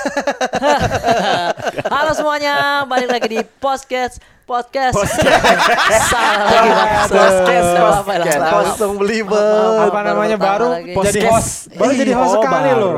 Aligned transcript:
Halo 1.92 2.10
semuanya, 2.12 2.54
balik 2.84 3.08
lagi 3.10 3.28
di 3.28 3.40
podcast 3.58 4.16
podcast. 4.42 4.98
Salah 4.98 6.42
lagi. 6.42 6.70
Podcast, 7.06 7.70
podcast. 8.02 8.82
Belibet. 8.98 9.30
Maaf, 9.30 9.86
apa 9.86 10.00
baru 10.02 10.02
namanya 10.02 10.36
baru 10.36 10.68
jadi 10.74 10.90
Podcast. 10.90 11.30
host 11.30 11.50
baru 11.78 11.92
jadi 11.94 12.12
host 12.12 12.34
Oh, 12.34 12.42
sekali 12.42 12.70
loh 12.74 12.92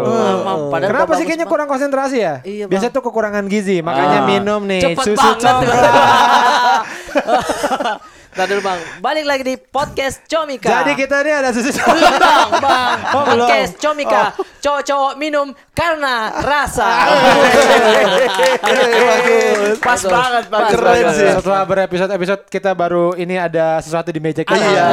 Kenapa 0.72 1.12
sih 1.18 1.24
kayaknya 1.26 1.44
kurang 1.44 1.68
konsentrasi 1.68 2.16
ya? 2.18 2.40
Iya, 2.40 2.64
Biasa 2.66 2.88
tuh 2.88 3.04
kekurangan 3.04 3.44
gizi, 3.46 3.84
makanya 3.84 4.24
Ah. 4.24 4.28
minum 4.28 4.64
nih 4.64 4.96
susu 4.96 5.12
banget. 5.12 5.44
coklat. 5.44 5.92
Ntar 8.32 8.48
dulu 8.48 8.64
bang, 8.64 8.80
balik 9.04 9.28
lagi 9.28 9.44
di 9.44 9.60
podcast 9.60 10.24
Comika. 10.24 10.64
Jadi 10.64 10.96
kita 10.96 11.20
ini 11.20 11.36
ada 11.36 11.52
susu 11.52 11.68
Belum 11.68 12.16
bang, 12.16 12.48
bang. 12.64 12.96
Oh, 13.12 13.28
belum. 13.28 13.44
podcast 13.44 13.76
Comika. 13.76 14.32
Cowok-cowok 14.56 15.12
minum 15.20 15.52
karena 15.76 16.32
rasa. 16.40 17.12
Bagus. 17.12 17.52
Pas 19.84 20.00
banget, 20.00 20.44
Pas 20.48 20.64
Keren 20.72 21.04
sih. 21.12 21.28
Setelah 21.28 21.62
berepisode-episode 21.68 22.48
kita 22.48 22.72
baru 22.72 23.12
ini 23.20 23.36
ada 23.36 23.84
sesuatu 23.84 24.08
di 24.08 24.20
meja 24.24 24.48
kita. 24.48 24.56
Iya. 24.56 24.84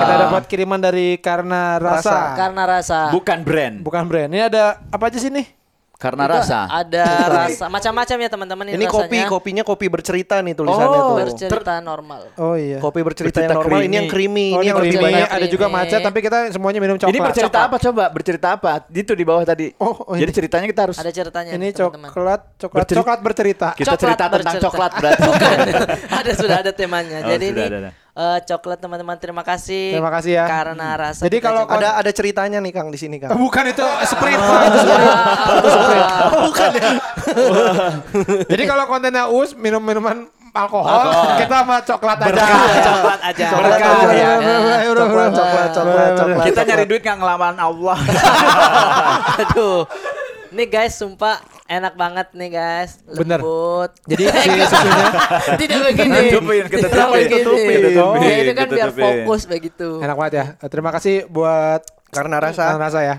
Kita 0.00 0.14
dapat 0.24 0.42
kiriman 0.48 0.80
dari 0.80 1.20
karena 1.20 1.76
rasa. 1.76 2.40
Karena 2.40 2.64
rasa. 2.64 3.12
Bukan 3.12 3.44
brand, 3.44 3.84
Bukan 3.84 4.08
brand. 4.08 4.32
Ini 4.32 4.48
ada 4.48 4.80
apa 4.88 5.12
aja 5.12 5.20
sih 5.20 5.28
nih? 5.28 5.57
Karena 5.98 6.24
Itu 6.24 6.32
rasa. 6.32 6.58
Ada 6.70 7.04
rasa 7.42 7.64
macam-macam 7.66 8.16
ya 8.16 8.28
teman-teman 8.30 8.64
Ini 8.68 8.78
rasanya. 8.78 8.94
kopi, 8.94 9.18
kopinya 9.26 9.62
kopi 9.62 9.86
bercerita 9.90 10.38
nih 10.38 10.54
tulisannya 10.54 10.86
Oh, 10.94 11.02
tuh. 11.10 11.16
bercerita 11.26 11.74
normal. 11.82 12.20
Oh 12.38 12.54
iya. 12.54 12.78
Kopi 12.78 13.02
bercerita, 13.02 13.34
Bercerita 13.34 13.50
yang 13.50 13.58
normal, 13.58 13.74
ini 13.74 13.82
creamy. 13.82 13.96
yang 13.98 14.06
creamy, 14.06 14.46
Oh, 14.48 14.54
ini 14.54 14.54
ini 14.54 14.64
yang 14.64 14.78
lebih 14.78 14.92
creamy, 14.94 15.04
banyak. 15.10 15.28
ada 15.28 15.46
juga 15.48 15.66
macet 15.66 15.98
tapi 16.00 16.18
kita 16.20 16.38
semuanya 16.48 16.78
minum 16.78 16.94
coklat. 16.94 17.10
Ini 17.10 17.18
bercerita 17.20 17.50
Coklat. 17.52 17.68
apa 17.68 17.76
coba? 17.82 18.04
Bercerita 18.08 18.48
apa? 18.54 18.70
Itu 18.88 19.12
di 19.12 19.24
bawah 19.26 19.42
tadi. 19.42 19.66
Oh, 19.76 19.90
oh, 19.90 20.14
Jadi 20.14 20.22
ini. 20.24 20.38
ceritanya 20.38 20.66
kita 20.66 20.80
harus 20.84 20.96
Ada 20.96 21.10
ceritanya 21.10 21.50
Ini 21.50 21.58
nih, 21.60 21.70
teman-teman. 21.72 22.08
coklat, 22.08 22.40
coklat, 22.56 22.78
Berceri- 22.80 22.98
coklat 23.02 23.18
bercerita. 23.20 23.68
kita 23.72 23.82
Coklat 23.84 23.98
cerita 23.98 24.24
tentang 24.24 24.32
bercerita. 24.38 24.64
coklat 24.64 24.90
berarti. 24.94 25.22
Bukan. 25.26 25.56
ada 26.22 26.30
sudah 26.32 26.56
ada 26.58 26.70
temanya. 26.72 27.18
Oh, 27.18 27.28
Jadi 27.28 27.46
sudah 27.48 27.58
ini 27.58 27.68
ada, 27.68 27.78
ada. 27.82 27.90
Eh, 28.18 28.38
coklat 28.42 28.78
teman-teman 28.82 29.16
terima 29.16 29.46
kasih. 29.46 29.94
Terima 29.94 30.10
kasih 30.10 30.32
ya. 30.42 30.44
Karena 30.50 30.98
rasa. 30.98 31.22
Jadi 31.22 31.38
kalau 31.38 31.62
coba. 31.64 31.78
Ada 31.78 31.88
ada 32.02 32.10
ceritanya 32.10 32.58
nih 32.58 32.72
Kang 32.74 32.90
di 32.90 32.98
sini 32.98 33.22
Kang. 33.22 33.38
Bukan 33.38 33.64
itu 33.70 33.86
sprint. 34.04 34.42
Ah, 35.98 36.30
Bukan 36.46 36.70
ya? 36.78 36.90
Jadi 38.52 38.62
kalau 38.64 38.84
kontennya 38.86 39.28
us 39.28 39.52
minum 39.54 39.82
minuman 39.82 40.26
alkohol, 40.54 41.36
kita 41.38 41.56
sama 41.62 41.76
coklat 41.84 42.18
aja. 42.24 42.44
coklat 42.82 43.20
aja. 43.20 43.46
Ya. 44.10 44.32
ya. 44.40 44.90
Coklat, 44.94 45.30
coklat, 45.34 45.70
coklat, 45.74 46.10
coklat. 46.16 46.44
Kita 46.48 46.60
nyari 46.64 46.84
duit 46.88 47.02
nggak 47.04 47.18
ngelawan 47.20 47.56
Allah. 47.58 47.98
Aduh. 49.42 49.84
Nih 50.48 50.64
guys, 50.64 50.96
sumpah 50.96 51.36
enak 51.68 51.92
banget 51.92 52.32
nih 52.32 52.48
guys. 52.48 53.04
Bener. 53.04 53.36
Lembut. 53.38 53.90
Jadi 54.08 54.22
si 54.44 54.50
susunya 54.64 55.06
Tidak 55.60 55.78
begini. 55.92 56.18
Tutupin, 56.32 56.64
kita 56.66 56.86
Tidak 56.88 56.88
tutupin, 56.88 57.20
begini. 57.20 57.44
tutupin, 57.44 57.78
tutupin, 57.84 58.20
Ya, 58.24 58.36
itu 58.40 58.52
kan 58.56 58.66
biar 58.66 58.90
fokus 58.90 59.42
begitu. 59.44 59.88
enak 60.00 60.16
banget 60.16 60.32
ya. 60.34 60.44
Terima 60.66 60.90
kasih 60.90 61.28
buat 61.28 61.84
Karena 62.08 62.40
Karena 62.40 62.48
rasa, 62.48 62.64
rasa 62.80 63.00
ya. 63.04 63.16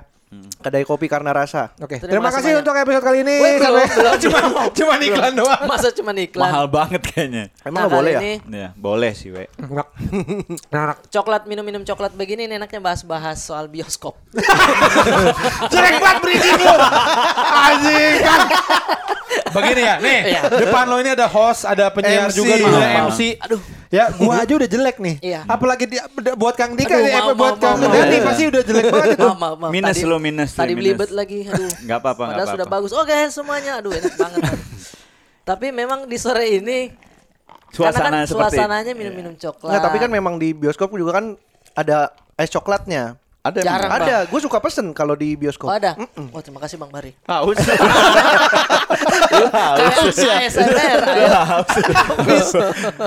Kedai 0.55 0.83
kopi 0.83 1.05
karena 1.05 1.31
rasa. 1.31 1.73
Oke, 1.77 1.97
Terima 1.97 2.22
terima, 2.22 2.30
kasih 2.30 2.52
banyak. 2.52 2.61
untuk 2.61 2.73
episode 2.75 3.03
kali 3.03 3.17
ini. 3.22 3.35
Wait, 3.35 3.58
belum, 3.58 3.81
Sampai- 3.81 3.95
belum, 3.95 4.16
cuma 4.23 4.39
cuma 4.69 4.94
iklan 4.99 5.33
doang. 5.33 5.61
Masa 5.66 5.88
cuma 5.89 6.11
iklan. 6.13 6.45
Mahal 6.45 6.66
banget 6.67 7.02
kayaknya. 7.03 7.44
Emang 7.61 7.81
Nah, 7.81 7.89
boleh 7.89 8.11
ya? 8.11 8.19
kali 8.19 8.30
ini 8.38 8.57
Ya, 8.59 8.69
boleh 8.73 9.11
sih, 9.11 9.30
we. 9.30 9.50
Enak. 9.55 9.88
Nah, 10.73 10.94
coklat 11.07 11.44
minum-minum 11.44 11.81
coklat 11.81 12.13
begini 12.13 12.45
ini 12.45 12.55
enaknya 12.55 12.77
bahas-bahas 12.80 13.41
soal 13.41 13.66
bioskop. 13.66 14.13
Jelek 15.73 15.97
banget 15.97 16.17
bridging 16.22 16.59
lu. 16.59 16.75
Anjing 17.50 18.13
kan. 18.22 18.39
Begini 19.50 19.81
ya, 19.81 19.95
nih. 19.97 20.19
Iya. 20.27 20.41
Depan 20.61 20.85
lo 20.85 20.97
ini 20.97 21.09
ada 21.09 21.25
host, 21.25 21.66
ada 21.66 21.89
penyiar 21.89 22.30
MC. 22.30 22.35
juga 22.35 22.53
ada. 22.55 23.09
MC. 23.09 23.22
Aduh. 23.39 23.61
Ya, 23.89 24.05
gua 24.13 24.45
aja 24.45 24.53
udah 24.53 24.69
jelek 24.69 25.02
nih. 25.02 25.16
Iya. 25.19 25.41
Apalagi 25.50 25.89
dia 25.89 26.05
buat 26.38 26.53
Kang 26.53 26.78
Dika 26.78 26.94
Aduh, 26.94 27.01
nih, 27.01 27.09
maaf, 27.12 27.23
apa 27.23 27.34
buat 27.34 27.56
maaf, 27.57 27.63
Kang 27.73 27.78
maaf. 27.81 28.22
pasti 28.23 28.44
udah 28.45 28.62
jelek 28.62 28.85
banget 28.88 29.09
itu. 29.18 29.25
Maaf, 29.25 29.38
maaf, 29.39 29.56
maaf. 29.57 29.72
Minus 29.73 29.97
lu, 30.06 30.18
minus 30.19 30.53
Tadi 30.53 30.75
belibet 30.75 31.09
lagi. 31.09 31.47
Aduh. 31.47 31.72
Nggak 31.88 32.00
apa-apa, 32.03 32.24
Padahal 32.35 32.47
sudah 32.53 32.68
apa-apa. 32.68 32.84
bagus. 32.85 32.91
Oke, 32.94 33.18
semuanya. 33.31 33.72
Aduh, 33.80 33.91
enak 33.96 34.16
banget. 34.19 34.41
Tapi 35.50 35.68
memang 35.74 36.06
di 36.06 36.18
sore 36.22 36.46
ini 36.62 36.94
Suasana 37.69 37.94
karena 37.94 38.09
kan 38.09 38.25
seperti 38.25 38.57
suasananya 38.57 38.94
minum-minum 38.97 39.34
coklat. 39.38 39.72
Nggak, 39.74 39.84
tapi 39.85 39.97
kan 40.02 40.09
memang 40.09 40.35
di 40.41 40.57
bioskop 40.57 40.90
juga 40.94 41.22
kan 41.22 41.25
ada 41.78 42.13
es 42.34 42.50
coklatnya. 42.50 43.18
Ada 43.39 43.63
Jarang, 43.63 43.88
emang? 43.88 44.03
Ada, 44.03 44.17
gue 44.27 44.39
suka 44.44 44.59
pesen 44.59 44.91
kalau 44.91 45.16
di 45.16 45.31
bioskop. 45.39 45.72
Oh, 45.72 45.75
ada. 45.75 45.95
Oh, 46.35 46.44
terima 46.44 46.59
kasih 46.59 46.75
Bang 46.75 46.91
Bari. 46.91 47.16
Haus. 47.23 47.55
Kayak 49.79 50.51
ASMR. 50.51 51.00
ayo. 51.07 51.63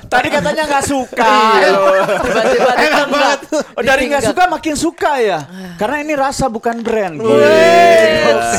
Tadi 0.08 0.28
katanya 0.32 0.62
nggak 0.72 0.84
suka. 0.88 1.34
Tiba-tiba 2.24 2.72
Enak 2.80 3.08
banget. 3.12 3.40
Oh, 3.76 3.82
dari 3.84 4.08
nggak 4.08 4.24
suka 4.32 4.42
makin 4.48 4.72
suka 4.72 5.20
ya. 5.20 5.38
Karena 5.76 6.00
ini 6.00 6.16
rasa 6.16 6.48
bukan 6.48 6.80
brand. 6.80 7.20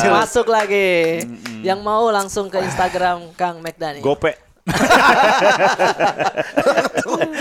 Masuk 0.06 0.46
lagi. 0.46 1.26
Yang 1.66 1.80
mau 1.82 2.06
langsung 2.14 2.46
ke 2.54 2.62
Instagram 2.62 3.34
Kang 3.34 3.58
McDani. 3.58 3.98
Gope. 3.98 4.43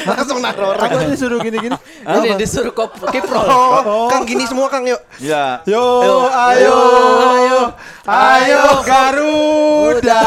Langsung 0.04 0.44
naruh 0.44 0.76
orang. 0.76 0.92
Apa 0.92 1.08
disuruh 1.08 1.40
gini-gini? 1.40 1.76
Ini 2.04 2.36
disuruh 2.36 2.76
kop 2.76 3.00
kipro. 3.08 3.40
Oh, 3.40 4.12
Kang 4.12 4.28
gini 4.28 4.44
semua 4.44 4.68
Kang 4.68 4.84
yuk. 4.84 5.00
Ya. 5.24 5.64
Yo, 5.64 5.80
ayo, 6.28 6.76
ayo, 7.32 7.60
ayo 8.04 8.64
Garuda. 8.84 10.24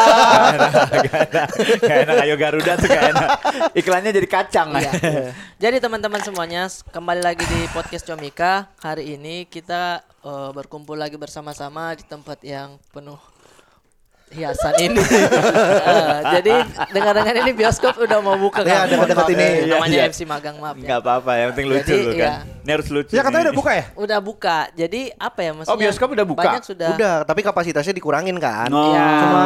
Gak 1.85 1.99
enak 2.09 2.17
ayo 2.25 2.35
Garuda 2.41 2.73
tuh 2.81 2.89
gak 2.89 3.05
enak. 3.13 3.29
Iklannya 3.77 4.11
jadi 4.17 4.29
kacang. 4.29 4.73
Iya. 4.81 4.93
Jadi 5.61 5.77
teman-teman 5.85 6.25
semuanya 6.25 6.65
kembali 6.97 7.21
lagi 7.21 7.45
di 7.45 7.69
podcast 7.77 8.09
Comika. 8.09 8.73
Hari 8.81 9.21
ini 9.21 9.45
kita 9.45 10.01
eh, 10.25 10.51
berkumpul 10.57 10.97
lagi 10.97 11.21
bersama-sama 11.21 11.93
di 11.93 12.09
tempat 12.09 12.41
yang 12.41 12.81
penuh 12.89 13.21
hiasan 14.33 14.75
ini. 14.83 15.03
Eh, 15.87 16.19
jadi 16.41 16.55
dengar-dengar 16.91 17.35
ini 17.47 17.53
bioskop 17.55 17.95
udah 17.95 18.19
mau 18.19 18.35
buka 18.35 18.67
Iya, 18.67 18.83
kan? 18.83 18.91
dekat-dekat 18.91 19.29
ini. 19.39 19.47
Namanya 19.71 19.95
iya. 20.03 20.11
MC 20.11 20.27
magang 20.27 20.59
maaf 20.59 20.75
ya. 20.75 20.83
Enggak 20.83 20.99
apa-apa, 20.99 21.31
yang 21.39 21.49
penting 21.55 21.69
lucu 21.71 21.87
Jadi, 21.87 22.03
lu 22.03 22.13
kan. 22.19 22.43
Ini 22.67 22.71
harus 22.75 22.89
lucu. 22.91 23.13
Ya 23.15 23.23
katanya 23.23 23.39
nih. 23.39 23.47
udah 23.47 23.55
buka 23.55 23.71
ya? 23.71 23.85
Udah 23.95 24.19
buka. 24.19 24.59
Jadi 24.75 25.01
apa 25.15 25.39
ya 25.39 25.51
maksudnya? 25.55 25.71
Oh, 25.71 25.79
bioskop 25.79 26.09
udah 26.11 26.27
buka? 26.27 26.43
Banyak 26.43 26.65
sudah. 26.67 26.91
Udah, 26.99 27.15
tapi 27.23 27.41
kapasitasnya 27.47 27.95
dikurangin 27.95 28.35
kan. 28.43 28.67
Oh. 28.75 28.91
Iya. 28.91 29.07
Cuma 29.23 29.43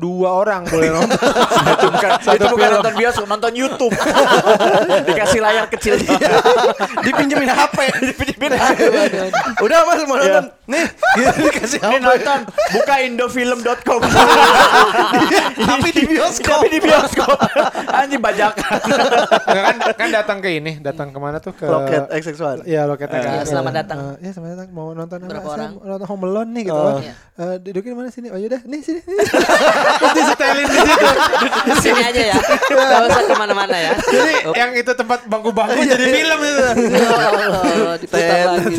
dua 0.00 0.28
orang 0.32 0.64
boleh 0.64 0.88
nonton. 0.88 1.20
itu 1.76 1.86
bukan, 1.92 2.10
itu 2.32 2.46
bukan 2.48 2.68
nonton 2.80 2.94
bioskop, 2.96 3.26
nonton 3.28 3.52
YouTube. 3.52 3.92
Dikasih 5.12 5.40
layar 5.44 5.68
kecil. 5.68 6.00
Dipinjemin 7.04 7.52
HP. 7.52 7.78
Dipinjemin 8.16 8.52
aduh. 8.56 8.92
Udah 9.60 9.78
Mas 9.84 10.00
mau 10.08 10.16
nonton. 10.16 10.44
Nih, 10.62 10.86
dikasih 11.20 11.78
Ini 11.84 12.00
HP. 12.00 12.00
nonton 12.00 12.38
buka 12.48 12.94
indofilm.com. 13.04 14.00
Tapi 15.68 15.88
di 15.92 16.02
bioskop. 16.08 16.60
Tapi 16.62 16.68
di 16.70 16.80
bioskop. 16.80 17.36
Anjing 17.98 18.22
bajakan. 18.22 18.78
Nggak, 19.46 19.62
kan 19.62 19.76
kan 19.96 20.08
datang 20.10 20.38
ke 20.40 20.48
ini, 20.58 20.72
datang 20.80 21.08
ke 21.12 21.18
mana 21.18 21.38
tuh 21.38 21.52
ke 21.54 21.66
Loket 21.66 22.08
XX1. 22.10 22.66
Iya 22.66 22.88
loketnya 22.88 23.20
kan. 23.20 23.32
Iya, 23.32 23.42
selamat 23.46 23.72
datang. 23.84 23.98
Eh, 23.98 24.14
Iya 24.26 24.30
selamat 24.36 24.50
datang. 24.56 24.68
Mau 24.72 24.88
nonton 24.92 25.18
apa? 25.22 25.30
Berapa 25.30 25.48
orang? 25.48 25.70
mau 25.76 25.86
nonton 25.86 26.06
Home 26.08 26.24
Alone 26.28 26.50
nih 26.52 26.62
gitu. 26.68 26.76
Oh. 26.76 26.88
Oh. 26.92 26.98
Iya. 27.00 27.14
Eh, 27.32 27.56
duduknya 27.64 27.92
mana 27.96 28.08
sini? 28.12 28.28
Oh 28.28 28.38
yaudah, 28.38 28.60
nih 28.64 28.80
sini. 28.84 29.00
Terus 30.00 30.12
disetelin 30.16 30.66
di 30.68 30.78
situ. 30.78 31.08
Di 31.62 31.74
sini 31.80 32.00
aja 32.02 32.22
ya. 32.34 32.36
Gak 32.68 33.00
usah 33.08 33.22
ke 33.24 33.34
mana-mana 33.36 33.76
ya. 33.76 33.92
Jadi 33.96 34.34
yang 34.56 34.70
itu 34.76 34.92
tempat 34.92 35.24
bangku-bangku 35.26 35.80
jadi 35.84 36.04
film 36.04 36.38
itu. 36.42 36.66
Ya 36.92 37.08
Allah, 37.12 37.96
diputar 37.98 38.38
lagi. 38.56 38.76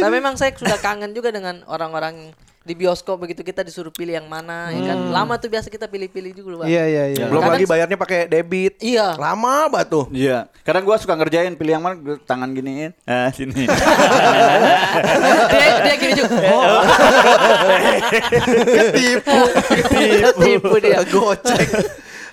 Tapi 0.00 0.12
memang 0.14 0.34
saya 0.38 0.50
sudah 0.56 0.78
kangen 0.80 1.12
juga 1.12 1.28
dengan 1.34 1.60
orang-orang 1.68 2.32
di 2.64 2.72
bioskop 2.72 3.20
begitu 3.20 3.44
kita 3.44 3.60
disuruh 3.60 3.92
pilih 3.92 4.16
yang 4.16 4.24
mana 4.24 4.72
ya 4.72 4.80
kan. 4.88 5.12
Lama 5.12 5.36
tuh 5.36 5.52
biasa 5.52 5.68
kita 5.68 5.84
pilih-pilih 5.84 6.32
juga, 6.32 6.64
Bang. 6.64 6.68
Iya 6.68 6.84
iya 6.88 7.04
iya. 7.12 7.24
Belum 7.28 7.44
Kadang- 7.44 7.60
lagi 7.60 7.66
bayarnya 7.68 7.96
pakai 7.96 8.20
debit. 8.24 8.80
Iya. 8.80 9.20
Lama 9.20 9.68
banget 9.68 9.88
tuh. 9.92 10.04
Iya. 10.08 10.48
Kadang 10.64 10.82
gua 10.82 10.96
suka 10.96 11.12
ngerjain 11.12 11.52
pilih 11.54 11.76
yang 11.76 11.84
mana 11.84 11.94
gua 11.94 12.16
tangan 12.18 12.48
giniin. 12.50 12.96
Ah, 13.04 13.28
sini. 13.28 13.68
dia, 15.52 15.68
dia 15.84 15.94
gini 15.94 16.12
juga. 16.16 16.32
Oh, 16.54 16.80
Ketipu. 18.64 19.40
tipu 20.40 20.74
dia. 20.80 20.98
Gocek. 21.04 21.68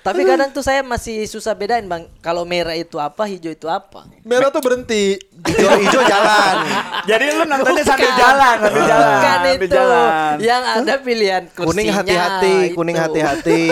Tapi 0.01 0.25
kadang 0.25 0.50
tuh 0.50 0.65
saya 0.65 0.81
masih 0.81 1.30
susah 1.30 1.53
bedain, 1.53 1.86
Bang. 1.86 2.09
Kalau 2.25 2.42
merah 2.42 2.74
itu 2.74 2.98
apa, 2.98 3.30
hijau 3.30 3.53
itu 3.53 3.69
apa. 3.69 4.09
Merah 4.25 4.50
tuh 4.50 4.57
berhenti. 4.57 5.21
Hijau-hijau 5.45 6.01
jalan. 6.01 6.56
Jadi 7.09 7.25
lu 7.38 7.44
nontonnya 7.45 7.86
sambil 7.86 8.09
jalan, 8.18 8.56
sambil 8.65 8.83
jalan, 8.89 9.06
Bukan 9.06 9.21
sambil 9.30 9.53
itu. 9.53 9.68
jalan. 9.69 10.33
Yang 10.42 10.63
ada 10.65 10.94
pilihan 11.06 11.44
kursinya. 11.53 11.69
Kuning 11.69 11.89
hati-hati, 11.94 12.56
kuning 12.74 12.98
hati-hati. 12.98 13.65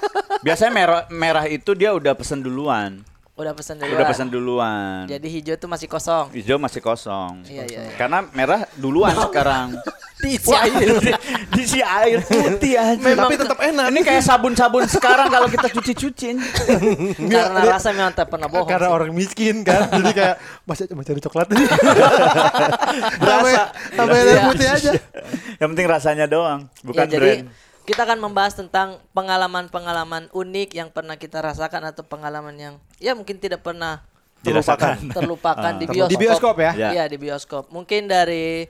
Biasanya 0.44 0.72
merah 0.72 1.02
merah 1.12 1.44
itu 1.48 1.76
dia 1.76 1.92
udah 1.92 2.16
pesen 2.16 2.40
duluan. 2.40 3.04
Udah 3.34 3.50
pesan 3.50 3.82
dulu. 3.82 3.90
Udah 3.98 4.06
pesan 4.06 4.26
duluan. 4.30 5.10
Jadi 5.10 5.26
hijau 5.26 5.58
tuh 5.58 5.66
masih 5.66 5.90
kosong. 5.90 6.30
Hijau 6.30 6.54
masih 6.54 6.78
kosong. 6.78 7.42
Iya, 7.42 7.66
iya, 7.66 7.80
iya. 7.82 7.94
Karena 7.98 8.22
merah 8.30 8.62
duluan 8.78 9.10
sekarang. 9.10 9.74
Diisi 10.22 10.54
air. 10.54 11.02
Diisi 11.50 11.82
air 11.82 12.22
putih 12.22 12.78
aja. 12.78 12.94
Memang- 12.94 13.26
Tapi 13.26 13.34
tetap 13.34 13.58
enak. 13.58 13.90
Ini 13.90 14.00
kayak 14.00 14.22
sabun-sabun 14.22 14.86
sekarang 14.86 15.26
kalau 15.28 15.50
kita 15.50 15.66
cuci-cuciin. 15.66 16.38
Karena 17.34 17.60
rasa 17.66 17.90
memang 17.90 18.14
tak 18.14 18.30
pernah 18.30 18.46
bohong. 18.46 18.70
Karena 18.70 18.86
sih. 18.86 18.94
orang 18.94 19.10
miskin 19.10 19.66
kan. 19.66 19.90
Jadi 19.98 20.12
kayak 20.14 20.34
masih 20.62 20.86
cuma 20.86 21.02
cari 21.02 21.20
coklat 21.20 21.46
ini. 21.50 21.64
Berasa. 23.18 23.62
Sampai 23.92 24.16
Iya. 24.16 24.30
air 24.30 24.40
putih 24.46 24.68
aja. 24.70 24.90
Yang 25.58 25.68
penting 25.74 25.86
rasanya 25.86 26.26
doang, 26.26 26.70
bukan 26.80 27.04
ya, 27.04 27.10
jadi 27.10 27.30
brand. 27.42 27.48
Kita 27.84 28.02
akan 28.02 28.18
membahas 28.18 28.54
tentang 28.54 28.96
pengalaman-pengalaman 29.12 30.28
unik 30.30 30.68
yang 30.72 30.88
pernah 30.88 31.14
kita 31.14 31.38
rasakan 31.38 31.84
atau 31.86 32.00
pengalaman 32.00 32.54
yang 32.54 32.74
ya 32.96 33.12
mungkin 33.12 33.36
tidak 33.36 33.60
pernah 33.60 34.00
Dirasakan. 34.40 35.08
terlupakan 35.10 35.72
di 35.74 35.84
Ah. 35.84 35.90
bioskop. 35.90 36.10
Di 36.10 36.16
bioskop 36.18 36.56
ya? 36.58 36.72
Ya. 36.74 36.88
Iya, 36.90 37.04
di 37.06 37.16
bioskop. 37.16 37.64
Mungkin 37.68 38.04
dari 38.04 38.68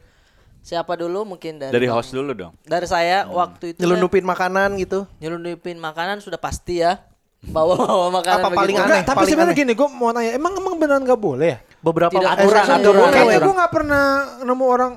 siapa 0.61 0.94
dulu? 0.94 1.22
Mungkin 1.25 1.58
dari 1.58 1.72
Dari 1.72 1.87
host 1.87 2.11
dulu 2.11 2.31
dong. 2.32 2.52
Dari 2.61 2.87
saya 2.87 3.26
waktu 3.26 3.72
itu 3.72 3.78
ya, 3.78 3.82
Nyelundupin 3.82 4.22
makanan 4.22 4.75
gitu. 4.76 5.06
nyelundupin 5.19 5.76
makanan 5.76 6.19
sudah 6.19 6.38
pasti 6.38 6.78
ya. 6.78 7.02
Bawa-bawa 7.44 8.08
makanan 8.14 8.40
Apa 8.40 8.49
paling 8.50 8.72
begitu. 8.72 8.88
aneh? 8.88 9.02
Tapi 9.05 9.16
paling 9.16 9.28
sebenarnya 9.28 9.52
aneh. 9.52 9.62
gini, 9.62 9.72
gue 9.76 9.88
mau 9.93 10.11
nanya, 10.11 10.32
emang 10.32 10.52
emang 10.56 10.75
beneran 10.75 11.05
gak 11.05 11.20
boleh 11.20 11.49
ya? 11.50 11.58
Beberapa 11.78 12.14
Tidak 12.14 12.25
eh, 12.25 12.34
aturan, 12.34 12.62
nggak 12.64 12.78
aturan. 12.81 12.96
boleh. 12.96 13.12
Kayaknya 13.12 13.28
aturan. 13.31 13.44
gue 13.44 13.55
gak 13.61 13.72
pernah 13.72 14.05
nemu 14.40 14.64
orang 14.66 14.93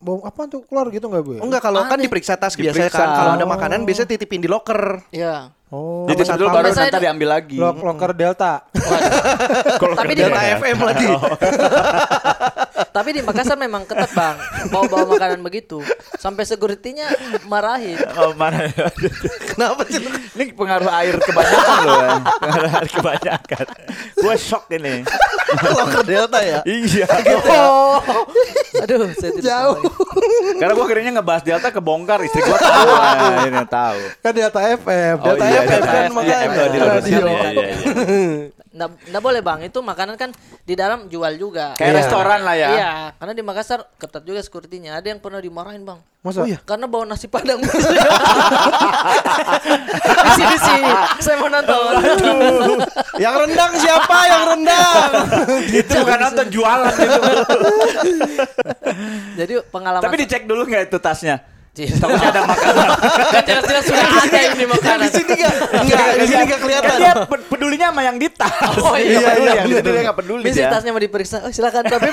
bau 0.00 0.24
apa 0.24 0.48
tuh 0.48 0.64
keluar 0.64 0.88
gitu 0.88 1.12
nggak 1.12 1.22
bu? 1.22 1.30
ya? 1.36 1.40
Oh, 1.40 1.46
enggak 1.46 1.60
kalau 1.60 1.84
kan 1.84 2.00
diperiksa 2.00 2.40
tas 2.40 2.56
biasanya 2.56 2.88
Diperiksa. 2.88 3.04
kan. 3.04 3.08
Kalau 3.12 3.32
ada 3.36 3.46
makanan 3.46 3.84
biasanya 3.84 4.08
titipin 4.16 4.40
di 4.40 4.48
locker. 4.48 5.04
Iya. 5.12 5.52
Oh, 5.70 6.02
Jadi 6.08 6.26
dulu 6.34 6.50
baru 6.50 6.72
nanti 6.74 6.98
diambil 6.98 7.28
lagi. 7.30 7.54
Lok 7.54 7.78
loker 7.78 8.10
Delta. 8.10 8.64
tapi 9.94 10.12
di 10.16 10.22
Delta 10.24 10.42
FM 10.56 10.78
lagi. 10.82 11.06
tapi 12.90 13.10
di 13.12 13.20
Makassar 13.20 13.54
memang 13.54 13.82
ketat 13.82 14.10
bang 14.10 14.36
bawa-bawa 14.68 15.14
makanan 15.14 15.40
begitu 15.40 15.78
sampai 16.16 16.42
securitynya 16.42 17.06
marahin 17.46 17.96
Oh, 18.18 18.34
mana? 18.34 18.66
Kenapa 19.50 19.86
sih? 19.86 20.02
ini 20.34 20.52
pengaruh 20.52 20.90
air 20.90 21.14
kebanyakan 21.16 21.76
loh 21.82 21.96
ya. 21.96 22.12
Pengaruh 22.36 22.70
air 22.74 22.88
kebanyakan. 22.90 23.66
Gue 24.16 24.34
shock 24.36 24.64
ini. 24.70 25.02
locker 25.50 26.02
Delta 26.04 26.38
ya. 26.40 26.60
iya. 26.64 27.06
oh 27.50 27.98
aduh 28.80 29.10
saya 29.14 29.30
tidak 29.34 29.50
tahu 29.50 29.72
lagi. 29.74 29.88
Karena 30.58 30.72
gue 30.72 30.84
akhirnya 30.84 31.12
ngebahas 31.18 31.42
Delta 31.42 31.68
kebongkar 31.70 32.18
istri 32.22 32.40
gue 32.40 32.58
tahu. 32.58 32.88
Nah, 32.90 33.46
ini 33.46 33.64
tahu. 33.66 33.98
Kan 34.20 34.32
Delta 34.32 34.60
FM. 34.62 35.14
Oh 35.18 35.24
Delta 35.34 35.44
iya, 35.46 35.60
FM 35.64 35.82
kan 35.82 36.10
makanya. 36.12 36.38
Iya, 36.40 36.66
di 36.70 36.78
radio. 36.78 37.18
Iya, 37.20 37.50
iya, 37.50 37.64
iya. 37.66 37.76
Nggak, 38.70 38.88
nggak 39.10 39.22
boleh 39.22 39.40
bang 39.42 39.60
itu 39.66 39.78
makanan 39.82 40.14
kan 40.14 40.30
di 40.62 40.78
dalam 40.78 41.10
jual 41.10 41.34
juga 41.34 41.74
Kayak 41.74 41.90
Iya. 41.90 41.98
restoran 41.98 42.40
lah 42.46 42.54
ya. 42.54 42.68
iya 42.70 42.79
karena 43.18 43.32
di 43.36 43.42
Makassar 43.44 43.80
ketat 44.00 44.22
juga 44.24 44.40
securitynya 44.44 44.96
ada 44.96 45.06
yang 45.10 45.20
pernah 45.20 45.40
dimarahin 45.42 45.82
bang 45.84 46.00
Masa? 46.20 46.44
Oh, 46.44 46.46
iya. 46.48 46.60
karena 46.68 46.84
bawa 46.84 47.08
nasi 47.08 47.32
padang 47.32 47.64
di 47.64 47.70
sini 50.36 50.56
sini 50.60 50.92
saya 51.24 51.36
mau 51.40 51.48
nonton 51.48 51.96
Yang 53.20 53.34
rendang 53.44 53.72
siapa? 53.76 54.16
Yang 54.24 54.42
rendang. 54.56 55.10
itu 55.84 55.92
bukan 56.00 56.18
nonton 56.24 56.46
jualan 56.48 56.94
itu. 56.96 57.22
jadi 59.44 59.54
pengalaman 59.68 60.04
Tapi 60.08 60.16
dicek 60.24 60.48
dulu 60.48 60.64
nggak 60.64 60.88
itu 60.88 60.98
tasnya? 60.98 61.44
Takutnya 61.72 62.28
ada 62.28 62.42
makanan. 62.44 62.86
kan 63.30 63.42
jelas-jelas 63.42 63.84
sudah 63.86 64.04
ada 64.04 64.38
ini 64.50 64.64
makanan 64.66 65.00
Di 65.00 65.10
sini 65.12 65.32
enggak. 65.32 65.54
Enggak, 65.72 66.06
di 66.12 66.26
sini 66.26 66.42
enggak 66.42 66.60
kelihatan. 66.60 66.90
Kan 66.90 66.98
dia 66.98 67.12
pe- 67.24 67.46
pedulinya 67.46 67.86
sama 67.88 68.02
yang 68.02 68.16
di 68.16 68.28
tas. 68.28 68.74
Oh, 68.76 68.94
iya, 68.94 69.30
iya, 69.34 69.62
situ 69.62 69.88
dia 69.88 70.02
nggak 70.02 70.18
peduli 70.18 70.42
Misi 70.42 70.58
dia. 70.58 70.68
tasnya 70.68 70.90
mau 70.90 70.98
diperiksa 70.98 71.36
oh 71.40 71.48
silakan 71.48 71.84
tapi 71.84 72.08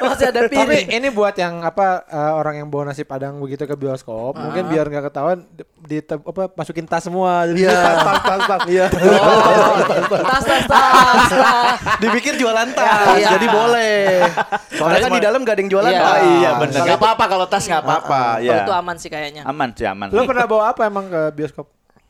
masih 0.00 0.26
ada 0.26 0.40
Tapi 0.42 0.50
piring 0.50 0.86
ini 0.90 1.08
buat 1.10 1.34
yang 1.34 1.60
apa 1.60 1.86
eh, 2.02 2.32
orang 2.32 2.54
yang 2.56 2.68
bawa 2.68 2.88
nasi 2.88 3.02
padang 3.02 3.38
begitu 3.38 3.62
ke 3.62 3.74
bioskop, 3.74 4.34
mungkin 4.34 4.66
biar 4.66 4.88
nggak 4.88 5.04
ketahuan 5.06 5.38
di, 5.78 6.00
apa 6.00 6.42
masukin 6.50 6.84
tas 6.84 7.04
semua. 7.04 7.44
Iya. 7.46 7.70
tas 8.00 8.20
tas 8.20 8.40
tas. 8.48 8.60
Iya. 8.66 8.86
Oh, 8.88 9.38
tas 9.84 10.42
tas 10.42 10.64
tas 10.64 10.64
tas. 10.64 11.30
Dipikir 12.02 12.34
jualan 12.34 12.68
tas, 12.72 13.14
Iya. 13.14 13.28
jadi 13.30 13.46
boleh. 13.46 14.00
Soalnya 14.80 15.00
kan 15.02 15.10
di 15.12 15.22
dalam 15.22 15.40
gak 15.40 15.54
ada 15.54 15.60
yang 15.60 15.70
jualan 15.70 15.92
Iya. 15.92 16.00
tas. 16.00 16.10
Oh 16.10 16.24
iya 16.32 16.50
benar. 16.56 16.72
Kalau 16.72 16.82
Nggak 16.82 16.96
itu- 16.96 17.04
apa-apa 17.04 17.24
kalau 17.28 17.46
tas 17.46 17.64
nggak 17.64 17.80
apa-apa. 17.80 18.22
Itu 18.40 18.72
aman 18.74 18.93
sih 18.96 19.08
kayaknya. 19.08 19.42
Aman 19.44 19.72
sih 19.72 19.84
aman. 19.84 20.08
Lo 20.08 20.24
pernah 20.24 20.44
bawa 20.44 20.70
apa 20.70 20.84
emang 20.84 21.06
ke 21.06 21.20
bioskop? 21.32 21.66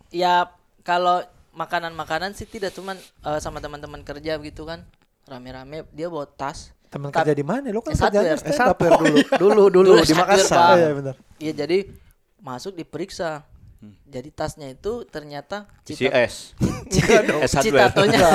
Ya 0.08 0.48
kalau 0.80 1.22
makanan-makanan 1.52 2.32
sih 2.32 2.44
tidak 2.44 2.72
cuman 2.72 2.94
eh, 2.98 3.38
sama 3.38 3.58
teman-teman 3.58 4.00
kerja 4.00 4.36
begitu 4.36 4.62
kan. 4.62 4.82
Rame-rame 5.24 5.88
dia 5.90 6.06
bawa 6.06 6.26
tas. 6.26 6.70
Teman 6.86 7.10
kerja 7.10 7.32
di 7.32 7.42
mana? 7.42 7.68
Lo 7.68 7.80
kan 7.80 7.90
ya? 7.90 8.36
stand 8.36 8.70
Eh, 8.70 8.70
up. 8.70 8.78
dulu. 8.78 9.16
Dulu 9.42 9.62
dulu 9.68 9.90
Dulu 9.92 10.02
di 10.02 10.14
Makassar. 10.14 10.58
Oh, 10.60 10.76
iya 10.76 10.90
benar. 10.92 11.14
Iya 11.36 11.52
jadi 11.56 11.78
masuk 12.38 12.74
diperiksa. 12.74 13.42
Jadi 13.84 14.32
tasnya 14.32 14.70
itu 14.70 15.04
ternyata 15.04 15.68
cita, 15.84 16.08
CCS. 16.08 16.34
cita, 16.88 17.20
S 17.42 17.52
hardware. 17.58 17.92
citatonya 17.92 18.28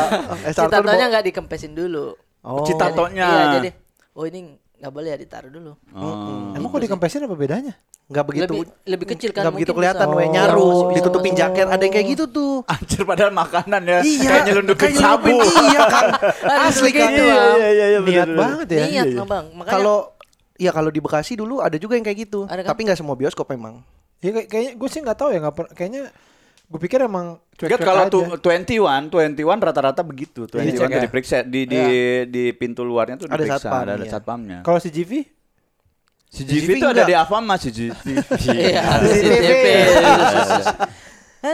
citatonya 0.45 0.81
bawa- 0.93 1.09
nggak 1.09 1.23
dikempesin 1.25 1.73
dulu. 1.73 2.13
Oh. 2.41 2.61
Citatonya. 2.61 3.25
Iya 3.25 3.45
jadi 3.57 3.69
oh 4.13 4.25
ini 4.25 4.39
nggak 4.79 4.91
boleh 4.91 5.09
ya 5.11 5.17
ditaruh 5.17 5.51
dulu. 5.51 5.71
Oh. 5.91 6.55
Emang 6.55 6.69
kok 6.69 6.79
dikempesin 6.79 7.21
apa 7.21 7.35
bedanya? 7.35 7.73
Nggak 8.07 8.25
begitu 8.25 8.43
lebih 8.49 8.67
lebih 8.87 9.05
kecil 9.11 9.29
kan 9.29 9.41
nggak 9.43 9.55
begitu 9.55 9.71
kelihatan 9.71 10.07
Oh. 10.07 10.17
nyaru, 10.17 10.67
bisa. 10.87 10.95
ditutupin 10.97 11.33
jaket, 11.35 11.67
ada 11.67 11.77
yang 11.79 11.93
kayak 11.93 12.07
gitu 12.09 12.23
tuh. 12.25 12.53
Anjir 12.65 13.03
padahal 13.03 13.31
makanan 13.31 13.81
ya. 13.83 13.99
Iya, 14.01 14.25
Kayak 14.25 14.43
nyelundupin 14.47 14.91
sabu. 14.95 15.35
Iya 15.37 15.81
kan. 15.85 16.05
Asli 16.67 16.89
kan. 16.89 17.11
gitu, 17.11 17.21
Bang. 17.21 17.53
Iya 17.53 17.67
iya 17.69 17.85
iya 17.85 17.99
Niat 17.99 18.07
bener. 18.25 18.27
banget 18.33 18.67
ya. 18.67 18.81
Niat 18.81 19.07
Bang, 19.13 19.27
bang. 19.27 19.45
Makanya 19.53 19.73
Kalau 19.75 19.97
Iya 20.55 20.71
kalau 20.71 20.89
di 20.89 20.99
Bekasi 20.99 21.33
dulu 21.35 21.63
ada 21.63 21.75
juga 21.75 21.95
yang 21.95 22.03
kayak 22.03 22.19
gitu, 22.21 22.43
Ada 22.43 22.59
kan? 22.61 22.75
tapi 22.75 22.83
nggak 22.83 22.99
semua 22.99 23.15
bioskop 23.15 23.47
memang. 23.47 23.79
Ya 24.19 24.31
kayak- 24.33 24.47
kayaknya 24.47 24.71
gue 24.75 24.89
sih 24.89 24.99
nggak 24.99 25.15
tahu 25.15 25.29
ya 25.31 25.39
nggak 25.39 25.55
per- 25.55 25.71
kayaknya 25.71 26.11
gue 26.69 26.79
pikir 26.79 27.01
emang 27.01 27.41
Enggak 27.51 27.75
cuek-cuek 27.75 27.81
kalau 27.81 28.03
aja. 28.03 28.13
tuh 28.13 28.23
21, 28.39 29.09
21 29.09 29.41
rata-rata 29.59 30.01
begitu. 30.01 30.45
21 30.45 30.63
Dicek 30.63 30.79
tuh 30.79 30.89
ya? 30.91 31.01
diperiksa 31.01 31.37
di 31.41 31.61
di 31.65 31.81
di 32.25 32.43
pintu 32.53 32.81
luarnya 32.81 33.17
tuh 33.17 33.25
Ada 33.25 33.35
diperiksa, 33.35 33.57
satpam, 33.59 33.79
ada, 33.79 33.91
ada 33.91 34.03
iya. 34.03 34.11
satpamnya. 34.11 34.57
Kalau 34.61 34.77
si 34.77 34.89
GV 34.89 35.11
Si 36.29 36.45
GV 36.45 36.69
itu 36.71 36.85
ada 36.85 36.93
enggak. 36.93 37.09
di 37.09 37.15
Avama 37.15 37.55
si 37.55 37.69
GV. 37.69 38.05
Iya, 38.53 38.85
CCTV. 39.01 39.65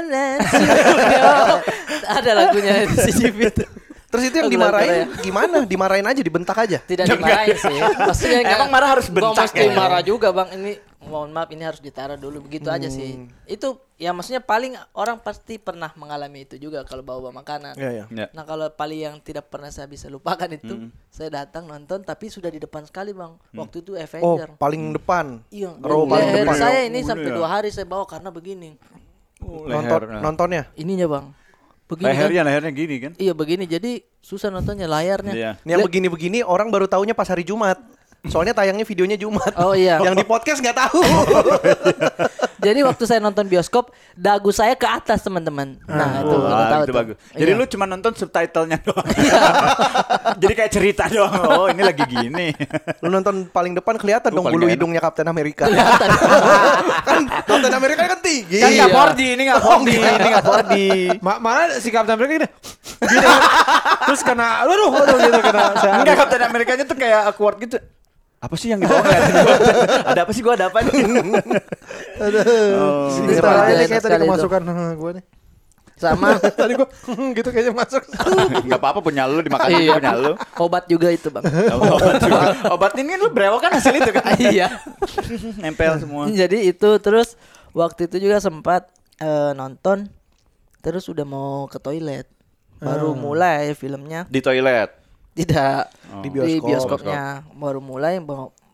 Ada 2.11 2.31
lagunya 2.33 2.73
di 2.83 2.95
CCTV 2.97 3.39
itu. 3.50 3.63
Terus 4.06 4.23
itu 4.25 4.35
yang 4.38 4.50
dimarahin 4.50 4.88
Korea. 5.09 5.21
gimana? 5.21 5.56
Dimarahin 5.63 6.06
aja, 6.06 6.21
dibentak 6.21 6.57
aja. 6.57 6.79
Tidak 6.79 7.03
dimarahin 7.06 7.57
sih. 7.57 7.77
Maksudnya 8.00 8.39
nggak- 8.41 8.57
Emang 8.57 8.69
marah 8.69 8.89
harus 8.89 9.07
bentak 9.07 9.47
mesti 9.47 9.59
ya? 9.61 9.71
marah 9.71 10.01
juga 10.01 10.27
bang. 10.31 10.47
Ini 10.56 10.71
mohon 11.06 11.30
maaf 11.30 11.50
ini 11.50 11.62
harus 11.62 11.80
ditaruh 11.80 12.16
dulu 12.16 12.44
begitu 12.44 12.68
aja 12.68 12.86
sih. 12.86 13.25
Itu 13.46 13.78
ya 13.96 14.12
maksudnya 14.12 14.42
paling 14.42 14.75
orang 14.92 15.22
pasti 15.22 15.56
pernah 15.56 15.90
mengalami 15.95 16.44
itu 16.44 16.57
juga 16.57 16.83
kalau 16.83 17.02
bawa 17.02 17.31
makanan. 17.31 17.78
Iya, 17.78 17.90
iya. 17.92 18.06
Ya. 18.09 18.28
Nah 18.33 18.44
kalau 18.44 18.68
paling 18.69 19.00
yang 19.00 19.16
tidak 19.21 19.47
pernah 19.47 19.69
saya 19.69 19.85
bisa 19.85 20.06
lupakan 20.07 20.50
itu 20.50 20.90
saya 21.07 21.44
datang 21.44 21.66
nonton 21.66 22.02
tapi 22.02 22.28
sudah 22.28 22.50
di 22.50 22.59
depan 22.59 22.83
sekali 22.83 23.14
bang. 23.14 23.33
Waktu 23.54 23.81
itu 23.81 23.92
Oh, 23.94 24.02
Avenger. 24.02 24.50
paling 24.57 24.92
depan. 24.92 25.26
Iya, 25.50 25.71
row 25.80 26.04
paling 26.06 26.30
leher 26.30 26.45
depan. 26.45 26.57
saya 26.57 26.80
ini 26.85 27.00
Oh, 27.00 27.07
sampai 27.07 27.30
ya. 27.30 27.35
dua 27.38 27.47
hari 27.47 27.69
saya 27.71 27.88
bawa 27.88 28.04
karena 28.04 28.30
begini. 28.30 28.76
Nonton 29.45 30.00
nontonnya. 30.21 30.64
Ininya 30.74 31.06
bang, 31.06 31.26
begini 31.85 32.06
kan? 32.09 32.18
Lehernya 32.18 32.42
lehernya 32.44 32.71
gini 32.74 32.95
kan? 32.97 33.12
Iya 33.16 33.33
begini, 33.38 33.64
jadi 33.66 34.02
susah 34.18 34.50
nontonnya 34.50 34.90
layarnya. 34.90 35.33
Iya. 35.38 35.52
Ini 35.62 35.71
yang 35.78 35.85
begini-begini 35.85 36.42
orang 36.42 36.74
baru 36.74 36.90
taunya 36.90 37.14
pas 37.14 37.30
hari 37.30 37.45
Jumat. 37.45 37.78
Soalnya 38.27 38.53
tayangnya 38.53 38.83
videonya 38.83 39.15
Jumat. 39.15 39.53
Oh 39.55 39.71
iya. 39.71 39.99
Yang 40.05 40.15
di 40.19 40.25
podcast 40.25 40.59
nggak 40.59 40.77
tahu. 40.79 40.99
Jadi 42.57 42.81
waktu 42.81 43.03
saya 43.05 43.19
nonton 43.19 43.45
bioskop, 43.45 43.94
dagu 44.11 44.49
saya 44.49 44.73
ke 44.73 44.83
atas 44.83 45.21
teman-teman. 45.21 45.77
Nah 45.83 46.09
itu 46.19 46.33
Wah, 46.35 46.65
tahu 46.65 46.81
itu 46.81 46.87
tuh. 46.87 46.95
bagus. 46.95 47.15
Jadi 47.31 47.45
Iya. 47.47 47.59
lu 47.59 47.65
cuma 47.67 47.85
nonton 47.85 48.11
subtitlenya 48.11 48.77
doang. 48.81 49.05
Jadi 50.41 50.53
kayak 50.55 50.71
cerita 50.71 51.03
doang. 51.05 51.33
Oh, 51.45 51.67
ini 51.69 51.85
lagi 51.85 52.01
gini. 52.03 52.49
Lu 52.99 53.13
nonton 53.13 53.45
paling 53.47 53.77
depan 53.77 53.95
kelihatan 53.95 54.33
Lu 54.33 54.41
dong 54.41 54.49
bulu 54.49 54.65
hidungnya 54.65 54.97
Kapten 54.97 55.29
Amerika. 55.29 55.69
Kelihatan. 55.69 56.09
kan 57.05 57.17
Kapten 57.45 57.69
Amerika 57.71 58.01
kan 58.07 58.19
tinggi. 58.19 58.57
Kan 58.57 58.69
nggak 58.71 58.89
Iya. 58.89 58.97
4D, 59.13 59.21
ini 59.29 59.41
nggak 59.45 59.61
4D, 59.61 59.89
ini 59.94 60.27
nggak 60.27 60.45
4D. 60.45 60.73
Ma 61.21 61.33
malah 61.37 61.77
si 61.77 61.89
Kapten 61.89 62.17
Amerika 62.17 62.33
gini. 62.35 62.47
gini. 63.05 63.27
Terus 64.05 64.21
kena 64.21 64.65
aduh 64.65 64.89
aduh 64.89 65.17
gitu 65.19 65.39
kena 65.39 65.63
saya. 65.77 65.94
Enggak 66.01 66.15
Kapten 66.17 66.41
Amerikanya 66.44 66.83
tuh 66.83 66.97
kayak 66.97 67.29
awkward 67.29 67.61
gitu. 67.61 67.77
Apa 68.45 68.56
sih 68.61 68.69
yang 68.69 68.80
gitu? 68.80 68.94
ada 70.14 70.19
apa 70.21 70.31
sih 70.31 70.42
gua 70.45 70.54
ada 70.54 70.69
apa 70.69 70.85
nih? 70.85 70.94
Oh. 72.16 73.09
Enak 73.11 73.66
nih 73.75 73.87
kayak 73.90 74.04
tadi 74.06 74.16
kemasukan 74.23 74.61
gue 74.95 75.11
nih. 75.19 75.25
Sama 75.95 76.35
Tadi 76.59 76.75
gue 76.75 76.87
gitu 77.40 77.49
kayaknya 77.49 77.71
masuk. 77.71 78.04
Enggak 78.68 78.80
apa-apa 78.83 78.99
punya 78.99 79.23
lu 79.25 79.40
dimakan 79.40 79.71
Iya. 79.71 79.95
punya 79.95 80.11
lu. 80.16 80.31
obat 80.59 80.85
juga 80.92 81.07
itu 81.11 81.31
bang. 81.31 81.44
Obat 81.71 82.19
juga. 82.19 82.40
Obat 82.71 82.92
ini 82.99 83.16
kan 83.16 83.19
lu 83.23 83.30
brewok 83.31 83.59
kan 83.64 83.71
hasil 83.80 83.95
itu 83.95 84.11
kan. 84.11 84.23
iya. 84.40 84.68
Nempel 85.59 85.95
semua. 85.99 86.28
Jadi 86.28 86.68
itu 86.68 86.90
terus 86.99 87.40
waktu 87.71 88.11
itu 88.11 88.28
juga 88.28 88.44
sempat 88.44 88.92
eh, 89.23 89.52
nonton, 89.56 90.11
terus 90.83 91.07
udah 91.07 91.23
mau 91.23 91.68
ke 91.71 91.80
toilet, 91.80 92.28
baru 92.83 93.16
mulai 93.16 93.71
filmnya. 93.71 94.28
Di 94.28 94.44
toilet. 94.44 95.05
Tidak 95.35 95.83
Oh. 96.07 96.23
Di 96.23 96.27
di 96.27 96.39
bioskop. 96.57 96.63
bioskopnya 97.04 97.44
baru 97.51 97.77
mulai 97.77 98.23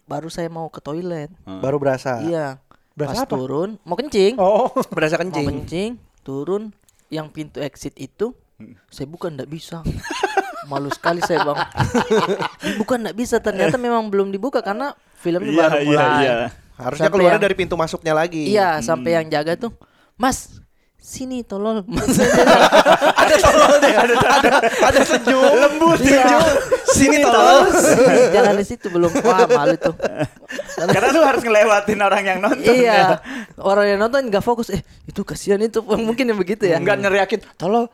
baru 0.04 0.30
saya 0.30 0.46
mau 0.46 0.68
ke 0.68 0.78
toilet. 0.78 1.34
Baru 1.44 1.76
berasa. 1.76 2.22
Iya. 2.22 2.62
Berasa 2.92 3.14
Pas 3.14 3.26
apa? 3.26 3.34
turun, 3.34 3.70
mau 3.82 3.96
kencing. 3.96 4.38
Oh, 4.38 4.70
Berasa 4.94 5.16
Mau 5.16 5.26
kencing. 5.26 5.46
kencing, 5.48 5.90
turun 6.22 6.70
yang 7.08 7.28
pintu 7.28 7.58
exit 7.58 7.96
itu 7.96 8.36
saya 8.88 9.08
bukan 9.08 9.34
ndak 9.34 9.48
bisa. 9.48 9.82
Malu 10.70 10.88
sekali 10.88 11.18
saya, 11.20 11.42
Bang. 11.42 11.58
bukan 12.80 12.98
ndak 13.02 13.16
bisa, 13.16 13.42
ternyata 13.42 13.76
memang 13.76 14.06
belum 14.06 14.30
dibuka 14.30 14.62
karena 14.62 14.94
filmnya 15.16 15.50
Iya, 15.50 15.62
baru 15.66 15.74
iya, 15.74 15.88
mulai. 15.88 16.22
iya. 16.22 16.36
Harusnya 16.78 17.02
Sampai 17.04 17.18
keluar 17.18 17.34
yang- 17.34 17.42
dari 17.42 17.56
pintu 17.56 17.74
masuknya 17.74 18.14
lagi. 18.14 18.44
Iya, 18.46 18.70
sampai 18.80 19.12
yang 19.14 19.26
jaga 19.28 19.58
tuh, 19.58 19.74
"Mas, 20.14 20.61
sini 21.02 21.42
tolol." 21.42 21.82
Ada 23.22 23.36
tololnya, 23.38 23.96
ada 24.02 24.16
ada 24.18 24.52
ada 24.62 25.02
senyum, 25.06 25.54
lembut 25.56 25.98
senyum. 26.02 26.42
Sini 26.90 27.18
tolol. 27.22 27.70
Jangan 28.34 28.54
di 28.58 28.66
situ 28.66 28.88
belum. 28.90 29.12
Wah, 29.24 29.46
malu 29.50 29.76
tuh. 29.78 29.96
Karena 30.76 31.08
lu 31.14 31.22
harus 31.24 31.42
ngelewatin 31.46 32.00
orang 32.02 32.24
yang 32.26 32.40
nonton. 32.42 32.74
iya. 32.74 33.22
Orang 33.62 33.86
yang 33.88 34.00
nonton 34.02 34.28
nggak 34.28 34.44
fokus. 34.44 34.74
Eh, 34.74 34.82
itu 35.08 35.22
kasihan 35.24 35.62
itu. 35.62 35.80
Mungkin 35.86 36.34
yang 36.34 36.40
begitu 36.40 36.68
ya. 36.68 36.82
Enggak 36.82 37.00
neriakin, 37.00 37.40
tolong. 37.56 37.88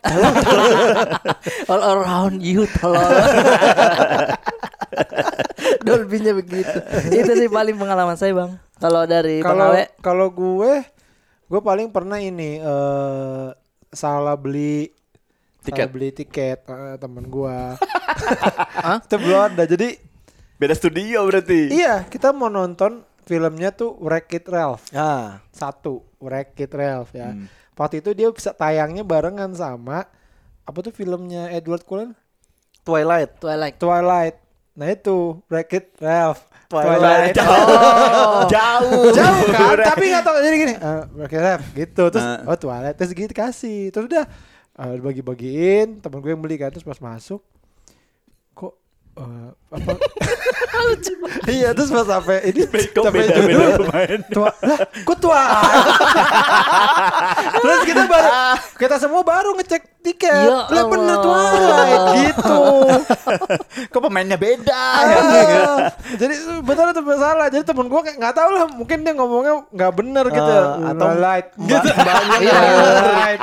All 1.69 1.81
around 1.83 2.41
you 2.41 2.65
tolol. 2.79 3.03
Dolby-nya 5.85 6.33
begitu. 6.33 6.77
Itu 7.11 7.31
sih 7.35 7.49
paling 7.51 7.75
pengalaman 7.77 8.17
saya, 8.17 8.33
Bang. 8.33 8.57
Kalau 8.77 9.09
dari 9.09 9.41
kalau 9.41 9.73
kalau 10.01 10.27
gue 10.29 10.85
gue 11.47 11.59
paling 11.59 11.87
pernah 11.89 12.19
ini 12.19 12.59
eh 12.59 13.47
salah 13.87 14.35
beli 14.35 14.91
Tiket. 15.63 15.83
salah 15.83 15.91
beli 15.91 16.09
tiket 16.11 16.59
eh, 16.63 16.95
temen 16.95 17.25
gua. 17.27 17.75
Hah? 18.85 18.99
Itu 19.03 19.15
belum 19.19 19.55
ada. 19.55 19.63
Jadi 19.63 19.99
Beda 20.55 20.73
studio 20.73 21.27
berarti. 21.27 21.69
iya, 21.69 22.07
kita 22.07 22.31
mau 22.31 22.47
nonton 22.47 23.03
filmnya 23.27 23.75
tuh 23.75 23.93
Wreck-It 23.99 24.47
Ralph. 24.47 24.87
Ah, 24.95 25.43
Satu, 25.51 26.07
Wreck-It 26.17 26.71
Ralph 26.71 27.11
ya. 27.11 27.35
Hmm. 27.35 27.51
Waktu 27.75 27.99
itu 27.99 28.15
dia 28.15 28.31
bisa 28.31 28.55
tayangnya 28.55 29.03
barengan 29.03 29.51
sama 29.53 30.07
apa 30.63 30.77
tuh 30.81 30.95
filmnya 30.95 31.51
Edward 31.51 31.83
Cullen? 31.83 32.15
Twilight. 32.81 33.37
Twilight. 33.37 33.75
Twilight. 33.77 34.35
Nah 34.77 34.87
itu 34.87 35.41
Wreck-It 35.49 35.97
Ralph. 35.97 36.45
Twilight. 36.67 37.31
Jauh. 37.39 38.43
Jauh. 38.45 39.07
jauh 39.09 39.43
kan 39.47 39.79
tapi 39.87 40.11
nggak 40.11 40.19
tahu 40.21 40.35
jadi 40.37 40.55
gini 40.59 40.73
eh 40.75 41.01
pakai 41.23 41.39
rap 41.39 41.61
gitu 41.71 42.03
terus 42.11 42.21
Nah. 42.21 42.43
oh 42.43 42.57
toilet 42.59 42.91
terus 42.93 43.11
gitu 43.11 43.31
kasih 43.31 43.87
terus 43.87 44.05
udah 44.05 44.25
eh, 44.75 44.95
bagi-bagiin 44.99 46.03
temen 46.03 46.19
gue 46.19 46.27
yang 46.29 46.43
beli 46.43 46.59
kan 46.59 46.67
terus 46.67 46.83
pas 46.83 46.99
masuk 46.99 47.39
eh, 49.17 49.49
apa? 49.73 49.91
Iya 51.47 51.73
terus 51.73 51.89
pas 51.89 52.05
sampai 52.05 52.47
ini 52.47 52.63
sampai 52.93 53.27
judul 53.27 53.69
pemain. 53.81 54.19
tua. 54.29 54.51
Lah 54.57 54.79
kok 55.03 55.17
tua? 55.17 55.41
Terus 57.57 57.79
kita 57.83 58.03
baru 58.05 58.29
kita 58.77 58.95
semua 58.97 59.21
baru 59.23 59.51
ngecek 59.55 59.83
tiket. 60.01 60.47
Ya 60.47 60.63
lah 60.65 60.83
bener. 60.87 61.17
Twilight 61.19 62.05
gitu. 62.23 62.61
Kok 63.91 64.01
pemainnya 64.01 64.37
beda? 64.37 64.83
Ah, 64.95 65.89
jadi 66.15 66.33
benar 66.61 66.91
atau 66.91 67.03
salah. 67.15 67.47
Jadi 67.47 67.63
temen 67.65 67.85
gue 67.85 68.01
kayak 68.01 68.17
nggak 68.17 68.35
tahu 68.35 68.49
lah 68.53 68.63
mungkin 68.69 68.97
dia 69.01 69.13
ngomongnya 69.13 69.53
nggak 69.67 69.91
bener 69.93 70.25
gitu 70.29 70.51
Ah, 70.51 70.91
atau 70.93 71.07
light. 71.13 71.47
Mbak- 71.57 71.83
mbaknya 71.91 72.37
Iya. 72.37 72.59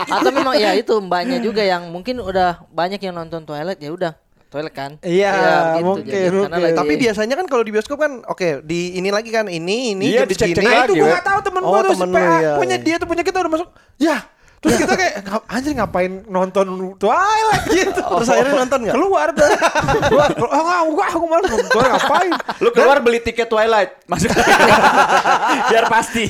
Atau 0.08 0.30
memang 0.30 0.54
ya 0.56 0.70
itu 0.72 0.94
mbaknya 0.98 1.38
juga 1.40 1.60
yang 1.60 1.88
mungkin 1.88 2.20
udah 2.20 2.64
banyak 2.70 3.00
yang 3.00 3.14
nonton 3.14 3.44
Twilight 3.44 3.78
ya 3.78 3.92
udah 3.92 4.12
Twilight 4.54 4.70
kan. 4.72 4.90
Iya, 5.02 5.34
begitu 5.34 5.82
mungkin, 5.84 6.06
jadi. 6.06 6.14
Karena 6.24 6.38
mungkin. 6.38 6.62
lagi- 6.62 6.78
Tapi 6.78 6.94
biasanya 6.96 7.34
kan 7.34 7.46
kalau 7.46 7.62
di 7.62 7.72
bioskop 7.74 7.98
kan 7.98 8.12
oke 8.24 8.48
di 8.62 8.94
ini 8.94 9.10
lagi 9.10 9.28
kan 9.28 9.46
ini 9.46 9.92
ini 9.92 10.14
Iya, 10.14 10.22
dicek-cek 10.24 10.54
segini. 10.54 10.62
lagi. 10.64 10.70
Nah 10.70 10.86
itu 10.86 10.94
gue 10.94 11.08
nggak 11.10 11.26
tahu 11.26 11.40
temen 11.42 11.60
Oh, 11.60 11.68
gue 11.68 11.80
tuh 11.82 11.92
temen 11.92 12.06
si 12.06 12.14
PA 12.14 12.22
lu, 12.22 12.30
iya, 12.38 12.52
punya 12.54 12.76
iya. 12.76 12.84
dia 12.86 12.96
tuh 12.96 13.08
punya 13.08 13.22
kita 13.22 13.36
udah 13.36 13.50
masuk 13.50 13.68
ya 13.96 14.16
terus 14.64 14.76
kita 14.78 14.94
kayak 14.94 15.14
"Ngap- 15.22 15.46
anjir 15.46 15.72
ngapain 15.74 16.12
nonton 16.26 16.66
Twilight 16.96 17.64
gitu 17.68 18.00
Terus 18.00 18.30
akhirnya 18.30 18.54
nonton 18.56 18.78
nggak? 18.80 18.94
keluar 18.94 19.28
dah 19.30 19.48
keluar 20.02 20.28
oh 20.32 20.58
enggak 20.58 20.80
enggak 20.86 21.08
aku 21.12 21.26
malu 21.26 21.44
gue 21.44 21.84
ngapain 21.84 22.30
Lu 22.56 22.68
keluar 22.70 22.96
beli 22.98 23.20
tiket 23.20 23.44
Twilight. 23.44 23.90
Masuk. 24.06 24.30
Biar 25.70 25.84
pasti. 25.86 26.24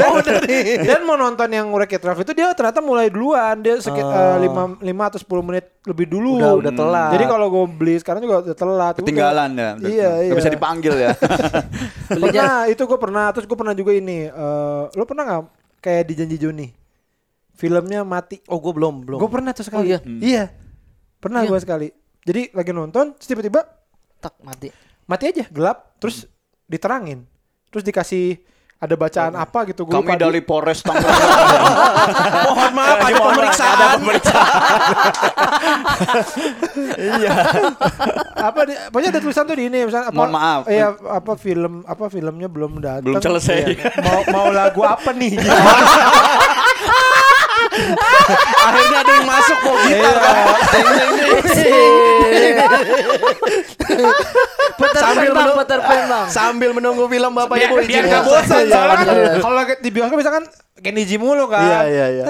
oh 0.00 0.16
udah 0.16 0.38
nih 0.40 0.80
dan 0.82 1.02
mau 1.02 1.14
nonton 1.14 1.44
yang 1.46 1.68
Wreck-It 1.68 2.00
Ralph 2.00 2.20
itu 2.20 2.32
dia 2.32 2.48
ternyata 2.52 2.80
mulai 2.80 3.06
duluan 3.06 3.58
dia 3.58 3.76
sekitar 3.76 4.38
lima 4.38 4.72
lima 4.78 5.04
atau 5.06 5.18
10 5.18 5.28
menit 5.44 5.68
lebih 5.82 6.06
dulu 6.08 6.38
Udah 6.38 6.52
udah 6.56 6.72
telat. 6.72 7.10
jadi 7.10 7.24
kalau 7.26 7.46
gue 7.48 7.64
beli 7.68 7.94
sekarang 7.96 8.20
juga 8.20 8.36
udah 8.42 8.56
telat. 8.56 8.94
Ketinggalan 8.96 9.50
ya. 9.52 9.70
iya 9.82 10.10
iya 10.22 10.30
Gak 10.30 10.38
bisa 10.38 10.50
dipanggil 10.50 10.94
ya. 10.96 11.10
pernah 12.22 12.66
itu 12.66 12.82
gue 12.82 12.98
pernah 12.98 13.26
terus 13.30 13.44
gue 13.44 13.58
pernah 13.58 13.74
juga 13.74 13.92
ini 13.92 14.24
eh 14.24 14.82
lo 14.88 15.04
pernah 15.04 15.22
nggak 15.24 15.42
kayak 15.80 16.02
di 16.04 16.14
janji 16.14 16.36
Joni 16.36 16.66
filmnya 17.62 18.02
mati 18.02 18.42
Oh 18.44 18.58
gue 18.58 18.72
belum 18.72 19.06
belum. 19.06 19.16
gue 19.16 19.30
pernah 19.30 19.52
tuh 19.52 19.62
sekali 19.62 19.86
iya? 19.88 20.00
iya 20.18 20.44
pernah 21.16 21.40
Iya. 21.40 21.48
gue 21.48 21.58
sekali 21.60 21.88
jadi 22.20 22.50
lagi 22.50 22.70
nonton 22.70 23.14
terus 23.14 23.28
tiba-tiba 23.28 23.62
tak 24.18 24.34
mati. 24.40 24.74
mati 25.04 25.24
aja 25.28 25.46
gelap 25.46 25.94
terus 25.96 26.26
diterangin 26.64 27.22
terus 27.68 27.82
dikasih 27.82 28.42
ada 28.76 28.94
bacaan 28.94 29.34
apa 29.36 29.62
gitu 29.64 29.82
gue 29.84 29.94
Kami 29.94 30.14
dari 30.16 30.40
Polres 30.40 30.82
Tangerang. 30.84 31.14
Mohon 32.50 32.72
maaf 32.74 32.96
ada 33.00 33.14
pemeriksaan. 33.22 33.76
Ada 33.76 33.94
pemeriksaan. 33.94 34.42
Iya. 36.92 37.30
apa 38.42 38.60
di, 38.64 38.74
pokoknya 38.90 39.08
ada 39.08 39.20
tulisan 39.20 39.44
tuh 39.44 39.54
di 39.54 39.64
ini 39.64 39.86
misalnya 39.86 40.10
apa 40.10 40.18
Mohon 40.18 40.32
maaf. 40.32 40.60
iya 40.66 40.90
apa 40.90 41.32
film 41.36 41.72
apa 41.84 42.04
filmnya 42.08 42.48
belum 42.48 42.82
datang 42.82 43.06
Belum 43.06 43.22
selesai. 43.22 43.58
Iya. 43.70 43.86
mau 44.02 44.20
mau 44.28 44.46
lagu 44.50 44.82
apa 44.82 45.10
nih 45.12 45.38
Akhirnya 48.62 48.98
ada 48.98 49.12
yang 49.12 49.26
masuk 49.26 49.58
mau 49.60 49.76
gitar. 49.82 50.16
Peter 54.72 55.00
Sambil 55.00 55.28
Pan, 55.28 55.34
Bang, 55.34 55.46
menung- 55.46 55.58
Peter 55.60 55.80
Pan, 55.80 56.00
Bang. 56.06 56.26
Sambil 56.28 56.70
menunggu 56.72 57.04
film 57.06 57.32
Bapak 57.32 57.54
Biar- 57.54 57.68
Ibu 57.68 57.76
biar 57.78 57.86
izin 57.86 58.04
nggak 58.04 58.22
ya. 58.22 58.26
bosan, 58.26 58.62
Iya, 58.62 58.72
Soalnya 58.72 58.94
kan 58.94 59.06
iya. 59.06 59.32
kalau 59.38 59.60
di 59.78 59.90
bioskop 59.90 60.18
misalkan 60.18 60.44
Kenny 60.82 61.02
G 61.04 61.10
mulu 61.14 61.44
kan. 61.46 61.62
Iya, 61.62 61.80
iya, 61.86 62.06
iya. 62.10 62.24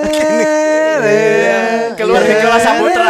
Iya. 1.02 1.58
Keluar 1.94 2.20
di 2.20 2.34
kelas 2.34 2.60
Saputra. 2.60 3.06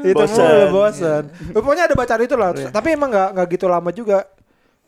itu 0.00 0.14
Bosan. 0.14 0.38
mulu 0.38 0.64
bosan. 0.72 1.22
Pokoknya 1.52 1.82
ada 1.86 1.94
bacaan 1.94 2.20
itu 2.20 2.34
lah. 2.34 2.50
Tapi 2.68 2.88
emang 2.92 3.08
nggak 3.08 3.28
nggak 3.32 3.46
gitu 3.50 3.66
lama 3.66 3.90
juga. 3.90 4.26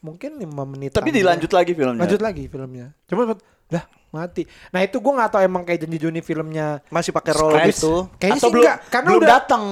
Mungkin 0.01 0.41
lima 0.41 0.65
menit. 0.65 0.91
Tapi 0.91 1.13
dilanjut 1.13 1.51
lagi 1.51 1.73
filmnya. 1.73 2.01
Lanjut 2.01 2.21
lagi 2.21 2.49
filmnya. 2.49 2.97
Cuma 3.05 3.37
lah 3.69 3.85
mati. 4.11 4.43
Nah 4.75 4.83
itu 4.83 4.99
gue 4.99 5.13
nggak 5.15 5.31
tahu 5.31 5.43
emang 5.47 5.63
kayak 5.63 5.87
janji 5.87 5.99
Joni 5.99 6.21
filmnya. 6.21 6.83
Masih 6.91 7.15
pakai 7.15 7.33
roll 7.35 7.55
gitu. 7.71 8.11
Kayaknya 8.19 8.39
Atau 8.39 8.47
sih 8.47 8.53
belum 8.53 8.63
enggak, 8.67 8.79
karena 8.91 9.09
belum 9.09 9.23
udah 9.23 9.31
datang. 9.31 9.63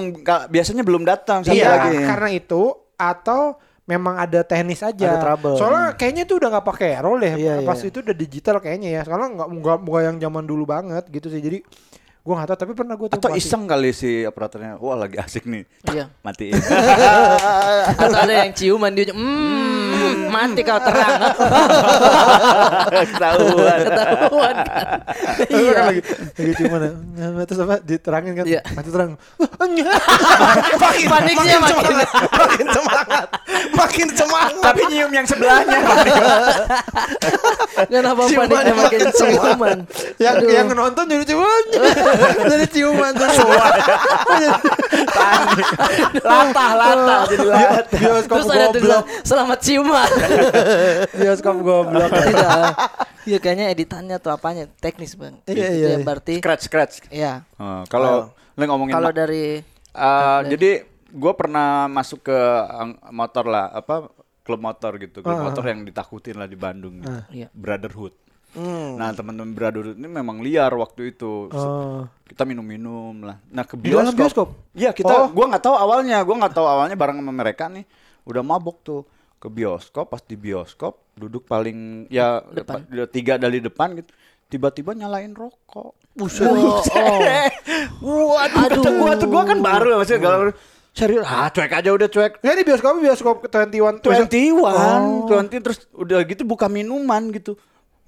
Biasanya 0.49 0.83
belum 0.87 1.03
datang. 1.03 1.39
Iya, 1.47 1.69
lagi. 1.75 1.97
karena 2.07 2.29
itu 2.33 2.63
atau 2.99 3.43
memang 3.89 4.15
ada 4.21 4.41
teknis 4.45 4.85
aja. 4.85 5.17
Ada 5.17 5.19
trouble. 5.25 5.57
Soalnya 5.57 5.87
kayaknya 5.97 6.23
itu 6.29 6.35
udah 6.37 6.49
nggak 6.55 6.67
pakai 6.67 6.91
roll 7.01 7.21
ya. 7.25 7.35
Iya, 7.35 7.55
Pas 7.65 7.81
iya. 7.81 7.89
itu 7.89 7.99
udah 8.05 8.17
digital 8.17 8.57
kayaknya 8.61 8.89
ya. 9.01 9.03
Soalnya 9.09 9.29
nggak 9.43 9.49
nggak 9.65 10.03
yang 10.05 10.17
zaman 10.21 10.45
dulu 10.45 10.65
banget 10.69 11.05
gitu 11.09 11.33
sih. 11.33 11.41
Jadi 11.41 11.59
gue 12.29 12.37
nggak 12.37 12.49
tahu 12.53 12.59
tapi 12.61 12.73
pernah 12.77 12.93
gue 12.93 13.09
Atau 13.09 13.33
iseng 13.33 13.65
kali 13.65 13.89
si 13.89 14.29
operatornya. 14.29 14.77
Wah 14.77 15.01
lagi 15.01 15.17
asik 15.17 15.49
nih. 15.49 15.65
Iya. 15.89 16.13
Matiin. 16.29 16.61
Atau 17.97 18.13
ada 18.13 18.35
yang 18.45 18.53
ciuman 18.53 18.93
dia, 18.93 19.09
hmm, 19.17 20.29
mati 20.29 20.61
kau 20.61 20.77
terang. 20.77 21.17
Ketahuan. 22.93 23.79
Ketahuan 23.81 24.57
kan. 24.61 24.87
Iya. 25.49 25.57
Iya. 25.57 25.81
lagi, 25.81 26.01
lagi 26.37 26.53
cuma 26.61 26.77
nah, 26.85 27.45
terus 27.49 27.61
apa 27.65 27.75
diterangin 27.81 28.33
kan 28.37 28.45
Iya. 28.45 28.61
mati 28.77 28.89
terang. 28.93 29.11
makin 29.41 29.85
Paniknya 31.09 31.59
makin 31.65 31.65
makin- 31.65 31.97
semangat, 31.97 32.29
makin 32.37 32.67
semangat, 32.69 33.25
makin 33.73 34.09
semangat. 34.13 34.61
Tapi 34.61 34.81
nyium 34.93 35.13
yang 35.17 35.25
sebelahnya. 35.25 35.79
Kenapa 37.89 38.21
Ciuman 38.29 38.47
paniknya 38.53 38.75
makin 38.77 39.01
ciuman? 39.17 39.79
yang 40.21 40.37
yang 40.45 40.67
nonton 40.69 41.05
jadi 41.09 41.25
ciuman. 41.25 41.65
Jadi 42.45 42.67
ciuman 42.69 43.13
semua. 43.15 43.65
latah, 46.21 46.71
latah. 46.75 47.21
Jadi 47.27 47.47
latah. 47.47 47.99
Bioskop 47.99 48.37
Terus 48.37 48.49
ada 48.49 48.67
tulisan 48.69 48.73
goblok. 48.73 49.05
selamat 49.23 49.59
ciuman. 49.61 50.11
Bioskop 51.15 51.57
goblok. 51.59 52.11
Tidak. 52.11 52.73
Iya 53.25 53.39
kayaknya 53.39 53.67
editannya 53.69 54.17
atau 54.17 54.31
apanya 54.31 54.65
teknis 54.75 55.13
bang. 55.13 55.37
Iya, 55.45 55.53
Itu 55.53 55.61
iya, 55.61 55.69
ya 55.69 55.89
iya. 55.91 55.99
berarti. 56.01 56.35
Scratch, 56.39 56.63
scratch. 56.65 56.95
Iya. 57.09 57.45
Oh, 57.57 57.85
kalau 57.87 58.33
lu 58.55 58.63
ngomongin 58.65 58.95
Kalau 58.95 59.11
ma- 59.11 59.17
dari 59.17 59.45
Uh, 59.89 60.47
jadi 60.47 60.87
gue 61.11 61.33
pernah 61.35 61.91
masuk 61.91 62.23
ke 62.23 62.39
ang- 62.71 63.03
motor 63.11 63.51
lah 63.51 63.67
apa 63.73 64.07
klub 64.41 64.63
motor 64.63 64.95
gitu 64.95 65.27
klub 65.27 65.35
Ah, 65.35 65.43
motor 65.43 65.65
yang 65.67 65.83
ditakutin 65.83 66.39
lah 66.39 66.47
di 66.47 66.55
Bandung 66.55 67.03
gitu. 67.03 67.19
Iya. 67.35 67.51
Brotherhood 67.51 68.15
Hmm. 68.51 68.97
nah 68.97 69.13
teman-teman 69.13 69.53
Brotherhood 69.53 69.95
ini 69.95 70.07
memang 70.07 70.41
liar 70.41 70.73
waktu 70.73 71.13
itu 71.13 71.49
Oh. 71.49 72.09
kita 72.25 72.43
minum-minum 72.43 73.23
lah 73.23 73.37
nah 73.47 73.63
ke 73.63 73.77
Di 73.77 73.93
dalam 73.93 74.11
bioskop? 74.11 74.73
iya 74.73 74.91
kita 74.91 75.09
Oh. 75.09 75.29
gua 75.29 75.47
nggak 75.49 75.63
tahu 75.63 75.75
awalnya 75.75 76.17
gua 76.23 76.37
nggak 76.39 76.55
tahu 76.55 76.65
awalnya 76.65 76.95
bareng 76.95 77.19
sama 77.19 77.31
mereka 77.31 77.69
nih 77.69 77.85
udah 78.25 78.41
mabok 78.41 78.81
tuh 78.81 79.01
ke 79.37 79.47
bioskop 79.47 80.09
pas 80.09 80.19
di 80.19 80.35
bioskop 80.35 80.97
duduk 81.15 81.45
paling 81.45 82.09
ya 82.09 82.41
Depan. 82.43 82.89
tiga 83.07 83.37
dari 83.37 83.61
depan 83.61 83.95
gitu 83.95 84.11
tiba-tiba 84.49 84.93
nyalain 84.93 85.31
rokok 85.31 85.93
Buset. 86.15 86.49
Oh, 86.49 86.81
oh. 86.81 87.21
waduh 88.33 88.59
kata 88.67 88.91
gua 88.91 89.13
tuh 89.15 89.29
gua 89.29 89.43
kan 89.45 89.59
baru 89.61 89.93
ya 89.93 89.97
maksudnya 89.99 90.21
galau 90.21 90.51
serius 90.91 91.23
ah 91.23 91.47
cuek 91.47 91.71
aja 91.71 91.91
udah 91.93 92.09
cuek 92.09 92.33
Ya 92.41 92.57
di 92.57 92.65
bioskop 92.65 92.99
bioskop 92.99 93.37
21 93.45 94.01
Twenty 94.01 94.51
Oh. 94.51 95.29
One, 95.29 95.47
terus 95.47 95.87
udah 95.93 96.25
gitu 96.25 96.43
buka 96.43 96.67
minuman 96.67 97.31
gitu. 97.31 97.55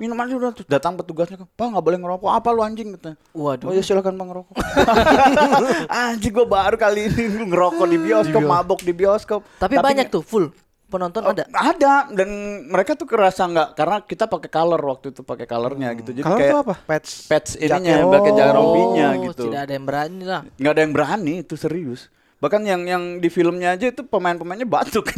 Minuman 0.01 0.25
udah 0.27 0.51
terus 0.51 0.65
datang 0.65 0.97
petugasnya, 0.97 1.37
"Pak, 1.45 1.67
nggak 1.69 1.85
boleh 1.85 1.99
ngerokok. 2.01 2.31
Apa 2.33 2.49
lu 2.51 2.65
anjing?" 2.65 2.97
kata. 2.97 3.21
Waduh. 3.31 3.69
Oh 3.69 3.73
ya 3.77 3.85
silakan 3.85 4.17
Bang 4.17 4.33
ngerokok. 4.33 4.57
anjing 6.09 6.33
gua 6.33 6.47
baru 6.49 6.77
kali 6.77 7.07
ini 7.07 7.23
ngerokok 7.53 7.87
di 7.87 7.99
bioskop, 8.01 8.41
mabok 8.43 8.81
di 8.81 8.93
bioskop. 8.93 9.41
Tapi, 9.61 9.77
banyak 9.77 10.09
tuh 10.09 10.25
full 10.25 10.49
penonton 10.91 11.23
Oh, 11.23 11.31
ada. 11.31 11.47
Ada 11.47 12.11
dan 12.11 12.29
mereka 12.67 12.99
tuh 12.99 13.07
kerasa 13.07 13.47
nggak 13.47 13.79
karena 13.79 13.97
kita 14.03 14.27
pakai 14.27 14.51
color 14.51 14.81
waktu 14.83 15.15
itu 15.15 15.23
pakai 15.23 15.47
colornya 15.47 15.95
gitu. 15.95 16.11
Jadi 16.11 16.27
Kalau 16.27 16.39
kayak 16.41 16.57
apa? 16.67 16.75
Patch. 16.83 17.11
patch 17.31 17.51
ininya 17.57 18.11
pakai 18.11 18.33
jaket 18.35 18.51
Oh, 18.51 18.57
rompinya 18.59 19.07
Oh, 19.07 19.23
gitu. 19.31 19.43
Tidak 19.47 19.61
ada 19.63 19.73
yang 19.73 19.87
berani 19.87 20.23
lah. 20.27 20.41
nggak 20.51 20.73
ada 20.75 20.81
yang 20.83 20.93
berani 20.93 21.35
itu 21.41 21.55
serius 21.55 22.11
bahkan 22.41 22.65
yang 22.65 22.89
yang 22.89 23.03
di 23.21 23.29
filmnya 23.29 23.77
aja 23.77 23.93
itu 23.93 24.01
pemain-pemainnya 24.01 24.65
batuk. 24.65 25.13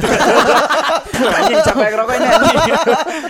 Anjing 1.38 1.62
sampai 1.62 1.94
ngerokok 1.94 2.14
ini 2.18 2.28
anjing. 2.28 2.58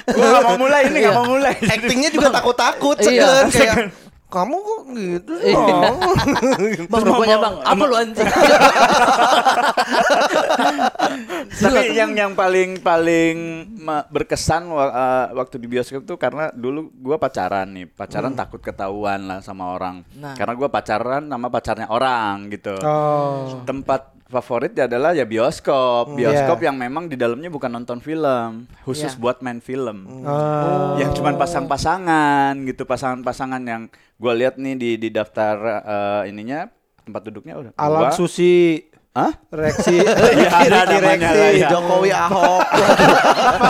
Gue 0.09 0.27
nggak 0.27 0.45
mau 0.49 0.57
mulai 0.57 0.81
ini 0.89 0.99
nggak 1.05 1.17
mau 1.17 1.27
mulai. 1.29 1.55
Actingnya 1.61 2.09
juga 2.09 2.29
takut-takut 2.33 2.97
Iya. 3.05 3.47
kayak 3.53 3.93
kamu 4.33 4.57
kok 4.57 4.81
gitu 4.91 5.33
sih? 5.39 5.53
Iya. 5.53 5.89
Bang 6.93 7.03
rokoknya 7.05 7.37
bang, 7.37 7.55
apa 7.61 7.83
lu 7.85 7.95
anjing? 7.95 8.25
tapi 11.53 11.93
yang 11.93 12.13
yang 12.17 12.33
paling 12.33 12.81
paling 12.81 13.37
berkesan 14.09 14.73
eh, 14.73 15.27
waktu 15.37 15.57
di 15.61 15.67
bioskop 15.69 16.03
tuh 16.03 16.17
karena 16.17 16.49
dulu 16.51 16.89
gue 16.91 17.17
pacaran 17.19 17.69
nih 17.69 17.87
pacaran 17.87 18.33
takut 18.33 18.59
ketahuan 18.59 19.29
lah 19.29 19.39
sama 19.45 19.75
orang 19.75 20.05
Nah. 20.17 20.35
karena 20.39 20.55
gue 20.55 20.69
pacaran 20.69 21.23
sama 21.27 21.49
pacarnya 21.51 21.89
orang 21.91 22.49
gitu 22.49 22.75
Oh. 22.83 23.61
tempat 23.67 24.09
favorit 24.33 24.73
adalah 24.75 25.13
ya 25.13 25.23
bioskop 25.23 26.11
bioskop 26.11 26.57
Iya. 26.57 26.67
yang 26.67 26.77
memang 26.79 27.05
di 27.05 27.15
dalamnya 27.15 27.47
bukan 27.47 27.69
nonton 27.71 27.99
film 27.99 28.65
khusus 28.83 29.13
Iya. 29.13 29.21
buat 29.21 29.37
main 29.39 29.59
film 29.59 30.09
Oh. 30.25 30.97
yang 30.97 31.13
cuman 31.13 31.37
pasang-pasangan 31.37 32.57
gitu 32.65 32.83
pasangan-pasangan 32.83 33.61
yang 33.61 33.83
gue 34.17 34.33
lihat 34.35 34.57
nih 34.57 34.75
di 34.75 34.91
di 34.97 35.09
daftar 35.09 35.55
eh, 35.85 36.23
ininya 36.27 36.67
tempat 36.99 37.23
duduknya 37.25 37.55
udah 37.55 37.73
Alam 37.77 38.01
gua- 38.03 38.13
Susi 38.13 38.81
Hah? 39.13 39.29
Reaksi 39.47 40.01
Iya, 40.41 40.49
ada 40.49 40.89
namanya 40.89 41.29
lah, 41.31 41.53
ya. 41.53 41.69
Jokowi 41.69 42.09
Ahok. 42.11 42.65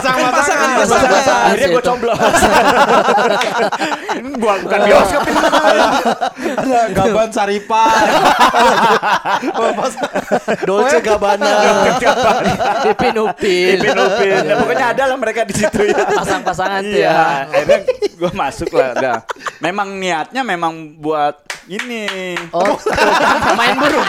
Pasangan. 0.84 1.42
akhirnya 1.46 1.68
gue 1.68 1.82
ini 4.12 4.28
gua 4.36 4.54
bukan 4.62 4.78
bioskop 4.82 5.22
ini 5.24 5.38
Ada 6.52 6.80
Gaban 6.90 7.28
Saripan 7.30 7.88
Dolce 10.62 10.98
Gabbana. 11.00 11.50
Pipin 12.82 13.14
upil. 13.18 13.68
Ipin 13.78 13.96
Upin. 13.96 14.42
Ya, 14.42 14.54
pokoknya 14.56 14.86
ada 14.92 15.02
lah 15.06 15.16
mereka 15.16 15.42
di 15.44 15.54
situ 15.54 15.80
ya 15.86 16.02
Pasang-pasangan 16.04 16.82
tuh 16.82 16.98
Iya, 16.98 17.10
ya. 17.10 17.26
akhirnya 17.48 17.78
gue 18.12 18.30
masuk 18.32 18.70
lah. 18.72 19.18
Memang 19.58 19.88
niatnya 19.96 20.42
memang 20.42 20.98
buat 20.98 21.38
ini. 21.66 22.34
Oh, 22.50 22.74
main 23.58 23.74
burung. 23.76 24.08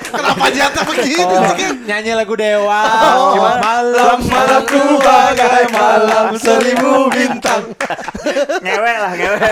Kenapa 0.00 0.46
jatuh 0.50 0.84
begitu? 0.86 1.36
Nyanyi 1.84 2.12
lagu 2.12 2.34
Dewa 2.34 2.82
Gimana? 3.32 3.58
Malam 3.58 4.18
malamku 4.22 4.80
bagai 4.98 5.64
malam 5.70 6.26
seribu 6.36 7.08
bintang 7.08 7.62
ngewe 8.60 8.92
lah, 8.94 9.12
ngewe. 9.14 9.38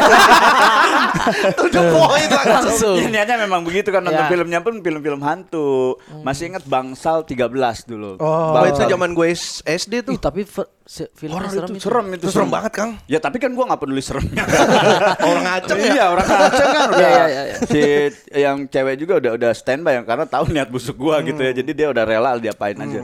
To 1.56 1.66
the 1.66 1.82
point 1.90 2.30
langsung. 2.30 2.54
Langsung. 2.56 2.96
Ya, 2.98 3.08
niatnya 3.10 3.36
memang 3.42 3.62
begitu 3.62 3.90
kan 3.90 4.02
nonton 4.02 4.16
Ya. 4.16 4.30
filmnya 4.30 4.60
pun 4.62 4.80
film-film 4.80 5.20
hantu. 5.20 5.98
Masih 6.22 6.50
ingat 6.50 6.64
Bangsal 6.64 7.26
13 7.26 7.50
dulu. 7.84 8.16
Oh. 8.18 8.54
Oh, 8.54 8.62
itu 8.64 8.78
Bangsal. 8.78 8.90
zaman 8.90 9.10
gue 9.12 9.28
SD 9.66 10.06
tuh. 10.06 10.12
Ih, 10.14 10.20
tapi 10.20 10.46
se- 10.86 11.10
Horor 11.26 11.50
serem 11.50 11.66
itu 11.68 11.76
itu. 11.76 11.82
serem 11.82 12.06
itu 12.14 12.26
serem 12.30 12.46
banget, 12.48 12.72
Kang. 12.72 12.90
Ya 13.04 13.18
tapi 13.18 13.36
kan 13.36 13.50
gua 13.50 13.66
nggak 13.66 13.80
peduli 13.82 13.98
seremnya. 14.00 14.46
Orang 15.26 15.42
ngaceng 15.42 15.78
ya. 15.78 15.90
Iya 15.92 16.04
orang 16.08 16.26
ngaceng 16.26 16.68
kan 16.70 16.82
udah. 16.88 17.00
Iya, 17.02 17.24
iya, 17.26 17.42
iya. 17.44 17.56
Si 17.66 17.80
yang 18.32 18.56
cewek 18.64 18.94
juga 18.96 19.18
udah 19.18 19.32
udah 19.34 19.50
standby 19.50 19.98
yang 19.98 20.06
karena 20.06 20.24
tahu 20.24 20.46
niat 20.48 20.70
busuk 20.70 20.94
gua 20.94 21.18
gitu 21.20 21.38
ya. 21.38 21.50
Jadi 21.52 21.70
dia 21.74 21.90
udah 21.90 22.04
rela 22.06 22.38
diapain 22.38 22.78
aja. 22.78 23.02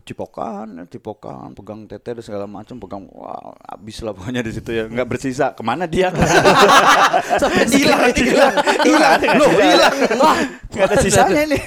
Cipokan, 0.00 0.88
cipokan, 0.88 1.52
pegang 1.52 1.84
tete 1.84 2.16
dan 2.16 2.24
segala 2.24 2.48
macam, 2.48 2.80
pegang 2.80 3.04
wah 3.12 3.52
habis 3.68 4.00
lah 4.00 4.16
pokoknya 4.16 4.40
di 4.40 4.48
situ 4.48 4.72
ya 4.72 4.88
nggak 4.88 5.04
bersisa. 5.04 5.52
Ke 5.52 5.60
mana 5.60 5.84
dia? 5.84 6.08
Sampai 7.40 7.68
Hilang, 7.68 8.08
hilang, 8.16 8.54
hilang. 8.80 9.20
Loh, 9.36 9.52
hilang. 9.52 9.96
Nggak 10.72 10.86
ada 10.88 10.96
sisanya 10.98 11.42
nih. 11.44 11.62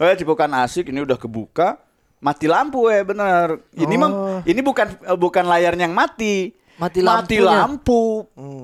Oh, 0.00 0.08
cipokan 0.08 0.48
asik 0.64 0.88
ini 0.88 1.04
udah 1.04 1.20
kebuka, 1.20 1.76
mati 2.18 2.46
lampu 2.50 2.90
ya 2.90 3.02
bener. 3.06 3.62
Ini 3.74 3.94
Oh. 3.94 4.00
mah 4.00 4.10
ini 4.44 4.60
bukan 4.60 4.86
eh, 5.06 5.18
bukan 5.18 5.44
layarnya 5.46 5.86
yang 5.86 5.96
mati. 5.96 6.52
Mati 6.78 7.02
Mati 7.02 7.42
lampunya. 7.42 7.66
lampu. 7.66 8.02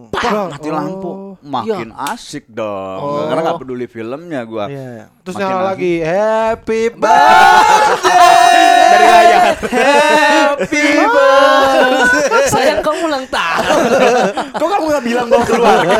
Pak, 0.06 0.22
mati 0.46 0.68
Oh. 0.70 0.74
lampu. 0.78 1.12
Makin 1.42 1.90
asik 1.90 2.46
dong. 2.46 3.26
Karena 3.26 3.40
nggak 3.42 3.58
peduli 3.58 3.86
filmnya 3.86 4.46
gua. 4.46 4.70
Iya. 4.70 5.10
Terus 5.24 5.34
nyala 5.34 5.72
lagi 5.72 5.98
Happy 5.98 6.92
birthday 7.00 8.60
Dari 8.86 9.06
layar. 9.08 9.42
Happy 9.58 10.84
birthday 11.10 12.46
Sayang 12.46 12.80
kamu 12.80 13.00
ulang 13.08 13.26
tahun. 13.26 13.82
Kok 14.60 14.68
kamu 14.68 14.84
nggak 14.86 15.04
bilang 15.04 15.26
bawa 15.26 15.42
keluarga? 15.42 15.96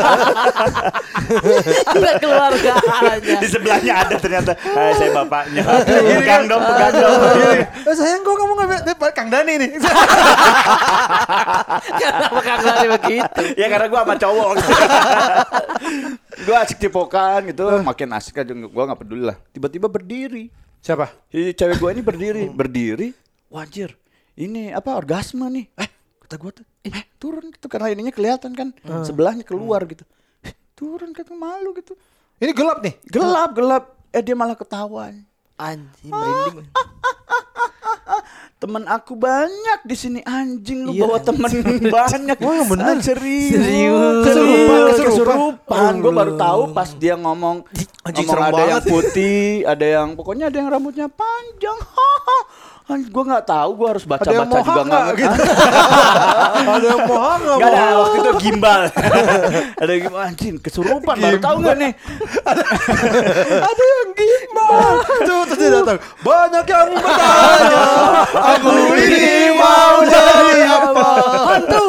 Ada 1.83 2.11
keluarga 2.15 2.71
aja. 3.11 3.35
Di 3.43 3.47
sebelahnya 3.49 3.93
ada 3.97 4.15
ternyata. 4.15 4.51
Hai, 4.55 4.95
saya 4.95 5.11
bapaknya. 5.11 5.63
Pegang 6.15 6.47
dong, 6.47 6.63
pegang 6.63 6.93
dong. 6.95 7.19
Eh, 7.83 7.91
sayang 7.91 8.23
kok 8.23 8.35
kamu 8.35 8.51
nggak 8.55 8.87
eh, 8.87 9.11
Kang 9.11 9.27
Dani 9.27 9.53
nih 9.57 9.69
Kenapa 12.15 12.39
Kang 12.41 12.61
Lari 12.61 12.87
begitu? 12.93 13.41
ya 13.57 13.67
karena 13.69 13.87
gua 13.89 14.01
sama 14.05 14.15
cowok. 14.19 14.49
Gua 16.45 16.57
asik 16.61 16.77
cipokan 16.83 17.47
gitu 17.49 17.63
makin 17.81 18.09
asik 18.13 18.43
aja. 18.43 18.53
Gua 18.53 18.83
nggak 18.91 18.99
peduli 19.01 19.23
lah. 19.25 19.37
Tiba-tiba 19.55 19.87
berdiri. 19.87 20.51
Siapa? 20.83 21.09
si 21.33 21.55
cewek 21.57 21.81
gua 21.81 21.89
ini 21.95 22.01
berdiri. 22.05 22.43
Berdiri. 22.51 23.07
Wajir 23.49 23.95
ini 24.35 24.75
apa 24.75 24.93
orgasme 24.93 25.47
nih? 25.47 25.65
Eh 25.79 25.89
kata 26.21 26.35
gua 26.35 26.51
tuh 26.51 26.65
eh 26.85 27.05
turun 27.17 27.49
gitu. 27.49 27.65
Karena 27.71 27.89
ininya 27.89 28.13
kelihatan 28.13 28.51
kan. 28.53 28.69
Sebelahnya 29.03 29.47
keluar 29.47 29.81
gitu. 29.89 30.03
Eh, 30.45 30.53
turun 30.75 31.15
kata 31.15 31.33
malu 31.33 31.73
gitu. 31.79 31.95
Ini 32.37 32.51
gelap 32.51 32.83
nih. 32.83 32.93
Gelap 33.07 33.49
gelap. 33.55 33.83
Eh 34.11 34.21
dia 34.21 34.35
malah 34.35 34.59
ketawa. 34.59 35.09
Anjing 35.55 36.11
merinding. 36.11 36.67
Temen 38.55 38.87
aku 38.87 39.19
banyak 39.19 39.79
di 39.83 39.95
sini 39.95 40.19
anjing 40.23 40.87
lu 40.87 40.95
Iya, 40.95 41.03
bawa 41.03 41.19
temen 41.19 41.51
banyak. 41.95 42.37
Wah, 42.39 42.63
bener. 42.65 42.95
Serius. 43.03 43.51
Serius. 43.51 44.23
kesurupan 44.25 44.81
kesurupan. 44.95 45.91
gue 45.99 46.11
baru 46.11 46.33
tahu 46.39 46.61
pas 46.71 46.89
dia 46.95 47.19
ngomong 47.19 47.67
Anjing, 48.05 48.25
ngomong 48.25 48.47
ada 48.47 48.63
yang 48.63 48.81
putih 48.81 49.67
ada 49.67 49.85
yang 49.85 50.07
pokoknya 50.15 50.47
ada 50.47 50.57
yang 50.57 50.69
rambutnya 50.71 51.07
panjang. 51.11 51.77
Gue 52.85 53.23
nggak 53.25 53.49
tahu 53.49 53.69
gue 53.81 53.87
harus 53.97 54.05
baca 54.05 54.29
baca 54.29 54.45
juga 54.61 54.81
nggak 54.85 54.85
nggak 54.85 55.05
gitu. 55.17 55.41
Ada 56.69 56.85
yang 56.85 57.01
mohak 57.09 57.37
nggak 57.41 57.57
Gak 57.57 57.69
ada 57.73 57.83
waktu 57.97 58.17
itu 58.21 58.31
gimbal. 58.45 58.81
Ada 59.81 59.89
yang 59.89 60.01
gimbal. 60.05 60.21
Anjing 60.21 60.55
kesurupan 60.61 61.15
baru 61.17 61.37
tahu 61.41 61.55
nggak 61.65 61.75
nih? 61.81 61.91
Ada 63.57 63.83
yang 63.89 64.09
gimbal. 64.13 64.93
Tuh 65.25 65.41
terus 65.49 65.57
dia 65.57 65.69
datang. 65.73 65.97
Banyak 66.21 66.65
yang 66.69 66.89
bertanya 66.93 67.81
Aku 68.53 68.69
ini 69.01 69.25
mau 69.57 69.95
jadi 70.05 70.61
apa 70.69 71.07
Hantu. 71.41 71.87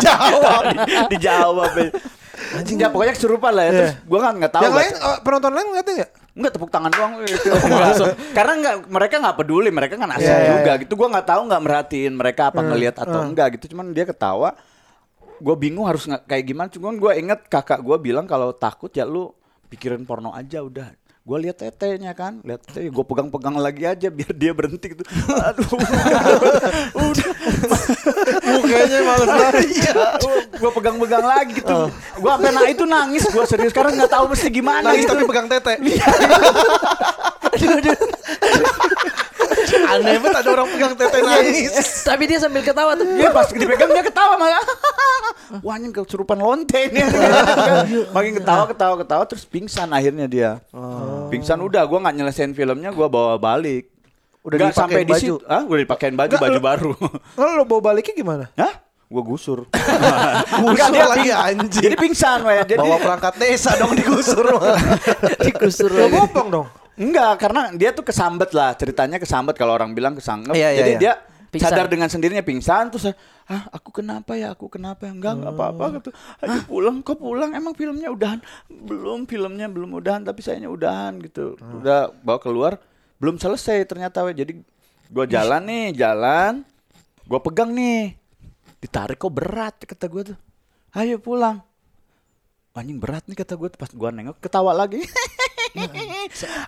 Dijawab. 0.00 0.62
dijawab 1.12 1.70
ya. 1.76 1.88
anjing 2.52 2.76
ya 2.76 2.88
pokoknya 2.92 3.14
kesurupan 3.16 3.52
lah 3.56 3.64
ya 3.64 3.72
terus 3.72 3.92
gue 4.04 4.18
kan 4.20 4.32
nggak 4.36 4.52
tahu 4.52 4.62
Yang 4.68 4.76
lain 4.76 4.92
eh, 4.92 5.18
penonton 5.24 5.52
lain 5.56 5.66
ngerti 5.72 5.92
nggak? 5.96 6.10
Enggak 6.36 6.52
tepuk 6.52 6.68
tangan 6.68 6.92
doang. 6.92 7.12
Langsung. 7.88 8.12
Karena 8.36 8.52
enggak 8.60 8.74
mereka 8.92 9.14
nggak 9.24 9.36
peduli, 9.40 9.68
mereka 9.72 9.96
kan 9.96 10.12
Iya, 10.12 10.20
iya, 10.20 10.36
juga 10.52 10.72
iya. 10.76 10.82
gitu. 10.84 10.92
Gua 10.92 11.08
nggak 11.08 11.26
tahu 11.32 11.40
nggak 11.48 11.62
merhatiin 11.64 12.12
mereka 12.12 12.52
apa 12.52 12.60
ngelihat 12.60 12.96
atau 13.00 13.24
enggak 13.24 13.56
gitu. 13.56 13.72
Cuman 13.72 13.96
dia 13.96 14.04
ketawa. 14.04 14.52
Gua 15.40 15.56
bingung 15.56 15.88
harus 15.88 16.04
nggak 16.04 16.28
kayak 16.28 16.44
gimana. 16.44 16.68
Cuman 16.68 17.00
gua 17.00 17.16
inget 17.16 17.40
kakak 17.48 17.80
gua 17.80 17.96
bilang 17.96 18.28
kalau 18.28 18.52
takut 18.52 18.92
ya 18.92 19.08
lu 19.08 19.32
pikirin 19.72 20.04
porno 20.04 20.36
aja 20.36 20.60
udah. 20.60 20.92
Gua 21.26 21.42
lihat 21.42 21.58
tetenya 21.58 22.14
kan, 22.14 22.38
lihat 22.46 22.62
tete, 22.68 22.86
gua 22.92 23.02
pegang-pegang 23.02 23.58
lagi 23.58 23.82
aja 23.82 24.06
biar 24.12 24.30
dia 24.30 24.52
berhenti 24.54 24.92
gitu. 24.94 25.02
Aduh. 25.50 25.66
udah. 26.94 27.30
Mukanya 28.66 28.98
males 29.00 29.28
banget 29.28 29.54
gua 30.60 30.70
pegang-pegang 30.72 31.22
lagi 31.22 31.52
gitu. 31.54 31.78
Gua 32.18 32.30
sampai 32.34 32.50
nah 32.50 32.66
itu 32.66 32.84
nangis 32.84 33.22
gua 33.30 33.44
serius 33.46 33.70
karena 33.70 33.94
nggak 33.94 34.10
tahu 34.10 34.24
mesti 34.28 34.48
gimana 34.50 34.90
Nangis 34.90 35.06
gitu. 35.06 35.12
tapi 35.14 35.22
pegang 35.24 35.46
tete. 35.46 35.74
Aneh 39.86 40.18
banget 40.18 40.36
ada 40.42 40.50
orang 40.52 40.68
pegang 40.70 40.94
tete 40.94 41.18
nangis. 41.20 41.86
Tapi 42.02 42.22
dia 42.26 42.38
sambil 42.38 42.62
ketawa 42.62 42.94
tuh. 42.94 43.06
Iya 43.06 43.30
pas 43.30 43.48
dipegang 43.48 43.90
dia 43.90 44.04
ketawa 44.04 44.34
malah. 44.36 44.62
Wah 45.64 45.78
anjing 45.78 45.94
kesurupan 45.94 46.38
lonte 46.38 46.90
ini. 46.90 47.00
Makin 48.10 48.32
ketawa 48.42 48.66
ketawa 48.66 48.94
ketawa 48.98 49.22
terus 49.24 49.46
pingsan 49.46 49.90
akhirnya 49.90 50.26
dia. 50.26 50.50
Pingsan 51.30 51.62
udah 51.62 51.82
gua 51.86 52.02
nggak 52.02 52.16
nyelesain 52.16 52.52
filmnya 52.52 52.90
gua 52.90 53.06
bawa 53.06 53.38
balik. 53.38 53.90
Udah 54.46 54.56
Nggak 54.62 54.78
sampai 54.78 55.02
dipakein 55.02 55.06
di 55.06 55.12
baju? 55.12 55.34
situ. 55.34 55.50
Ah, 55.50 55.62
udah 55.66 55.80
dipakein 55.82 56.14
baju 56.14 56.30
Nggak, 56.30 56.44
baju 56.46 56.60
baru. 56.62 56.92
Lalu 57.38 57.50
lo 57.52 57.64
bawa 57.66 57.80
baliknya 57.82 58.14
gimana? 58.14 58.44
Hah? 58.54 58.74
Gua 59.06 59.22
gusur. 59.22 59.66
Gusur 60.62 60.90
dia 60.90 61.06
lagi, 61.06 61.30
anjing. 61.30 61.82
Jadi 61.82 61.94
pingsan 61.94 62.42
weh. 62.42 62.58
Jadi 62.62 62.78
Bawa 62.78 62.98
perangkat 62.98 63.34
desa 63.38 63.74
dong 63.74 63.94
digusur. 63.94 64.46
Digusur 65.46 65.90
Lo 65.90 66.06
bopong 66.10 66.46
dong. 66.50 66.66
Enggak, 66.96 67.38
karena 67.38 67.70
dia 67.74 67.90
tuh 67.90 68.02
kesambet 68.02 68.50
lah. 68.50 68.74
Ceritanya 68.74 69.18
kesambet 69.18 69.54
kalau 69.54 69.74
orang 69.74 69.94
bilang 69.94 70.14
kesambet. 70.14 70.54
Iya, 70.54 70.70
iya, 70.70 70.78
Jadi 70.82 70.90
iya. 70.90 70.98
dia 70.98 71.12
Pingsan. 71.46 71.70
sadar 71.72 71.86
dengan 71.86 72.10
sendirinya 72.10 72.42
pingsan 72.42 72.90
terus 72.90 73.14
ah 73.46 73.62
aku 73.70 73.88
kenapa 73.94 74.34
ya 74.34 74.52
aku 74.52 74.66
kenapa 74.66 75.06
ya 75.08 75.14
enggak 75.14 75.40
enggak 75.40 75.54
apa-apa 75.54 75.84
gitu 75.96 76.10
ayo 76.42 76.58
pulang 76.66 77.00
kok 77.00 77.16
pulang 77.16 77.54
emang 77.54 77.72
filmnya 77.72 78.10
udahan 78.10 78.42
belum 78.68 79.24
filmnya 79.24 79.70
belum 79.70 79.94
udahan 79.94 80.26
tapi 80.26 80.42
sayanya 80.42 80.68
udahan 80.68 81.16
gitu 81.22 81.54
udah 81.56 82.12
bawa 82.20 82.42
keluar 82.42 82.72
belum 83.16 83.40
selesai 83.40 83.84
ternyata 83.88 84.24
weh. 84.26 84.36
jadi 84.36 84.52
gua 85.08 85.24
jalan 85.24 85.62
nih 85.64 85.86
jalan. 85.96 86.66
Gua 87.26 87.40
pegang 87.42 87.72
nih. 87.74 88.14
Ditarik 88.78 89.18
kok 89.18 89.32
berat 89.32 89.74
kata 89.82 90.06
gua 90.06 90.22
tuh. 90.34 90.38
Ayo 90.96 91.20
pulang. 91.20 91.60
Anjing 92.76 93.00
berat 93.00 93.24
nih 93.24 93.40
kata 93.40 93.56
gue 93.56 93.72
pas 93.72 93.88
gua 93.88 94.12
nengok 94.12 94.36
ketawa 94.36 94.76
lagi 94.76 95.00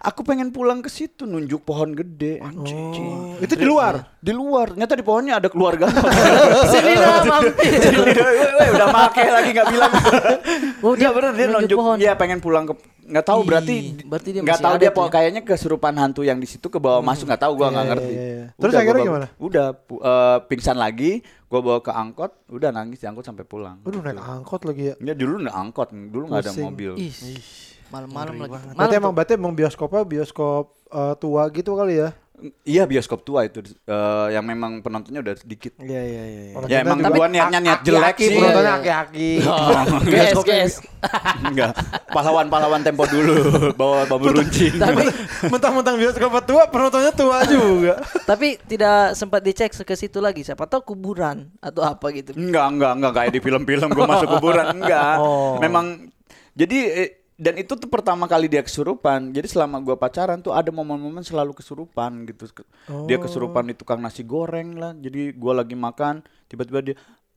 aku 0.00 0.20
pengen 0.22 0.48
pulang 0.48 0.78
ke 0.78 0.88
situ 0.88 1.22
nunjuk 1.22 1.62
pohon 1.62 1.92
gede 1.92 2.38
anjing 2.38 2.78
Oh, 2.88 3.36
itu 3.38 3.54
di 3.54 3.62
luar. 3.62 4.18
di 4.18 4.30
luar 4.30 4.70
ternyata 4.70 4.92
di 4.92 5.02
pohonnya 5.02 5.38
ada 5.38 5.46
keluarga 5.46 5.86
Sini 6.72 6.92
dah 6.92 7.22
mampir. 7.22 7.70
Udah 8.74 8.88
make 8.88 9.24
lagi 9.24 9.50
nggak 9.52 9.68
bilang 9.68 9.92
Oh, 10.84 10.94
dia 10.94 11.10
bener 11.10 11.32
dia 11.32 11.46
nunjuk 11.46 11.60
nunjuk 11.64 11.78
pohon. 11.78 11.96
Iya 11.98 12.12
pengen 12.14 12.38
pulang 12.38 12.64
ke 12.64 12.74
nggak 13.08 13.24
tahu 13.24 13.40
berarti 13.42 13.76
berarti 14.04 14.28
dia 14.30 14.40
nggak 14.42 14.58
tahu 14.58 14.74
ada 14.74 14.78
dia 14.78 14.90
tuh 14.90 14.94
po- 14.94 15.06
ya. 15.06 15.10
kayaknya 15.10 15.40
kesurupan 15.42 15.96
hantu 15.96 16.22
yang 16.22 16.36
di 16.36 16.44
situ 16.44 16.66
ke 16.66 16.76
bawah 16.76 17.00
masuk 17.00 17.24
nggak 17.24 17.40
tahu 17.40 17.56
gua 17.56 17.68
nggak 17.70 17.80
Iya, 17.80 17.90
ngerti 17.90 18.12
iya, 18.12 18.24
iya. 18.26 18.46
Terus 18.52 18.68
Udah, 18.68 18.80
akhirnya 18.82 19.02
gimana? 19.02 19.26
udah 19.38 19.66
eh, 19.88 20.38
pingsan 20.44 20.76
lagi 20.76 21.10
gua 21.46 21.60
bawa 21.62 21.78
ke 21.80 21.88
angkot 21.88 22.32
udah 22.48 22.68
nangis 22.68 23.00
diangkut 23.00 23.24
sampai 23.24 23.42
pulang 23.42 23.80
Aduh 23.80 24.04
naik 24.04 24.20
angkot 24.20 24.60
lagi 24.62 24.92
ya. 24.92 24.94
Ya 25.02 25.14
dulu 25.14 25.40
nggak 25.40 25.56
angkot, 25.56 25.88
dulu 25.88 26.24
nggak 26.26 26.42
ada 26.42 26.52
mobil. 26.58 26.92
Ih. 26.98 27.12
Malam-malam 27.88 28.34
lagi. 28.36 28.52
Berarti 28.52 28.74
Malam 28.74 28.92
emang 28.94 29.10
tuh. 29.10 29.16
berarti 29.16 29.32
emang 29.34 29.52
bioskopnya 29.54 30.02
bioskop 30.04 30.64
eh, 30.88 31.14
tua 31.16 31.42
gitu 31.48 31.72
kali 31.74 31.96
ya. 31.98 32.10
Iya 32.62 32.86
bioskop 32.86 33.26
tua 33.26 33.42
itu 33.42 33.58
eh, 33.66 34.26
yang 34.30 34.46
memang 34.46 34.78
penontonnya 34.78 35.18
udah 35.18 35.34
sedikit. 35.34 35.74
Iya 35.76 35.98
iya 36.00 36.22
iya. 36.24 36.42
Orang 36.54 36.68
Ya 36.70 36.78
emang 36.80 37.02
gua 37.02 37.26
niatnya 37.26 37.58
niat 37.58 37.80
jelek 37.82 38.14
sih. 38.14 38.30
penontonnya 38.30 38.62
Iya, 38.70 38.78
iya. 38.78 38.96
aki-aki. 39.02 39.30
GS, 40.14 40.38
GS. 40.38 40.74
Enggak. 41.42 41.74
Pahlawan-pahlawan 42.06 42.86
tempo 42.86 43.10
dulu 43.10 43.34
bawa 43.80 44.06
bambu 44.06 44.30
runcing. 44.30 44.70
Tapi 44.70 45.02
Mentang-mentang 45.50 45.98
bioskop 45.98 46.30
tua, 46.44 46.70
penontonnya 46.70 47.10
tua 47.10 47.42
juga. 47.42 47.94
tapi 48.22 48.54
tidak 48.62 49.18
sempat 49.18 49.42
dicek 49.42 49.74
ke 49.74 49.94
situ 49.96 50.22
lagi. 50.22 50.46
Siapa 50.46 50.62
tahu 50.70 50.94
kuburan 50.94 51.50
atau 51.58 51.82
apa 51.82 52.06
gitu. 52.14 52.38
Enggak, 52.38 52.70
enggak, 52.70 52.92
enggak 52.94 53.12
kayak 53.14 53.30
di 53.34 53.40
film-film 53.42 53.88
gua 53.90 54.06
masuk 54.06 54.28
kuburan, 54.30 54.78
enggak. 54.78 55.16
Oh. 55.18 55.58
Memang 55.58 56.06
jadi 56.54 56.78
eh, 56.86 57.10
dan 57.38 57.54
itu 57.54 57.78
tuh 57.78 57.86
pertama 57.86 58.26
kali 58.26 58.50
dia 58.50 58.66
kesurupan. 58.66 59.30
Jadi 59.30 59.46
selama 59.46 59.78
gua 59.78 59.94
pacaran 59.94 60.42
tuh 60.42 60.50
ada 60.50 60.74
momen-momen 60.74 61.22
selalu 61.22 61.54
kesurupan 61.54 62.26
gitu. 62.26 62.50
Dia 63.06 63.22
kesurupan 63.22 63.70
di 63.70 63.78
tukang 63.78 64.02
nasi 64.02 64.26
goreng 64.26 64.74
lah. 64.74 64.90
Jadi 64.98 65.30
gua 65.38 65.62
lagi 65.62 65.78
makan, 65.78 66.26
tiba-tiba 66.50 66.82
dia, 66.82 66.96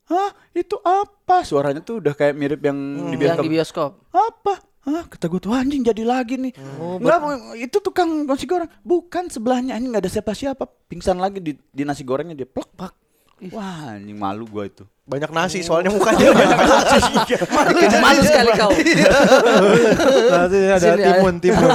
"Hah, 0.10 0.34
itu 0.58 0.74
apa?" 0.82 1.46
Suaranya 1.46 1.86
tuh 1.86 2.02
udah 2.02 2.18
kayak 2.18 2.34
mirip 2.34 2.66
yang 2.66 2.78
di 3.14 3.16
Yang 3.16 3.22
bioskop. 3.22 3.46
di 3.46 3.52
bioskop. 3.54 3.92
apa? 4.10 4.54
Hah, 4.82 5.06
kata 5.06 5.30
gue 5.30 5.38
tuh 5.38 5.54
anjing 5.54 5.86
jadi 5.86 6.02
lagi 6.02 6.42
nih. 6.42 6.58
Enggak, 6.98 7.22
itu 7.54 7.78
tukang 7.86 8.26
nasi 8.26 8.50
goreng. 8.50 8.66
Bukan 8.82 9.30
sebelahnya 9.30 9.78
ini 9.78 9.94
nggak 9.94 10.10
ada 10.10 10.10
siapa-siapa. 10.10 10.66
Pingsan 10.90 11.22
lagi 11.22 11.38
di, 11.38 11.54
di 11.54 11.86
nasi 11.86 12.02
gorengnya 12.02 12.34
dia 12.34 12.50
plek 12.50 12.74
pak. 12.74 12.90
Wah, 13.54 13.94
anjing 13.94 14.18
malu 14.18 14.50
gua 14.50 14.66
itu. 14.66 14.82
Banyak 15.12 15.28
nasi 15.30 15.60
soalnya 15.60 15.92
mukanya 15.92 16.32
banyak 16.40 16.56
nasi. 16.56 17.00
Malu 18.00 18.22
sekali 18.24 18.52
kau. 18.56 18.72
Nanti 20.32 20.58
ada 20.64 20.80
Sini, 20.80 21.04
timun, 21.04 21.36
timun. 21.38 21.68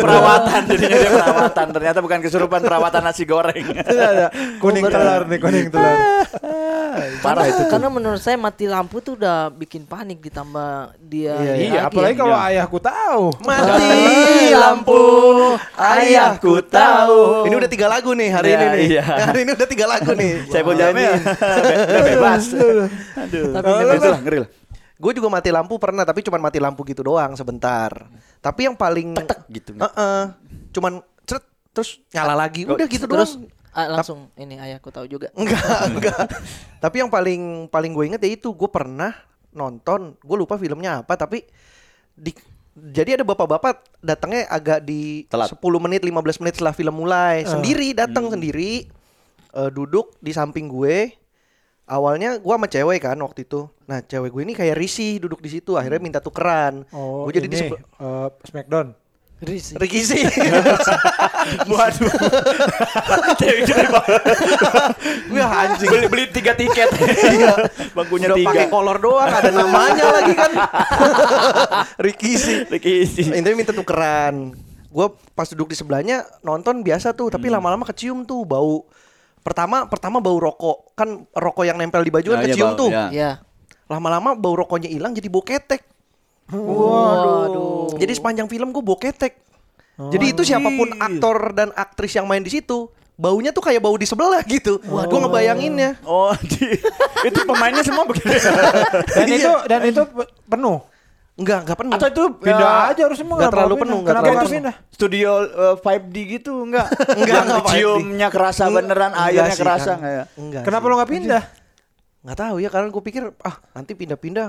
perawatan 0.00 0.60
jadinya 0.66 0.96
dia 0.96 1.10
perawatan. 1.12 1.66
Ternyata 1.70 1.98
bukan 2.00 2.18
kesurupan 2.20 2.60
perawatan 2.64 3.02
nasi 3.04 3.22
goreng. 3.22 3.68
Ini 3.68 3.84
ada 4.00 4.26
kuning 4.58 4.84
telur 4.86 5.22
nih, 5.28 5.38
kuning 5.38 5.68
telur. 5.68 5.96
Parah 7.22 7.44
itu. 7.46 7.60
tuh. 7.60 7.66
Karena 7.68 7.88
menurut 7.88 8.18
saya 8.18 8.34
mati 8.34 8.64
lampu 8.64 8.98
tuh 8.98 9.14
udah 9.14 9.52
bikin 9.52 9.84
panik 9.84 10.18
ditambah 10.20 10.96
dia. 10.98 11.36
Iya, 11.36 11.52
iya. 11.54 11.70
lagi 11.78 11.86
Apalagi 11.86 12.10
ya. 12.10 12.18
kalau 12.18 12.32
Iya. 12.32 12.48
ayahku 12.48 12.78
tahu. 12.80 13.22
Mati 13.44 13.92
lampu, 14.64 15.02
ayahku 15.76 16.54
tahu. 16.64 17.20
Ini 17.44 17.54
udah 17.54 17.70
tiga 17.70 17.86
lagu 17.86 18.10
nih 18.12 18.28
hari 18.30 18.48
Iya, 18.48 18.56
ini 18.56 18.66
nih. 18.72 18.86
iya. 18.88 19.04
Hari 19.04 19.38
ini 19.44 19.50
udah 19.52 19.68
tiga 19.68 19.86
lagu 19.86 20.10
nih. 20.12 20.32
Saya 20.48 20.62
mau 20.64 20.72
jamnya 20.72 21.12
udah 21.62 22.04
bebas. 22.04 22.44
Aduh. 23.26 23.44
Tapi 23.54 23.68
ngeri 23.68 23.98
lah, 23.98 24.20
ngeri 24.22 24.38
lah. 24.46 24.50
Gue 24.98 25.12
juga 25.14 25.30
mati 25.30 25.54
lampu 25.54 25.78
pernah, 25.78 26.02
tapi 26.02 26.26
cuman 26.26 26.40
mati 26.42 26.58
lampu 26.58 26.82
gitu 26.82 27.06
doang 27.06 27.38
sebentar. 27.38 28.10
Tapi 28.42 28.66
yang 28.66 28.74
paling 28.74 29.14
Tek 29.14 29.46
gitu. 29.46 29.70
Heeh. 29.78 30.20
cuman 30.74 30.98
ceret, 31.22 31.46
terus 31.70 32.02
nyala 32.10 32.34
lagi. 32.34 32.66
Udah 32.66 32.86
gitu 32.90 33.06
terus 33.06 33.38
doang. 33.38 33.46
ah, 33.78 33.86
langsung 33.94 34.26
ini 34.34 34.58
ayahku 34.58 34.90
tahu 34.90 35.06
juga. 35.06 35.30
Enggak, 35.38 35.78
enggak. 35.94 36.24
Tapi 36.82 36.96
yang 36.98 37.10
paling 37.10 37.70
paling 37.70 37.94
gue 37.94 38.04
inget 38.10 38.20
ya 38.26 38.30
itu 38.34 38.50
gue 38.50 38.70
pernah 38.70 39.14
nonton, 39.54 40.18
gue 40.18 40.36
lupa 40.36 40.58
filmnya 40.58 41.06
apa 41.06 41.14
tapi 41.14 41.46
di 42.18 42.34
jadi 42.78 43.18
ada 43.18 43.24
bapak-bapak 43.26 43.98
datangnya 43.98 44.46
agak 44.46 44.86
di 44.86 45.26
Telat. 45.26 45.50
10 45.50 45.58
menit 45.82 46.00
15 46.06 46.42
menit 46.42 46.54
setelah 46.58 46.74
film 46.74 46.94
mulai 46.94 47.42
sendiri 47.42 47.90
datang 47.90 48.30
sendiri 48.30 48.86
eh, 49.54 49.70
duduk 49.74 50.14
di 50.22 50.30
samping 50.30 50.70
gue 50.70 51.10
awalnya 51.88 52.36
gue 52.36 52.54
sama 52.54 52.68
cewek 52.68 53.00
kan 53.00 53.16
waktu 53.18 53.42
itu 53.42 53.66
nah 53.84 53.98
cewek 53.98 54.30
gue 54.30 54.42
ini 54.44 54.52
kayak 54.52 54.76
risih 54.76 55.18
duduk 55.18 55.40
di 55.40 55.48
situ 55.48 55.74
akhirnya 55.74 55.98
minta 55.98 56.20
tukeran 56.20 56.84
Oh, 56.92 57.24
gue 57.24 57.40
jadi 57.40 57.48
di 57.48 57.56
ini, 57.56 57.60
sebelah 57.72 57.82
eh, 57.98 58.28
Smackdown. 58.44 58.88
Risi. 59.38 59.78
Ricky 59.78 60.02
sih 60.02 60.26
Waduh. 61.70 62.10
Gue 65.30 65.42
anjing 65.62 65.88
Beli 65.94 66.06
beli 66.10 66.24
tiga 66.26 66.58
tiket. 66.58 66.90
Bangkunya 67.94 68.34
udah 68.34 68.38
pakai 68.42 68.66
tiga. 68.66 68.72
kolor 68.74 68.98
doang 68.98 69.30
ada 69.30 69.50
namanya 69.54 70.10
lagi 70.10 70.34
kan 70.34 70.52
Ricky 72.04 72.34
sih 72.34 72.66
Ricky 72.66 73.06
isi. 73.06 73.30
intinya 73.30 73.54
minta 73.54 73.70
tukeran 73.70 74.58
gue 74.88 75.06
pas 75.36 75.46
duduk 75.52 75.70
di 75.70 75.76
sebelahnya 75.78 76.26
nonton 76.42 76.82
biasa 76.82 77.14
tuh 77.14 77.30
tapi 77.30 77.46
lama-lama 77.46 77.86
kecium 77.86 78.26
tuh 78.26 78.42
bau 78.42 78.90
pertama 79.40 79.84
pertama 79.84 80.18
bau 80.18 80.36
rokok 80.36 80.92
kan 80.92 81.08
rokok 81.30 81.64
yang 81.64 81.76
nempel 81.76 82.00
di 82.00 82.10
baju 82.10 82.28
kan 82.28 82.36
Nah, 82.36 82.44
iya, 82.44 82.52
kecium 82.52 82.68
bau, 82.68 82.78
tuh 82.78 82.90
iya. 82.90 83.06
Ya. 83.10 83.30
lama-lama 83.86 84.32
bau 84.32 84.54
rokoknya 84.54 84.86
hilang 84.86 85.12
jadi 85.12 85.26
bau 85.26 85.40
ketek 85.40 85.82
Waduh. 86.48 87.94
jadi 87.96 88.12
sepanjang 88.12 88.46
film 88.46 88.70
gue 88.70 88.80
bau 88.80 88.96
ketek 88.96 89.36
jadi 89.98 90.30
itu 90.30 90.42
siapa 90.42 90.70
pun 90.70 90.94
aktor 90.96 91.50
dan 91.52 91.74
aktris 91.74 92.12
yang 92.12 92.24
main 92.24 92.38
di 92.38 92.50
situ 92.50 92.86
baunya 93.14 93.50
tuh 93.50 93.60
kayak 93.60 93.78
bau 93.78 93.92
di 93.92 94.06
sebelah 94.06 94.38
gitu 94.42 94.78
gue 94.78 95.18
ngebayanginnya 95.18 95.98
Oh, 96.02 96.30
di, 96.40 96.78
itu 97.24 97.38
pemainnya 97.42 97.82
semua 97.82 98.06
begitu. 98.06 98.30
Dan 99.10 99.26
itu 99.26 99.50
dan 99.66 99.80
itu 99.82 100.02
pe- 100.04 100.30
penuh. 100.46 100.78
Enggak 101.38 101.58
enggak 101.62 101.78
penuh 101.78 101.92
Atau 101.94 102.08
itu 102.10 102.22
Pindah 102.42 102.66
eh, 102.66 102.90
aja 102.90 103.02
harusnya 103.06 103.24
nggak 103.24 103.52
terlalu 103.54 103.74
penuh, 103.78 103.98
nggak 103.98 104.10
Kenapa 104.10 104.24
terlalu 104.26 104.38
penuh. 104.42 104.54
pindah? 104.58 104.74
studio 104.90 105.30
eh, 105.40 105.74
5D 105.78 106.16
gitu 106.34 106.52
enggak? 106.60 106.86
Enggak, 107.14 107.40
enggak 107.46 107.62
5D. 107.62 107.70
ciumnya 107.72 108.28
kerasa 108.28 108.62
Enggak, 108.62 108.76
beneran, 108.76 109.10
enggak 109.10 109.26
airnya 109.30 109.56
kerasa 109.56 109.92
enggak 109.94 110.12
ya? 110.12 110.24
enggak 110.34 110.62
Kenapa 110.66 110.82
sih. 110.82 110.90
lo 110.90 110.94
nggak 110.98 111.12
pindah? 111.14 111.42
nggak 112.18 112.34
tahu 112.36 112.56
ya 112.58 112.68
karena 112.68 112.88
gue 112.90 113.02
pikir 113.06 113.22
ah 113.40 113.56
nanti 113.72 113.94
pindah-pindah 113.94 114.48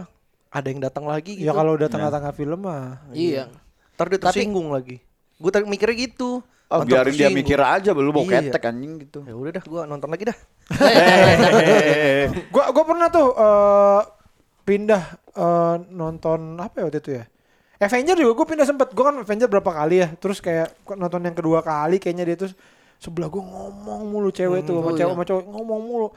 ada 0.49 0.67
yang 0.67 0.81
datang 0.81 1.05
lagi 1.05 1.37
gitu 1.37 1.45
Ya 1.45 1.53
kalau 1.53 1.77
udah 1.77 1.85
tengah-tengah 1.85 2.33
film 2.33 2.59
mah. 2.65 2.97
Iya. 3.13 3.45
Ntar 3.93 4.09
dia 4.09 4.19
tersinggung 4.19 4.73
lagi. 4.73 4.97
Gue 5.37 5.53
mikirnya 5.63 5.95
gitu. 5.95 6.41
Oh, 6.69 6.85
biarin 6.85 7.13
dia 7.13 7.29
mikir 7.29 7.57
aja 7.57 7.93
belum 7.93 8.13
mau 8.13 8.25
Iya. 8.25 8.49
ketek 8.49 8.65
anjing 8.65 9.01
gitu. 9.01 9.21
Ya 9.25 9.33
udah 9.33 9.51
dah, 9.57 9.63
gue 9.63 9.81
nonton 9.85 10.09
lagi 10.09 10.23
dah. 10.29 10.37
Gua 12.53 12.65
gua 12.69 12.83
pernah 12.85 13.07
tuh 13.09 13.27
eh, 13.33 14.01
pindah 14.69 15.03
eh, 15.33 15.75
nonton 15.89 16.61
apa 16.61 16.75
ya 16.77 16.83
waktu 16.85 17.01
itu 17.01 17.11
ya? 17.17 17.25
Avenger 17.79 18.19
juga 18.19 18.31
gue 18.43 18.47
pindah 18.53 18.67
sempet. 18.67 18.91
Gue 18.91 19.01
kan 19.07 19.15
Avenger 19.23 19.49
berapa 19.49 19.71
kali 19.71 20.03
ya. 20.03 20.07
Terus 20.19 20.43
kayak 20.43 20.77
nonton 20.93 21.25
yang 21.25 21.33
kedua 21.33 21.65
kali 21.65 21.97
kayaknya 21.97 22.27
dia 22.27 22.37
terus 22.37 22.53
sebelah 22.99 23.31
gue 23.31 23.39
ngomong 23.39 24.11
mulu 24.11 24.27
cewek 24.27 24.67
tuh 24.67 24.83
sama 24.83 24.91
oh 24.91 24.95
cewek 24.99 25.07
iya. 25.07 25.15
sama 25.15 25.25
cowok 25.25 25.43
ngomong 25.47 25.81
mulu. 25.87 26.07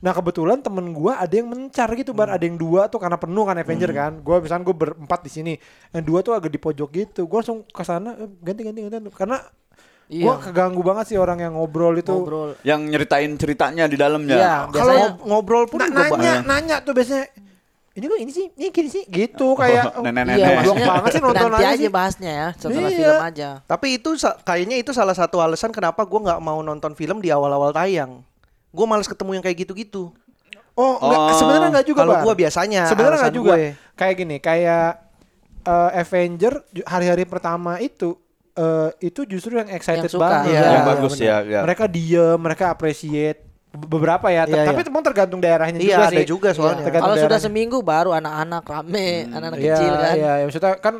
Nah 0.00 0.12
kebetulan 0.16 0.64
temen 0.64 0.96
gue 0.96 1.12
ada 1.12 1.34
yang 1.36 1.52
mencar 1.52 1.92
gitu 1.92 2.16
bar 2.16 2.32
ada 2.32 2.40
yang 2.40 2.56
dua 2.56 2.88
tuh 2.88 2.96
karena 2.96 3.20
penuh 3.20 3.44
kan 3.44 3.60
Avenger 3.60 3.92
kan. 3.92 4.12
Gue 4.24 4.40
misalnya 4.40 4.64
gue 4.64 4.76
berempat 4.80 5.20
di 5.20 5.30
sini. 5.30 5.52
Yang 5.92 6.04
dua 6.08 6.18
tuh 6.24 6.32
agak 6.32 6.50
di 6.50 6.58
pojok 6.58 6.88
gitu. 6.96 7.28
Gue 7.28 7.38
langsung 7.44 7.68
ke 7.68 7.84
sana 7.84 8.16
eh, 8.16 8.30
ganti 8.40 8.64
ganti 8.64 8.80
ganti 8.88 9.12
karena 9.12 9.38
Iya. 10.10 10.26
Gua 10.26 10.42
keganggu 10.42 10.82
banget 10.82 11.14
sih 11.14 11.18
orang 11.22 11.38
yang 11.38 11.54
ngobrol 11.54 11.94
itu. 11.94 12.10
ngobrol. 12.10 12.58
Yang 12.66 12.80
nyeritain 12.90 13.30
ceritanya 13.38 13.86
di 13.86 13.94
dalamnya. 13.94 14.36
Iya, 14.42 14.54
Kalau 14.74 15.22
ngobrol 15.22 15.70
pun 15.70 15.86
nanya, 15.86 16.42
nanya 16.42 16.82
tuh 16.82 16.98
biasanya. 16.98 17.30
Ini 18.00 18.06
kok 18.06 18.16
ini 18.18 18.32
sih, 18.32 18.46
ini 18.50 18.66
gini 18.70 18.88
sih, 18.88 19.04
gitu 19.04 19.52
kayak. 19.52 19.92
Oh, 19.92 20.02
nenek-nenek. 20.08 20.40
iya, 20.40 20.48
Blok 20.58 20.72
maksudnya 20.72 20.88
banget 20.88 21.10
sih 21.12 21.20
nonton 21.20 21.44
nanti 21.46 21.60
aja 21.60 21.68
aja 21.68 21.76
sih. 21.78 21.92
bahasnya 21.92 22.30
ya 22.32 22.48
setelah 22.56 22.80
Iya. 22.82 22.96
film 22.96 23.20
aja. 23.22 23.48
Tapi 23.62 23.86
itu 23.94 24.10
kayaknya 24.40 24.76
itu 24.76 24.90
salah 24.90 25.12
satu 25.12 25.36
alasan 25.38 25.68
kenapa 25.68 26.00
gua 26.02 26.20
nggak 26.24 26.40
mau 26.40 26.58
nonton 26.60 26.92
film 26.94 27.20
di 27.20 27.28
awal-awal 27.28 27.70
tayang. 27.70 28.24
Gue 28.70 28.86
males 28.86 29.04
ketemu 29.04 29.36
yang 29.36 29.44
kayak 29.44 29.58
gitu-gitu. 29.60 30.14
Oh, 30.72 30.94
enggak, 30.96 31.20
Oh. 31.20 31.36
sebenarnya 31.36 31.68
enggak 31.68 31.86
juga, 31.86 32.00
Kalau 32.00 32.14
gua 32.22 32.34
biasanya 32.34 32.82
Sebenarnya 32.86 33.18
enggak 33.20 33.34
juga. 33.34 33.52
gue. 33.52 33.64
Kayak 33.92 34.14
gini, 34.16 34.36
kayak 34.38 34.88
eh, 35.60 35.90
Avenger 35.98 36.54
hari-hari 36.82 37.24
pertama 37.24 37.76
itu 37.78 38.16
eh, 38.52 38.90
itu 39.02 39.26
justru 39.26 39.56
yang 39.56 39.68
excited 39.68 40.06
Yang 40.06 40.14
suka. 40.14 40.24
banget. 40.40 40.52
Iya, 40.52 40.62
yang 40.70 40.86
bagus 40.86 41.14
ya, 41.16 41.36
ya. 41.42 41.60
Mereka 41.60 41.84
diem, 41.84 42.38
mereka 42.38 42.64
appreciate 42.70 43.49
beberapa 43.70 44.26
ya, 44.28 44.44
Iya, 44.44 44.66
tapi 44.66 44.78
iya. 44.78 44.84
itu 44.84 44.90
pun 44.90 45.02
tergantung 45.02 45.38
daerahnya 45.38 45.78
Iya, 45.78 45.86
juga 45.86 46.04
ada 46.04 46.12
sih. 46.16 46.26
juga 46.26 46.48
soalnya. 46.50 46.82
tergantung 46.82 47.06
Kalau 47.08 47.22
sudah 47.22 47.38
seminggu 47.38 47.78
baru 47.80 48.10
anak-anak 48.12 48.64
rame, 48.64 49.08
anak-anak 49.28 49.58
Iya, 49.58 49.74
kecil 49.74 49.92
kan. 49.94 50.14
Iya, 50.14 50.32
ya, 50.32 50.44
maksudnya 50.44 50.72
kan 50.76 50.94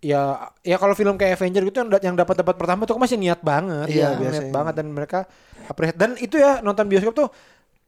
ya 0.00 0.22
ya 0.60 0.76
kalau 0.76 0.94
film 0.94 1.14
kayak 1.14 1.36
Avenger 1.36 1.62
gitu 1.62 1.76
yang, 1.78 1.90
yang 2.02 2.16
dapat 2.16 2.34
dapat 2.36 2.56
pertama 2.56 2.82
tuh 2.82 2.96
kan 2.96 3.02
masih 3.04 3.14
niat 3.14 3.40
banget. 3.40 3.86
Iya, 3.88 4.10
niat 4.10 4.18
biasanya. 4.18 4.50
banget 4.50 4.74
dan 4.74 4.86
mereka 4.88 5.18
appreciate 5.64 5.96
dan 5.96 6.10
itu 6.16 6.34
ya 6.34 6.58
nonton 6.58 6.84
bioskop 6.84 7.14
tuh 7.14 7.28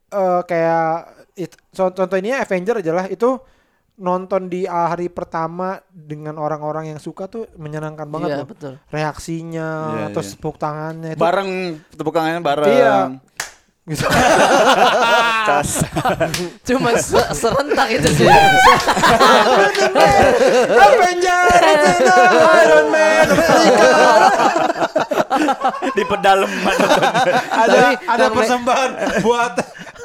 eh, 0.09 0.41
kayak 0.43 0.87
it, 1.35 1.51
so- 1.69 1.91
contoh 1.91 2.15
ini 2.15 2.31
ya 2.31 2.41
Avenger 2.41 2.79
aja 2.79 2.93
lah 2.93 3.07
itu 3.07 3.41
nonton 3.95 4.49
di 4.49 4.65
hari 4.65 5.09
pertama 5.09 5.77
dengan 5.89 6.37
orang-orang 6.37 6.91
yang 6.91 6.99
suka 6.99 7.27
tuh 7.27 7.45
menyenangkan 7.55 8.09
banget 8.09 8.29
Iya, 8.29 8.39
loh. 8.39 8.47
betul. 8.47 8.73
Reaksinya, 8.89 9.69
Iya, 9.93 10.07
terus 10.11 10.29
iya. 10.29 10.35
tepuk 10.35 10.57
tangannya 10.57 11.11
itu 11.13 11.21
Bareng 11.21 11.51
tepuk 11.91 12.13
tangannya 12.13 12.41
bareng. 12.41 12.73
Iya. 12.73 12.97
Gitu. 13.91 14.07
Cas. 15.43 15.83
Cuma 16.71 16.95
se- 16.95 17.33
serentak 17.35 17.89
itu 17.91 18.09
sih. 18.15 18.31
Avenger, 20.71 21.47
Iron 22.63 22.87
Man, 22.95 23.27
di 25.99 26.03
pedalaman. 26.07 26.77
ada 27.51 27.99
ada 28.07 28.27
persembahan 28.31 28.91
buat 29.27 29.55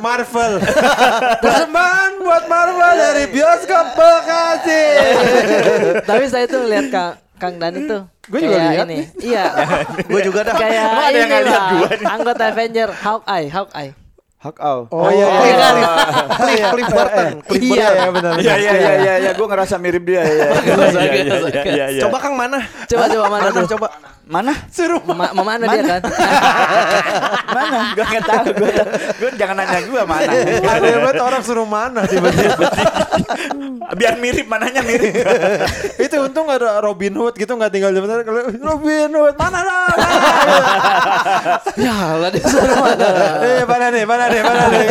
Marvel. 0.02 0.54
persembahan 1.46 2.12
buat 2.22 2.44
Marvel 2.50 2.94
dari 2.98 3.24
bioskop 3.30 3.94
Bekasi. 3.94 4.84
Tapi 6.02 6.26
saya 6.26 6.50
tuh 6.50 6.66
lihat 6.66 6.90
Kang 6.90 7.13
Kang 7.38 7.56
Dani 7.62 7.86
tuh. 7.86 8.17
Gua 8.28 8.40
juga 8.40 8.58
lihat 8.60 8.86
ini. 8.86 8.98
Iya. 9.20 9.44
Gue 10.12 10.22
juga 10.22 10.40
dah. 10.44 10.54
kayak 10.54 10.84
Emang 10.86 11.06
ada 11.06 11.18
yang 11.18 11.32
lihat 11.42 11.63
gua 11.70 11.90
nih? 11.90 12.06
Anggota 12.10 12.44
Avenger 12.46 12.90
Hawkeye, 12.94 13.48
Hawkeye. 13.48 13.92
Hak 14.38 14.54
au. 14.62 14.86
Oh, 14.88 15.10
iya, 15.10 15.26
Oh, 15.26 15.42
iya. 15.42 15.50
iya 15.50 15.56
kan? 15.58 15.76
Cliff, 16.38 16.62
Cliff 16.70 16.90
Burton. 16.94 17.28
Cliff 17.42 17.63
Iya, 17.63 17.74
Burton. 17.74 17.98
iya 17.98 18.10
benar. 18.13 18.34
Iya 18.38 18.54
iya 18.56 18.72
iya 18.72 18.94
iya 18.96 19.13
ya, 19.18 19.32
gue 19.34 19.48
ngerasa 19.50 19.76
mirip 19.78 20.04
dia 20.06 20.22
ya. 20.22 20.30
Iya 20.30 20.46
iya 20.94 21.12
iya 21.26 21.36
iya. 21.66 21.86
iya. 21.90 22.02
Coba 22.06 22.18
Kang 22.22 22.38
mana? 22.38 22.62
Coba 22.86 23.06
coba 23.08 23.26
mana 23.28 23.44
Mana 23.44 23.60
tuh? 23.63 23.68
coba? 23.74 23.88
Mana? 24.28 24.54
Suruh 24.68 25.00
Ma 25.08 25.32
mana 25.32 25.66
dia 25.72 25.84
kan? 25.98 26.02
Mana? 27.58 27.80
Gue 27.96 28.06
nggak 28.06 28.26
tahu. 28.28 28.46
Gue 28.60 28.70
gue 29.18 29.30
jangan 29.40 29.56
nanya 29.63 29.80
gue 29.88 30.02
mana. 30.04 30.32
Ada 30.68 30.88
banget 31.00 31.24
orang 31.24 31.42
suruh 31.42 31.68
mana 31.68 32.04
tiba-tiba. 32.04 32.68
Biar 34.00 34.20
mirip 34.20 34.46
mananya 34.52 34.84
mirip. 34.84 35.16
itu 36.06 36.16
untung 36.20 36.52
ada 36.52 36.84
Robin 36.84 37.16
Hood 37.16 37.40
gitu 37.40 37.56
nggak 37.56 37.72
tinggal 37.72 37.96
di 37.96 38.04
mana 38.04 38.22
kalau 38.28 38.44
Robin 38.52 39.12
Hood 39.16 39.36
mana 39.40 39.60
lah 39.63 39.88
ya 41.80 42.20
lah 42.20 42.30
disuruh 42.30 42.78
mana? 42.84 43.08
eh 43.48 43.63
mana 43.63 43.86
nih 43.96 44.04
mana 44.04 44.24
nih 44.28 44.42
mana 44.44 44.62
nih 44.70 44.88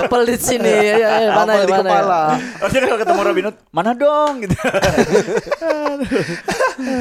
Apel 0.00 0.20
di 0.24 0.36
sini. 0.40 0.72
Ya, 0.72 0.94
ya, 0.96 1.08
ya, 1.28 1.32
mana 1.36 1.52
Apel 1.52 1.60
ya, 1.60 1.66
di 1.68 1.72
mana? 1.76 1.88
kepala. 1.92 2.22
Maksudnya 2.64 2.86
kalau 2.88 3.00
ketemu 3.04 3.20
Robin 3.20 3.44
Hood, 3.52 3.56
mana 3.68 3.90
dong 3.92 4.32
gitu. 4.42 4.56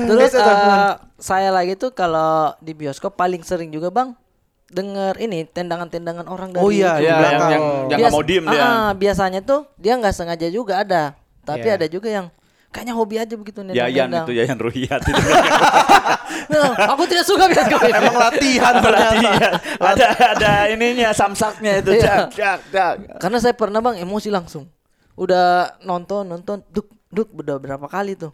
Terus 0.07 0.31
eh, 0.35 1.06
saya 1.17 1.49
lagi 1.49 1.73
tuh 1.73 1.89
kalau 1.89 2.53
di 2.57 2.71
bioskop 2.71 3.13
paling 3.13 3.41
sering 3.41 3.69
juga 3.69 3.89
bang 3.89 4.13
dengar 4.67 5.15
ini 5.17 5.43
tendangan-tendangan 5.43 6.27
orang 6.27 6.51
dari 6.51 6.61
Oh 6.61 6.69
iya, 6.69 6.95
Iya, 6.95 7.07
yang 7.07 7.17
belakang. 7.17 7.49
yang 7.49 7.63
yang 7.87 7.99
nggak 7.99 8.11
mau 8.11 8.21
diem 8.21 8.45
dia. 8.45 8.61
Ah, 8.61 8.89
biasanya 8.91 9.39
tuh 9.39 9.65
dia 9.75 9.93
nggak 9.95 10.11
sengaja 10.11 10.47
juga 10.47 10.83
ada, 10.83 11.03
tapi 11.41 11.63
Iya. 11.63 11.75
ada 11.75 11.87
juga 11.87 12.09
yang 12.11 12.25
kayaknya 12.67 12.93
hobi 12.93 13.15
aja 13.15 13.33
begitu 13.33 13.63
Yayan 13.63 14.11
nendang-nendang. 14.11 14.25
itu 14.27 14.33
Yayan 14.35 14.57
Ruhiyat 14.57 15.01
itu. 15.03 15.21
Nah, 16.47 16.71
aku 16.95 17.03
tidak 17.03 17.27
suka 17.27 17.43
bioskop 17.45 17.81
ini. 17.81 17.91
Emang 17.93 18.15
latihan. 18.15 18.73
Iya, 18.79 19.49
ada 19.79 20.05
ada 20.31 20.51
ininya 20.69 21.11
samsaknya 21.11 21.83
itu 21.83 21.91
Iya. 21.91 22.31
jak 22.31 22.31
jak 22.31 22.59
jak. 22.71 22.93
Karena 23.19 23.37
saya 23.41 23.51
pernah 23.51 23.83
bang 23.83 23.99
emosi 23.99 24.31
langsung. 24.31 24.63
Udah 25.15 25.75
nonton 25.81 26.23
nonton, 26.23 26.63
duk 26.69 26.87
duk 27.09 27.27
udah 27.33 27.57
berapa 27.57 27.83
kali 27.85 28.15
tuh. 28.15 28.31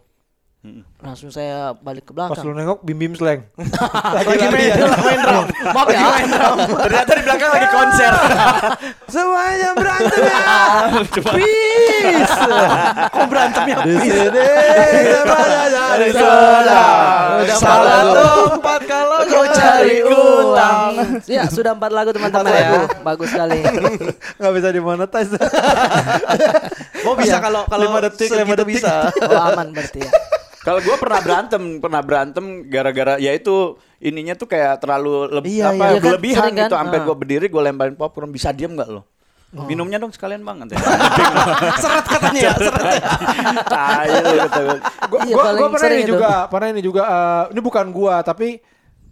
Langsung 1.04 1.28
saya 1.28 1.76
balik 1.76 2.08
ke 2.08 2.16
pas 2.16 2.32
belakang. 2.32 2.40
lu 2.48 2.56
nengok 2.56 2.80
bim 2.80 2.96
bim 2.96 3.12
slang 3.12 3.44
Lagi 4.16 4.48
main, 4.48 4.72
main 4.80 5.20
drum. 5.20 5.44
Maaf 5.76 5.88
ya. 5.92 6.00
Ternyata 6.88 7.10
di 7.12 7.22
belakang 7.28 7.50
lagi 7.52 7.68
konser. 7.68 8.12
semuanya 9.12 9.76
berantem 9.76 10.20
ya 10.24 10.40
Peace. 11.36 12.36
Kok 13.12 13.26
berantemnya? 13.28 13.76
di 13.84 13.92
sini 14.08 14.24
dari 14.24 16.10
Salah. 16.16 17.44
Udah 17.44 17.56
Salah 17.60 18.00
tempat 18.48 18.80
kalau 18.88 19.18
Kau 19.28 19.44
cari 19.52 19.96
utang. 20.00 20.90
Ya, 21.28 21.44
sudah 21.44 21.76
empat 21.76 21.92
lagu 21.92 22.10
teman-teman 22.16 22.48
ya. 22.48 22.88
Bagus 23.04 23.28
sekali. 23.28 23.60
nggak 24.40 24.52
bisa 24.56 24.68
dimonetize 24.72 25.36
Oh 27.04 27.12
bisa 27.12 27.36
kalau 27.36 27.68
kalau 27.68 27.84
Lima 27.84 28.00
detik, 28.00 28.32
segitu 28.32 28.48
lima 28.48 28.56
detik. 28.56 28.80
bisa. 28.80 29.12
Oh, 29.28 29.52
aman 29.52 29.68
berarti 29.76 30.00
ya. 30.00 30.12
Kalau 30.64 30.80
gue 30.80 30.96
pernah 30.96 31.20
berantem, 31.20 31.62
pernah 31.76 32.00
berantem 32.00 32.44
gara-gara 32.64 33.14
ya 33.16 33.30
itu 33.30 33.76
ininya 33.98 34.32
tuh 34.32 34.46
kayak 34.46 34.80
terlalu 34.80 35.28
leb- 35.30 35.44
Iya, 35.46 35.64
apa 35.66 35.74
iya. 35.74 35.84
Iya 35.86 35.92
kan, 35.92 36.02
berlebihan 36.02 36.40
sering 36.40 36.54
kan? 36.54 36.62
gitu. 36.64 36.74
Sampai 36.74 36.98
Ah. 36.98 37.04
gue 37.04 37.14
berdiri 37.14 37.46
gue 37.46 37.62
lemparin 37.62 37.94
popcorn 37.94 38.28
bisa 38.28 38.48
diem 38.48 38.72
nggak 38.72 38.88
lo? 38.88 39.04
Minumnya 39.54 39.96
dong 39.96 40.10
sekalian 40.10 40.42
banget 40.42 40.74
ya. 40.74 40.78
Seret 41.78 42.06
katanya 42.08 42.40
ya, 42.42 42.52
seret. 42.58 42.84
Gua. 45.06 45.20
Gua, 45.20 45.20
Iya, 45.22 45.34
pernah 45.62 45.78
sering 45.78 45.94
ini 45.94 46.02
itu. 46.02 46.12
juga, 46.12 46.30
pernah 46.48 46.68
ini 46.68 46.80
juga. 46.80 47.02
eh, 47.04 47.44
ini 47.52 47.60
bukan 47.60 47.86
gua, 47.90 48.14
tapi 48.20 48.58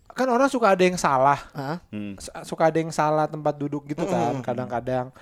kan 0.08 0.26
orang 0.26 0.44
suka 0.46 0.66
ada 0.68 0.82
yang 0.82 0.96
salah, 0.96 1.38
Hah? 1.52 1.78
Hmm. 1.88 2.18
Suka 2.42 2.66
ada 2.66 2.76
yang 2.76 2.90
salah 2.90 3.24
tempat 3.24 3.54
duduk 3.54 3.86
gitu 3.86 4.04
kan, 4.04 4.42
kadang-kadang. 4.42 5.14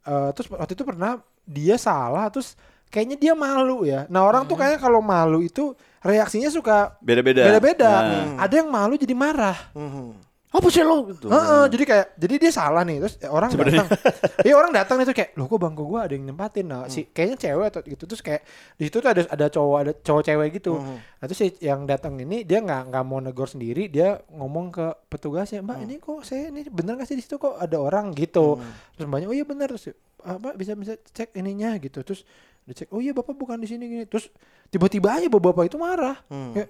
Eh, 0.00 0.30
terus 0.32 0.46
waktu 0.48 0.72
itu 0.72 0.84
pernah 0.84 1.18
dia 1.42 1.74
salah, 1.74 2.28
terus 2.28 2.54
kayaknya 2.88 3.16
dia 3.20 3.32
malu 3.36 3.84
ya. 3.84 4.04
Nah 4.08 4.24
orang 4.24 4.44
tuh 4.48 4.56
kayaknya 4.56 4.80
kalau 4.80 5.00
malu 5.04 5.44
itu 5.44 5.72
reaksinya 6.00 6.48
suka 6.48 6.96
Beda-beda. 7.04 7.44
beda-beda. 7.44 7.90
Nah. 7.90 8.24
Ada 8.44 8.64
yang 8.64 8.68
malu 8.68 8.94
jadi 8.96 9.14
marah. 9.14 9.56
Mhm. 9.76 10.28
Apa 10.48 10.64
sih 10.72 10.80
lo 10.80 11.04
gitu? 11.12 11.28
Heeh, 11.28 11.68
jadi 11.68 11.84
kayak 11.84 12.06
jadi 12.16 12.34
dia 12.40 12.52
salah 12.56 12.80
nih 12.80 13.04
terus 13.04 13.20
ya, 13.20 13.28
orang 13.28 13.52
datang. 13.52 13.84
Iya 14.48 14.54
orang 14.56 14.72
datang 14.72 14.96
itu 15.04 15.12
kayak 15.12 15.36
loh 15.36 15.44
kok 15.44 15.60
bangku 15.60 15.84
gua 15.84 16.08
ada 16.08 16.16
yang 16.16 16.24
nempatin 16.24 16.64
nah 16.72 16.88
si 16.88 17.04
kayaknya 17.12 17.36
cewek 17.36 17.66
atau 17.68 17.80
gitu 17.84 18.08
terus 18.08 18.24
kayak 18.24 18.48
di 18.80 18.88
situ 18.88 18.96
tuh 19.04 19.12
ada 19.12 19.28
ada 19.28 19.46
cowok 19.52 19.76
ada 19.76 19.92
cowok 19.92 20.22
cewek 20.24 20.48
gitu. 20.56 20.80
Nah 20.80 21.24
terus 21.28 21.36
si 21.36 21.52
yang 21.60 21.84
datang 21.84 22.16
ini 22.16 22.48
dia 22.48 22.64
nggak 22.64 22.88
nggak 22.88 23.04
mau 23.04 23.20
negor 23.20 23.44
sendiri 23.44 23.92
dia 23.92 24.16
ngomong 24.32 24.72
ke 24.72 24.86
petugasnya 25.12 25.60
mbak 25.60 25.84
ini 25.84 26.00
kok 26.00 26.24
saya 26.24 26.48
ini 26.48 26.64
bener 26.72 26.96
nggak 26.96 27.08
sih 27.12 27.20
di 27.20 27.24
situ 27.28 27.36
kok 27.36 27.60
ada 27.60 27.76
orang 27.76 28.16
gitu. 28.16 28.56
Terus 28.96 29.04
banyak 29.04 29.28
oh 29.28 29.36
iya 29.36 29.44
bener 29.44 29.68
terus 29.68 29.92
apa 30.24 30.56
bisa 30.56 30.72
bisa 30.72 30.96
cek 30.96 31.36
ininya 31.36 31.76
gitu 31.76 32.00
terus 32.00 32.24
dicek 32.68 32.92
oh 32.92 33.00
iya 33.00 33.16
bapak 33.16 33.32
bukan 33.32 33.56
di 33.56 33.66
sini 33.66 33.84
gini. 33.88 34.04
Terus 34.04 34.28
tiba-tiba 34.68 35.16
aja 35.16 35.26
bapak-bapak 35.32 35.72
itu 35.72 35.80
marah. 35.80 36.20
Kayak 36.28 36.68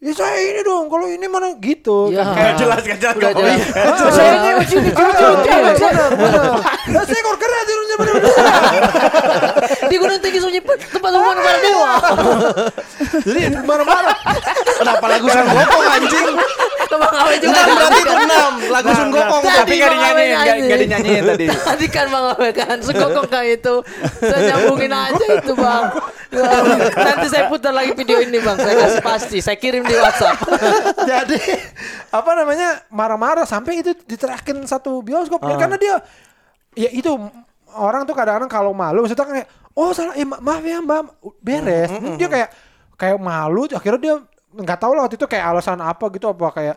ya 0.00 0.16
saya 0.16 0.40
ini 0.40 0.64
dong 0.64 0.88
kalau 0.88 1.04
ini 1.04 1.28
mana 1.28 1.52
gitu 1.60 2.08
Ya. 2.08 2.24
Gak 2.24 2.32
kayak 2.32 2.54
jelas, 2.56 2.80
gak 2.80 2.98
jelas. 2.98 3.16
Gak 3.20 3.32
jelas. 3.36 3.58
jelas. 3.68 4.12
saya 4.16 4.32
ini 4.32 4.50
di 4.80 4.90
benar 4.96 5.32
benar 5.76 6.10
benar 6.88 7.04
saya 7.04 7.20
kok 7.20 7.36
keren 7.36 7.62
turunnya 7.68 7.96
benar 8.00 8.14
Di 9.90 9.96
Gunung 9.98 10.20
Tinggi 10.20 10.40
Sunyi 10.40 10.60
tempat 10.64 11.12
umum 11.12 11.34
nomor 11.36 11.56
dua. 11.60 11.92
jadi 13.20 13.40
marah-marah 13.60 14.16
Kenapa 14.80 15.04
lagu 15.04 15.26
Sun 15.28 15.44
Gokong 15.44 15.84
anjing? 15.92 16.26
Tempat 16.90 17.12
Awe 17.12 17.34
juga. 17.38 17.52
Enam 17.54 17.68
berarti 17.70 18.00
itu 18.00 18.14
enam. 18.16 18.52
Lagu 18.72 18.90
Sun 18.96 19.08
Gokong. 19.12 19.42
Tadi 19.44 19.58
Tapi 19.60 19.74
gak 19.76 19.90
dinyanyiin, 19.92 20.30
gak, 20.32 20.44
nyanyi. 20.48 20.66
gak 20.66 20.78
dinyanyiin 20.80 21.22
tadi. 21.28 21.44
Tadi 21.52 21.86
kan 21.86 22.06
Bang 22.08 22.24
Awe 22.32 22.48
kan 22.50 22.76
Sugokong 22.80 23.28
kan 23.28 23.44
itu 23.44 23.74
Saya 24.18 24.40
nyambungin 24.48 24.90
aja 24.90 25.24
itu 25.36 25.52
Bang 25.52 25.84
Nanti 26.96 27.26
saya 27.28 27.44
putar 27.46 27.76
lagi 27.76 27.92
video 27.92 28.18
ini 28.24 28.38
Bang 28.40 28.56
Saya 28.56 28.74
kasih 28.80 29.02
pasti 29.04 29.38
Saya 29.38 29.56
kirim 29.60 29.84
di 29.90 29.98
Whatsapp. 29.98 30.38
Jadi 31.10 31.38
apa 32.14 32.30
namanya 32.38 32.68
marah-marah 32.94 33.42
sampai 33.42 33.82
itu 33.82 33.90
diterakin 34.06 34.62
satu 34.64 35.02
bioskop. 35.02 35.42
Karena 35.42 35.74
dia 35.74 35.94
ya 36.78 36.90
itu 36.94 37.10
orang 37.74 38.06
tuh 38.06 38.14
kadang-kadang 38.14 38.50
kalau 38.50 38.70
malu 38.70 39.02
maksudnya 39.02 39.26
kayak 39.26 39.48
oh 39.74 39.90
salah 39.90 40.14
eh, 40.14 40.26
ma- 40.26 40.38
maaf 40.38 40.62
ya 40.62 40.78
mbak 40.78 41.00
beres. 41.42 41.90
Dia 42.14 42.28
kayak 42.30 42.48
kayak 42.94 43.18
malu 43.18 43.66
akhirnya 43.66 44.00
dia 44.00 44.14
nggak 44.50 44.78
tahu 44.82 44.92
lah 44.98 45.06
waktu 45.06 45.14
itu 45.18 45.26
kayak 45.30 45.44
alasan 45.54 45.78
apa 45.78 46.10
gitu 46.10 46.26
apa 46.30 46.46
kayak 46.50 46.76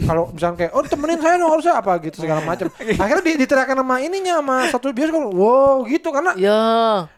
kalau 0.00 0.28
misalnya 0.28 0.56
kayak 0.58 0.72
oh 0.72 0.82
temenin 0.82 1.16
saya 1.16 1.34
dong 1.36 1.50
harusnya 1.50 1.74
apa 1.74 1.92
gitu 2.02 2.16
segala 2.18 2.42
macam 2.42 2.66
akhirnya 2.74 3.22
di, 3.22 3.32
diteriakin 3.38 3.78
sama 3.78 3.96
ininya 3.98 4.34
sama 4.38 4.56
satu 4.66 4.90
bioskop 4.90 5.30
wow 5.30 5.86
gitu 5.86 6.08
karena 6.08 6.32
Ya. 6.34 6.60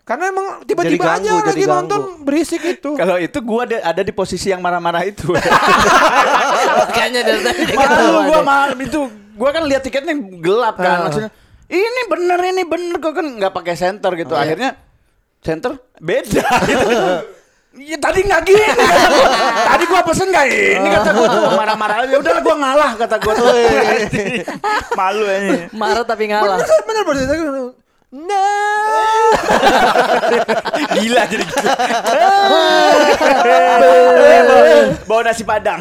karena 0.05 0.25
emang 0.29 0.47
tiba-tiba 0.63 1.01
Jadi 1.03 1.17
aja 1.17 1.31
ganggu, 1.31 1.41
lagi 1.43 1.57
jadi 1.59 1.65
nonton 1.67 2.01
berisik 2.21 2.63
itu 2.63 2.91
Kalau 3.01 3.17
itu 3.17 3.39
gua 3.41 3.65
ada, 3.65 3.77
ada 3.83 4.03
di 4.03 4.13
posisi 4.13 4.49
yang 4.49 4.61
marah-marah 4.61 5.03
itu. 5.03 5.33
Kayaknya 6.95 7.21
dari 7.23 7.41
tadi 7.41 7.63
Malu 7.69 7.89
ketawa 7.89 8.21
gua 8.25 8.41
malam 8.43 8.79
itu. 8.79 9.01
Gua 9.33 9.51
kan 9.51 9.63
lihat 9.65 9.83
tiketnya 9.83 10.15
gelap 10.39 10.77
kan 10.77 10.89
Ah. 10.89 10.99
maksudnya. 11.09 11.31
Ini 11.67 12.01
bener 12.05 12.39
ini 12.45 12.63
bener 12.63 12.97
gua 12.99 13.13
kan 13.13 13.27
nggak 13.27 13.53
pakai 13.53 13.75
center 13.75 14.13
gitu. 14.15 14.35
Akhirnya 14.35 14.77
center 15.41 15.81
beda 15.99 16.45
gitu. 16.69 16.87
Iya 17.73 17.97
tadi 17.97 18.21
nggak 18.21 18.41
gini. 18.45 18.65
gua. 18.69 19.29
tadi 19.73 19.85
gua 19.89 20.01
pesen 20.05 20.29
nggak 20.29 20.47
ini 20.53 20.89
kata 20.93 21.11
gua 21.17 21.27
tuh 21.33 21.41
marah-marah. 21.57 22.05
Ya 22.05 22.17
udah 22.21 22.33
gua 22.45 22.55
ngalah 22.61 22.91
kata 23.01 23.17
gua 23.17 23.33
tuh. 23.33 23.49
Malu 24.99 25.25
ini. 25.25 25.73
Marah 25.73 26.05
tapi 26.05 26.29
ngalah. 26.29 26.61
bener 26.61 27.03
bener 27.09 27.25
bener 27.25 27.73
nah 28.13 29.33
Gila 31.01 31.25
jadi 31.33 31.45
gila. 31.49 31.73
Bawa 35.09 35.33
nasi 35.33 35.49
padang. 35.49 35.81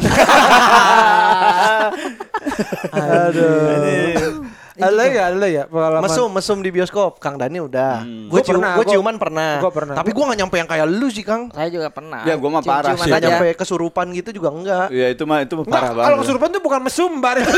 aduh 2.96 4.48
ada 4.74 5.04
ya 5.04 5.22
ada 5.28 5.46
ya 5.46 5.62
pengalaman 5.64 6.02
Mesum, 6.02 6.28
mesum 6.28 6.58
di 6.58 6.70
bioskop. 6.70 7.16
Kang 7.16 7.34
Dani 7.34 7.58
udah. 7.58 8.00
Gua 8.26 8.30
Gue 8.30 8.40
cium, 8.40 8.56
pernah, 8.56 8.70
gue 8.72 8.78
gua- 8.78 8.92
ciuman 8.92 9.14
pernah. 9.16 9.50
gua 9.58 9.70
pernah. 9.70 9.94
Tapi 9.94 10.10
gue 10.10 10.24
gak 10.24 10.38
nyampe 10.38 10.56
yang 10.56 10.66
kayak 10.66 10.86
lu 10.86 11.08
sih 11.08 11.20
Kang. 11.20 11.42
Saya 11.48 11.68
juga 11.68 11.88
pernah. 11.88 12.22
Ya, 12.22 12.34
gua 12.34 12.50
mah 12.50 12.62
parah 12.62 12.94
sih. 12.94 13.04
Gak 13.04 13.18
aja. 13.18 13.26
nyampe 13.28 13.46
kesurupan 13.54 14.06
gitu 14.12 14.30
juga 14.32 14.48
enggak. 14.48 14.86
Ya 14.88 15.06
itu 15.08 15.22
mah 15.22 15.40
itu 15.40 15.52
mah 15.54 15.64
parah 15.66 15.90
kalau 15.90 16.00
banget. 16.14 16.20
kesurupan 16.22 16.48
tuh 16.48 16.62
bukan 16.62 16.80
mesum 16.82 17.10
bar 17.18 17.36
itu, 17.42 17.52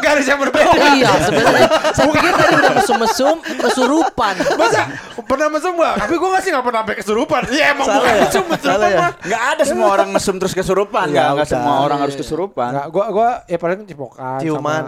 garis 0.00 0.24
yang 0.24 0.38
berbeda 0.38 0.72
Iya 0.90 1.10
sebenarnya. 1.22 1.68
Saya 1.92 2.08
pikir 2.10 2.32
tadi 2.32 2.54
udah 2.56 2.72
mesum-mesum 2.74 3.36
kesurupan. 3.60 4.34
masa 4.56 4.80
pernah 5.22 5.46
mesum 5.48 5.72
gak? 5.74 5.94
tapi 6.00 6.14
gue 6.14 6.28
nggak 6.28 6.42
sih 6.42 6.50
nggak 6.50 6.64
pernah 6.64 6.80
sampai 6.80 6.96
kesurupan 6.96 7.42
iya 7.48 7.64
emang 7.70 7.86
Salah 7.86 7.96
bukan 7.96 8.10
ya? 8.10 8.20
mesum 8.20 8.44
kesurupan 8.46 8.88
ya? 8.88 8.98
mah 8.98 9.10
Nggak 9.20 9.42
ada 9.46 9.62
semua 9.62 9.88
orang 9.90 10.08
mesum 10.10 10.34
terus 10.36 10.52
kesurupan. 10.52 11.06
Ya 11.08 11.30
nggak 11.30 11.36
udah. 11.36 11.46
semua 11.46 11.74
orang 11.80 11.98
harus 12.00 12.16
kesurupan. 12.16 12.70
Gua 12.88 13.04
gua 13.10 13.28
ya 13.44 13.56
paling 13.56 13.84
cipokan 13.84 14.40
Ciuman. 14.40 14.84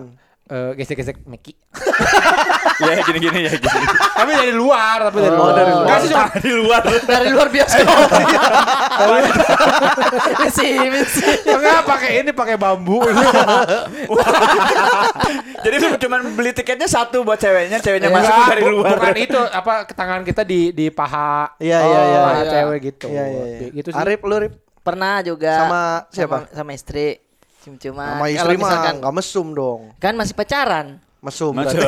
Eh, 0.53 0.71
gesek-gesek 0.77 1.25
Meki. 1.25 1.57
ya 2.85 3.01
gini-gini 3.09 3.49
ya 3.49 3.53
gini. 3.57 3.81
tapi 4.13 4.31
dari 4.37 4.53
luar, 4.53 5.09
tapi 5.09 5.19
dari 5.25 5.33
Oh, 5.33 5.49
luar. 5.49 5.55
dari 5.57 5.73
luar. 5.73 5.99
Sih 6.03 6.09
cuma 6.13 6.29
di 6.37 6.53
luar. 6.53 6.81
Dari 6.85 7.29
luar 7.33 7.49
bioskop. 7.49 7.87
Misi, 10.45 10.69
misi. 10.93 11.25
enggak 11.49 11.81
pakai 11.89 12.11
ini 12.21 12.31
pakai 12.37 12.57
bambu. 12.61 13.01
Jadi 15.65 15.77
cuma 16.03 16.17
beli 16.21 16.51
tiketnya 16.53 16.89
satu 16.91 17.23
buat 17.23 17.39
ceweknya, 17.39 17.79
ceweknya 17.79 18.11
masuk 18.11 18.33
Enggak, 18.35 18.49
dari 18.51 18.63
luar. 18.67 18.97
Bukan 18.99 19.17
itu 19.17 19.41
apa 19.41 19.87
tangan 19.89 20.21
kita 20.27 20.43
di 20.43 20.75
di 20.75 20.91
paha. 20.91 21.55
Iya, 21.63 21.79
iya, 21.81 22.01
iya. 22.03 22.21
Paha 22.21 22.43
iya. 22.43 22.51
cewek 22.51 22.79
gitu. 22.93 23.07
Iya, 23.09 23.25
iya, 23.31 23.45
iya. 23.47 23.69
Gitu 23.71 23.89
sih. 23.95 23.99
Arif 23.99 24.21
lu 24.27 24.37
Rip. 24.43 24.55
Pernah 24.83 25.23
juga. 25.23 25.53
Sama 25.55 25.83
siapa? 26.11 26.37
Sama, 26.51 26.57
sama 26.59 26.71
istri. 26.75 27.32
Cium-ciuman. 27.63 28.19
Sama 28.19 28.27
istri 28.29 28.55
mah 28.55 28.63
misalkan 28.67 28.95
gak 28.99 29.15
mesum 29.15 29.47
dong. 29.53 29.81
kan 29.97 30.15
masih 30.15 30.35
pacaran. 30.35 30.99
Mesum. 31.23 31.55
Masih 31.63 31.79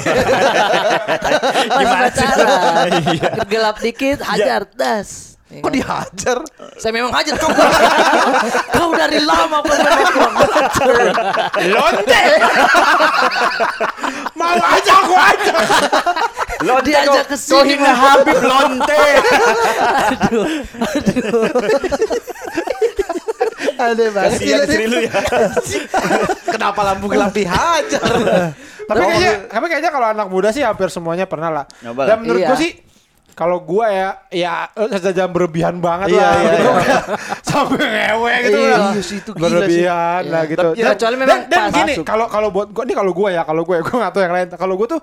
pacaran. 1.99 2.87
Gelap 3.51 3.83
dikit 3.83 4.23
hajar 4.23 4.63
das. 4.71 5.35
Ya 5.51 5.59
Kok 5.59 5.67
kan? 5.67 5.75
dihajar? 5.75 6.39
Saya 6.79 6.93
memang 6.95 7.11
hajar 7.11 7.35
kau. 7.37 7.51
kau 8.79 8.91
dari 8.95 9.19
lama 9.21 9.59
kau 9.59 9.75
memang 9.75 10.07
kurang 10.09 10.35
ajar. 10.39 10.87
Lonte. 11.67 12.23
Mau 14.35 14.55
aja 14.57 14.93
aku 15.03 15.15
aja. 15.15 15.55
Lonte 16.63 16.87
Diajak 16.87 17.27
kok- 17.27 17.29
ke 17.29 17.37
sini. 17.37 17.75
hina 17.75 17.91
Habib 17.93 18.39
lonte. 18.39 19.03
Aduh, 20.23 20.47
aduh. 20.79 21.43
Ada 23.87 24.05
banget. 24.09 24.31
Kasihan 24.33 24.61
istri 24.65 24.85
lu 24.87 24.99
ya. 25.01 25.13
Kenapa 26.55 26.81
lampu 26.83 27.07
gelap 27.07 27.31
dihajar? 27.31 28.03
Tapi 28.85 29.01
kayaknya, 29.01 29.33
tapi 29.49 29.67
kayaknya 29.67 29.91
kalau 29.91 30.07
anak 30.09 30.27
muda 30.29 30.49
sih 30.49 30.61
hampir 30.61 30.89
semuanya 30.89 31.25
pernah 31.25 31.51
lah. 31.51 31.65
Nyoba 31.81 32.01
Dan 32.05 32.09
lah. 32.11 32.19
menurut 32.21 32.41
Iya. 32.41 32.49
gua 32.49 32.59
sih 32.59 32.73
kalau 33.35 33.59
gua 33.59 33.87
ya 33.89 34.09
ya 34.31 34.55
eh, 34.71 35.11
jam 35.11 35.27
berlebihan 35.29 35.81
banget 35.81 36.13
Iya, 36.13 36.21
lah 36.21 36.33
iya, 36.37 36.51
gitu. 36.53 36.71
iya. 36.71 36.99
Sampai 37.49 37.81
ngewe 37.83 38.33
gitu 38.43 38.59
Iya. 38.61 38.71
lah. 38.71 38.91
Iya 38.93 39.03
sih, 39.03 39.17
itu 39.19 39.31
gila 39.33 39.43
berlebihan 39.43 40.21
sih. 40.23 40.31
lah 40.31 40.43
Iya. 40.45 40.51
gitu. 40.53 40.69
Tapi 40.71 40.79
ya, 40.79 40.87
kecuali 40.93 41.15
memang 41.17 41.29
dan, 41.29 41.41
dan 41.49 41.59
pas 41.59 41.73
gini, 41.75 41.93
masuk. 41.97 42.05
kalau 42.05 42.27
kalau 42.29 42.49
buat 42.49 42.69
gua 42.71 42.85
ini 42.85 42.95
kalau 42.95 43.13
gua 43.13 43.29
ya, 43.31 43.43
kalau 43.43 43.63
gua 43.63 43.75
ya 43.75 43.83
gua 43.83 43.97
nggak 43.99 44.13
tahu 44.13 44.23
yang 44.23 44.35
lain. 44.37 44.49
Kalau 44.53 44.75
gua 44.77 44.87
tuh 44.87 45.01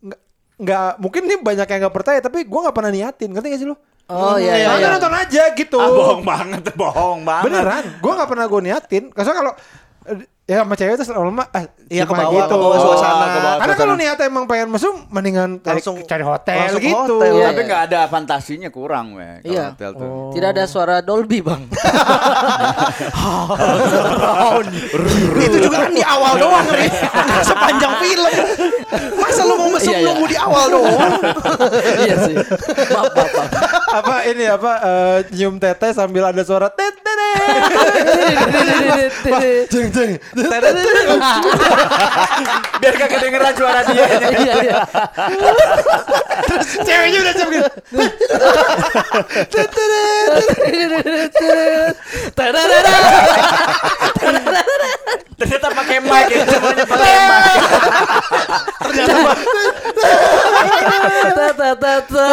nggak 0.00 0.20
nggak 0.60 0.88
mungkin 0.98 1.22
nih 1.24 1.38
banyak 1.40 1.66
yang 1.66 1.80
nggak 1.80 1.94
percaya 1.94 2.18
tapi 2.18 2.38
gua 2.44 2.60
nggak 2.66 2.76
pernah 2.76 2.90
niatin. 2.90 3.28
Ngerti 3.32 3.46
gak 3.48 3.60
sih 3.62 3.68
lu? 3.70 3.76
Oh 4.10 4.36
iya 4.36 4.54
iya. 4.58 4.66
Nonton 4.74 4.82
iya. 4.82 4.94
nonton 4.98 5.14
aja 5.14 5.42
gitu. 5.54 5.78
Ah, 5.78 5.88
bohong 5.88 6.22
banget, 6.26 6.62
bohong 6.74 7.20
banget. 7.22 7.44
Beneran, 7.46 7.84
gua 8.02 8.12
nggak 8.18 8.30
pernah 8.34 8.46
gua 8.50 8.60
niatin. 8.60 9.04
Karena 9.14 9.32
kalau 9.38 9.52
ya 10.50 10.66
sama 10.66 10.74
cewek 10.74 10.98
terus 10.98 11.14
lama 11.14 11.46
ah, 11.48 11.62
Iya, 11.86 12.02
cuma 12.06 12.18
ke 12.18 12.22
bawah, 12.22 12.34
gitu. 12.34 12.50
ke 12.50 12.56
bawah 12.58 12.78
suasana. 12.78 13.24
ke 13.24 13.38
bawah 13.38 13.58
Karena 13.58 13.74
kalau 13.76 13.94
niatnya 13.94 14.26
emang 14.26 14.46
pengen 14.46 14.68
mesum, 14.70 14.94
mendingan 15.08 15.58
Langsung- 15.60 16.02
cari 16.02 16.22
hotel 16.22 16.58
langsung 16.60 16.82
gitu. 16.82 17.18
hotel. 17.18 17.32
Iya, 17.32 17.46
Tapi 17.46 17.54
iya. 17.56 17.66
nggak 17.66 17.82
ada 17.86 18.00
fantasinya 18.06 18.68
kurang, 18.68 19.14
weh. 19.14 19.38
Kalau 19.38 19.50
Iya. 19.50 19.64
hotel 19.70 19.90
tuh. 19.94 20.10
Tidak 20.30 20.48
ada 20.50 20.64
suara 20.66 20.96
Dolby, 21.00 21.38
Bang. 21.40 21.66
Itu 25.36 25.56
juga 25.60 25.76
kan 25.80 25.92
di 25.92 26.02
awal 26.02 26.32
doang. 26.36 26.66
Nggak 26.66 27.42
Sepanjang 27.42 27.92
film. 27.98 28.32
Masa 29.16 29.42
lu 29.44 29.54
mau 29.56 29.68
mesum 29.68 29.90
Iya, 29.90 29.98
iya. 29.98 30.06
nunggu 30.06 30.26
di 30.26 30.36
awal 30.36 30.64
doang? 30.68 31.12
iya 32.06 32.14
sih. 32.20 32.34
Maaf, 32.90 33.10
maaf, 33.10 33.30
maaf. 33.32 33.48
apa 33.90 34.22
ini 34.24 34.46
apa 34.46 34.72
eh, 34.80 35.18
nyium 35.34 35.58
tete 35.58 35.90
sambil 35.90 36.22
ada 36.24 36.42
suara 36.42 36.70
tete 36.70 37.10
jeng 39.66 39.90
jeng 39.90 40.10
Biar 42.80 42.94
kagak 42.96 43.10
kedengeran 43.12 43.52
suara 43.56 43.80
dia. 43.88 44.04
Iya, 44.10 44.54
iya. 44.64 44.78
ceweknya 46.86 47.18
udah 47.20 47.34
siap 47.36 47.48
gitu 47.52 47.68
Ternyata 55.40 55.68
pakai 55.72 55.98
mic 56.04 56.28
ya, 56.28 56.44
semuanya 56.44 56.84
pakai 56.84 57.14
mic. 57.16 57.60
Ta, 61.36 61.48
ta, 61.56 61.70
ta, 61.80 61.94
ta. 62.04 62.26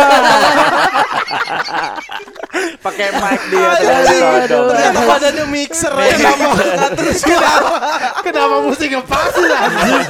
Pakai 2.85 3.07
mic 3.11 3.41
dia. 3.51 3.69
Ternyata. 4.47 5.01
badannya 5.03 5.45
mixer 5.51 5.93
ya. 5.93 6.15
Kenapa? 6.15 6.47
Terus 6.95 7.21
kenapa? 7.21 7.75
kenapa 8.23 8.55
mesti 8.63 8.85
ngepasin 8.91 9.49
anjing 9.51 10.05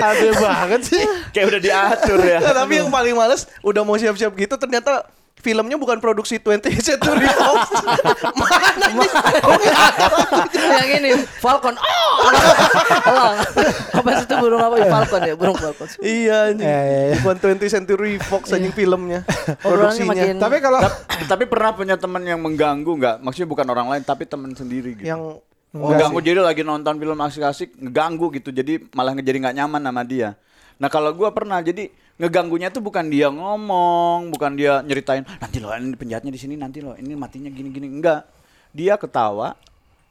aneh 0.00 0.32
banget 0.36 0.80
sih 0.86 1.02
Kayak 1.32 1.46
udah 1.56 1.60
diatur 1.60 2.20
ya. 2.20 2.38
Tapi 2.40 2.72
yang 2.82 2.90
paling 2.92 3.14
males 3.16 3.48
udah 3.64 3.82
mau 3.84 3.96
siap-siap 3.96 4.32
gitu 4.36 4.54
ternyata 4.60 5.06
filmnya 5.42 5.74
bukan 5.74 5.98
produksi 5.98 6.38
20th 6.38 6.70
Century 6.94 7.26
Fox. 7.26 7.66
Mana 8.38 8.70
nih? 8.78 9.10
yang 10.54 10.90
ini 11.02 11.10
Falcon. 11.42 11.74
Oh. 11.74 12.30
Elang. 13.10 13.36
Apa 13.92 14.08
sih 14.22 14.24
itu 14.30 14.34
burung 14.38 14.62
apa? 14.62 14.74
Falcon 14.86 15.20
ya, 15.26 15.34
burung 15.34 15.58
Falcon. 15.58 15.86
iya 16.00 16.54
anjing. 16.54 16.64
Ya, 16.64 16.80
ya, 16.86 17.00
ya. 17.10 17.14
Bukan 17.20 17.36
20th 17.42 17.68
Century 17.68 18.12
Fox 18.22 18.54
anjing 18.54 18.72
filmnya. 18.72 19.26
Produksinya. 19.66 20.38
tapi 20.38 20.62
kalau 20.62 20.78
Tapi 21.26 21.44
pernah 21.50 21.74
punya 21.74 21.98
teman 21.98 22.22
yang 22.22 22.38
mengganggu 22.38 22.88
nggak? 22.88 23.16
Maksudnya 23.20 23.48
bukan 23.50 23.66
orang 23.66 23.86
lain 23.90 24.02
tapi 24.06 24.24
teman 24.24 24.54
sendiri 24.54 24.94
gitu. 24.96 25.10
yang 25.10 25.42
mengganggu 25.72 26.20
jadi 26.20 26.40
lagi 26.44 26.62
nonton 26.62 27.00
film 27.00 27.16
asik-asik 27.16 27.72
ngeganggu 27.80 28.28
gitu 28.36 28.52
jadi 28.52 28.76
malah 28.92 29.16
jadi 29.16 29.40
nggak 29.40 29.56
nyaman 29.56 29.80
sama 29.80 30.02
dia 30.04 30.36
nah 30.76 30.92
kalau 30.92 31.16
gua 31.16 31.32
pernah 31.32 31.64
jadi 31.64 31.88
ngeganggunya 32.20 32.68
tuh 32.68 32.84
bukan 32.84 33.08
dia 33.08 33.32
ngomong 33.32 34.28
bukan 34.32 34.52
dia 34.56 34.84
nyeritain 34.84 35.24
nanti 35.40 35.58
loh 35.58 35.72
ini 35.72 35.96
penjahatnya 35.96 36.32
di 36.32 36.40
sini 36.40 36.54
nanti 36.60 36.84
loh 36.84 36.92
ini 36.96 37.16
matinya 37.16 37.48
gini-gini 37.48 37.88
enggak 37.88 38.28
dia 38.72 39.00
ketawa 39.00 39.56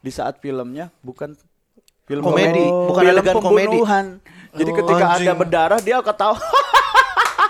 di 0.02 0.10
saat 0.10 0.42
filmnya 0.42 0.90
bukan 1.02 1.38
film 2.02 2.22
Komedi, 2.26 2.66
bukan 2.66 3.02
film 3.06 3.14
adegan 3.14 3.36
komedi. 3.38 3.78
pembunuhan 3.78 4.06
jadi 4.52 4.70
ketika 4.74 5.04
anjing. 5.14 5.26
ada 5.30 5.32
berdarah 5.38 5.80
dia 5.80 5.98
ketawa 6.02 6.38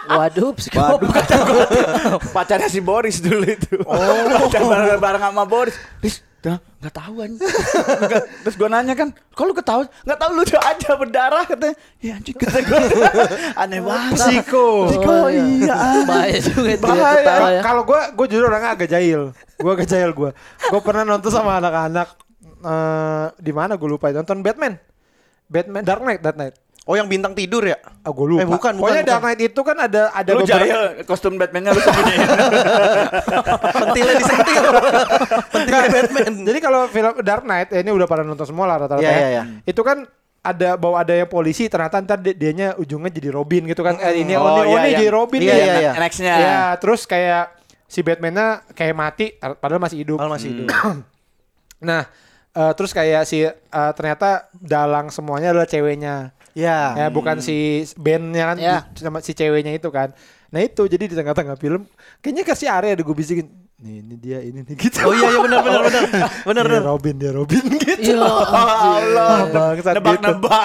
Waduh, 0.02 0.50
psikopat. 0.58 0.98
Waduh, 0.98 2.18
pacarnya 2.34 2.66
si 2.66 2.82
Boris 2.82 3.22
dulu 3.22 3.46
itu. 3.46 3.86
Oh, 3.86 4.50
bareng, 4.50 4.98
bareng 4.98 5.22
sama 5.22 5.46
Boris. 5.46 5.78
Riz, 6.02 6.26
dah 6.42 6.58
nggak 6.82 6.90
tahu. 6.90 7.14
Nggak- 7.22 8.26
Terus 8.42 8.56
gue 8.58 8.68
nanya 8.68 8.94
kan, 8.98 9.14
kalau 9.32 9.50
lu 9.50 9.56
ketawa, 9.56 9.86
nggak 10.02 10.18
tahu 10.18 10.30
lu 10.34 10.42
udah 10.42 10.62
ada 10.66 10.90
berdarah 10.98 11.44
katanya. 11.46 11.76
Ya 12.02 12.18
anjing 12.18 12.34
kata 12.34 12.58
gue. 12.60 12.82
Aneh 13.62 13.78
banget. 13.78 14.18
Psiko. 14.18 14.90
Psiko, 14.90 15.14
iya. 15.30 16.02
Bahaya 16.02 16.38
juga 16.42 16.68
itu 16.68 16.82
ya, 16.82 16.98
Bahaya. 16.98 17.48
ya. 17.54 17.62
kalau 17.62 17.86
gue 17.86 18.00
gue 18.12 18.26
jujur 18.28 18.50
orangnya 18.50 18.74
agak 18.74 18.90
jahil 18.90 19.30
gue 19.32 19.70
agak 19.70 19.86
jahil 19.86 20.10
gue 20.10 20.30
gue 20.34 20.80
pernah 20.82 21.06
nonton 21.06 21.30
sama 21.30 21.62
anak-anak 21.62 22.08
eh 22.62 23.26
di 23.38 23.52
mana 23.54 23.78
gue 23.78 23.86
lupa 23.86 24.10
nonton 24.10 24.42
Batman 24.42 24.74
Batman 25.46 25.84
Dark 25.86 26.02
Knight, 26.02 26.20
Dark 26.20 26.34
Knight. 26.34 26.54
Oh 26.82 26.98
yang 26.98 27.06
bintang 27.06 27.30
tidur 27.30 27.62
ya? 27.62 27.78
Ah, 28.02 28.10
gue 28.10 28.26
lupa. 28.26 28.42
Eh, 28.42 28.44
bukan, 28.44 28.74
bukan, 28.74 28.74
Pokoknya 28.74 28.94
bukan. 28.98 29.06
Dark 29.08 29.22
Knight 29.22 29.40
itu 29.40 29.60
kan 29.62 29.76
ada 29.78 30.02
ada 30.10 30.30
Lu 30.34 30.42
beberapa 30.42 30.66
jahil 30.66 30.80
kostum 31.04 31.38
Batman-nya 31.38 31.70
lu 31.70 31.80
sembunyiin. 31.80 32.20
Pentilnya 33.78 34.14
disentil. 34.16 34.62
Pentilnya 35.48 35.88
Batman. 35.88 36.32
Jadi 36.42 36.58
kalau 36.58 36.80
film 36.88 37.12
Dark 37.22 37.44
Knight 37.44 37.68
ya 37.70 37.80
ini 37.80 37.90
udah 37.92 38.06
pada 38.06 38.22
nonton 38.22 38.42
semua 38.42 38.66
lah 38.66 38.76
rata-rata. 38.80 38.98
Iya, 38.98 39.08
ya. 39.08 39.16
iya, 39.16 39.28
iya. 39.30 39.42
Itu 39.62 39.86
kan 39.86 40.10
ada 40.42 40.74
bahwa 40.74 40.98
ada 40.98 41.14
yang 41.14 41.30
polisi 41.30 41.70
ternyata 41.70 42.02
ntar 42.02 42.18
di- 42.18 42.34
dianya 42.34 42.74
ujungnya 42.74 43.14
jadi 43.14 43.30
Robin 43.30 43.62
gitu 43.64 43.86
kan. 43.86 44.02
Eh, 44.02 44.26
ini 44.26 44.34
Oh, 44.34 44.42
oh, 44.42 44.50
ini, 44.50 44.58
oh, 44.58 44.64
iya, 44.66 44.66
ini 44.66 44.74
yang- 44.74 44.98
jadi 44.98 45.06
Robin 45.08 45.38
iya, 45.38 45.54
nih. 45.54 45.62
iya, 45.62 45.74
iya. 45.78 45.92
Next-nya. 45.94 46.34
Ya, 46.34 46.58
terus 46.76 47.06
kayak 47.06 47.54
si 47.86 48.02
Batman-nya 48.02 48.66
kayak 48.74 48.94
mati 48.98 49.26
padahal 49.38 49.78
masih 49.78 50.02
hidup. 50.02 50.18
Kalau 50.18 50.34
masih 50.34 50.48
hidup. 50.50 50.66
Nah, 51.78 52.10
eh, 52.52 52.72
terus 52.74 52.90
kayak 52.90 53.22
si 53.22 53.46
eh, 53.46 53.54
ternyata 53.94 54.50
dalang 54.52 55.14
semuanya 55.14 55.54
adalah 55.54 55.70
ceweknya. 55.70 56.34
Ya. 56.52 56.92
Ya, 56.94 57.06
bukan 57.08 57.38
si 57.38 57.56
bandnya 57.96 58.44
kan 58.46 58.56
Ya. 58.56 58.76
sama 58.94 59.18
si 59.18 59.32
ceweknya 59.32 59.72
itu 59.72 59.88
kan. 59.88 60.12
Nah 60.48 60.60
itu 60.60 60.84
jadi 60.84 61.00
di 61.02 61.14
tengah-tengah 61.14 61.56
film 61.56 61.88
kayaknya 62.18 62.44
kasih 62.44 62.68
area 62.68 62.92
ada 62.92 63.00
gue 63.00 63.12
bisikin. 63.12 63.48
Nih 63.78 63.98
ini 63.98 64.14
dia 64.14 64.38
ini 64.38 64.60
nih 64.60 64.76
gitu. 64.84 65.02
Oh 65.02 65.10
iya 65.10 65.26
iya 65.26 65.40
benar 65.40 65.58
benar 65.60 65.80
benar. 65.82 66.02
Benar 66.44 66.62
Dia 66.62 66.70
benar. 66.70 66.82
Robin 66.86 67.14
dia 67.16 67.30
Robin 67.32 67.64
gitu. 67.74 68.04
Iya. 68.04 68.20
Allah, 68.20 69.38
bangsat 69.48 69.90
gitu. 69.90 69.98
nebak-nebak. 69.98 70.64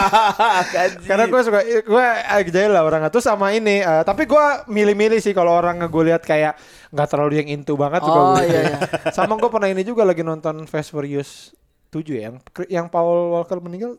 anjing. 0.75 1.07
Karena 1.07 1.23
gue 1.25 1.41
suka 1.41 1.59
gue 1.63 2.05
agak 2.29 2.51
jahil 2.51 2.69
lah 2.69 2.83
orang 2.83 3.01
itu 3.03 3.19
sama 3.19 3.49
ini. 3.51 3.79
eh, 3.79 4.03
tapi 4.03 4.23
gue 4.23 4.45
milih-milih 4.67 5.17
sih 5.17 5.31
kalau 5.31 5.49
orang 5.51 5.81
gue 5.81 6.03
lihat 6.05 6.21
kayak 6.21 6.59
nggak 6.87 7.07
terlalu 7.07 7.33
yang 7.37 7.49
into 7.49 7.73
banget 7.73 7.99
juga 8.01 8.19
Oh, 8.21 8.31
gua- 8.33 8.43
iya, 8.43 8.61
iya. 8.65 8.77
sama 9.09 9.33
gue 9.35 9.49
pernah 9.49 9.67
ini 9.67 9.81
juga 9.81 10.03
lagi 10.03 10.21
nonton 10.21 10.63
Fast 10.63 10.89
Furious 10.89 11.55
7 11.89 12.03
ya 12.09 12.21
yang 12.27 12.35
yang 12.67 12.85
Paul 12.85 13.31
Walker 13.33 13.57
meninggal 13.57 13.95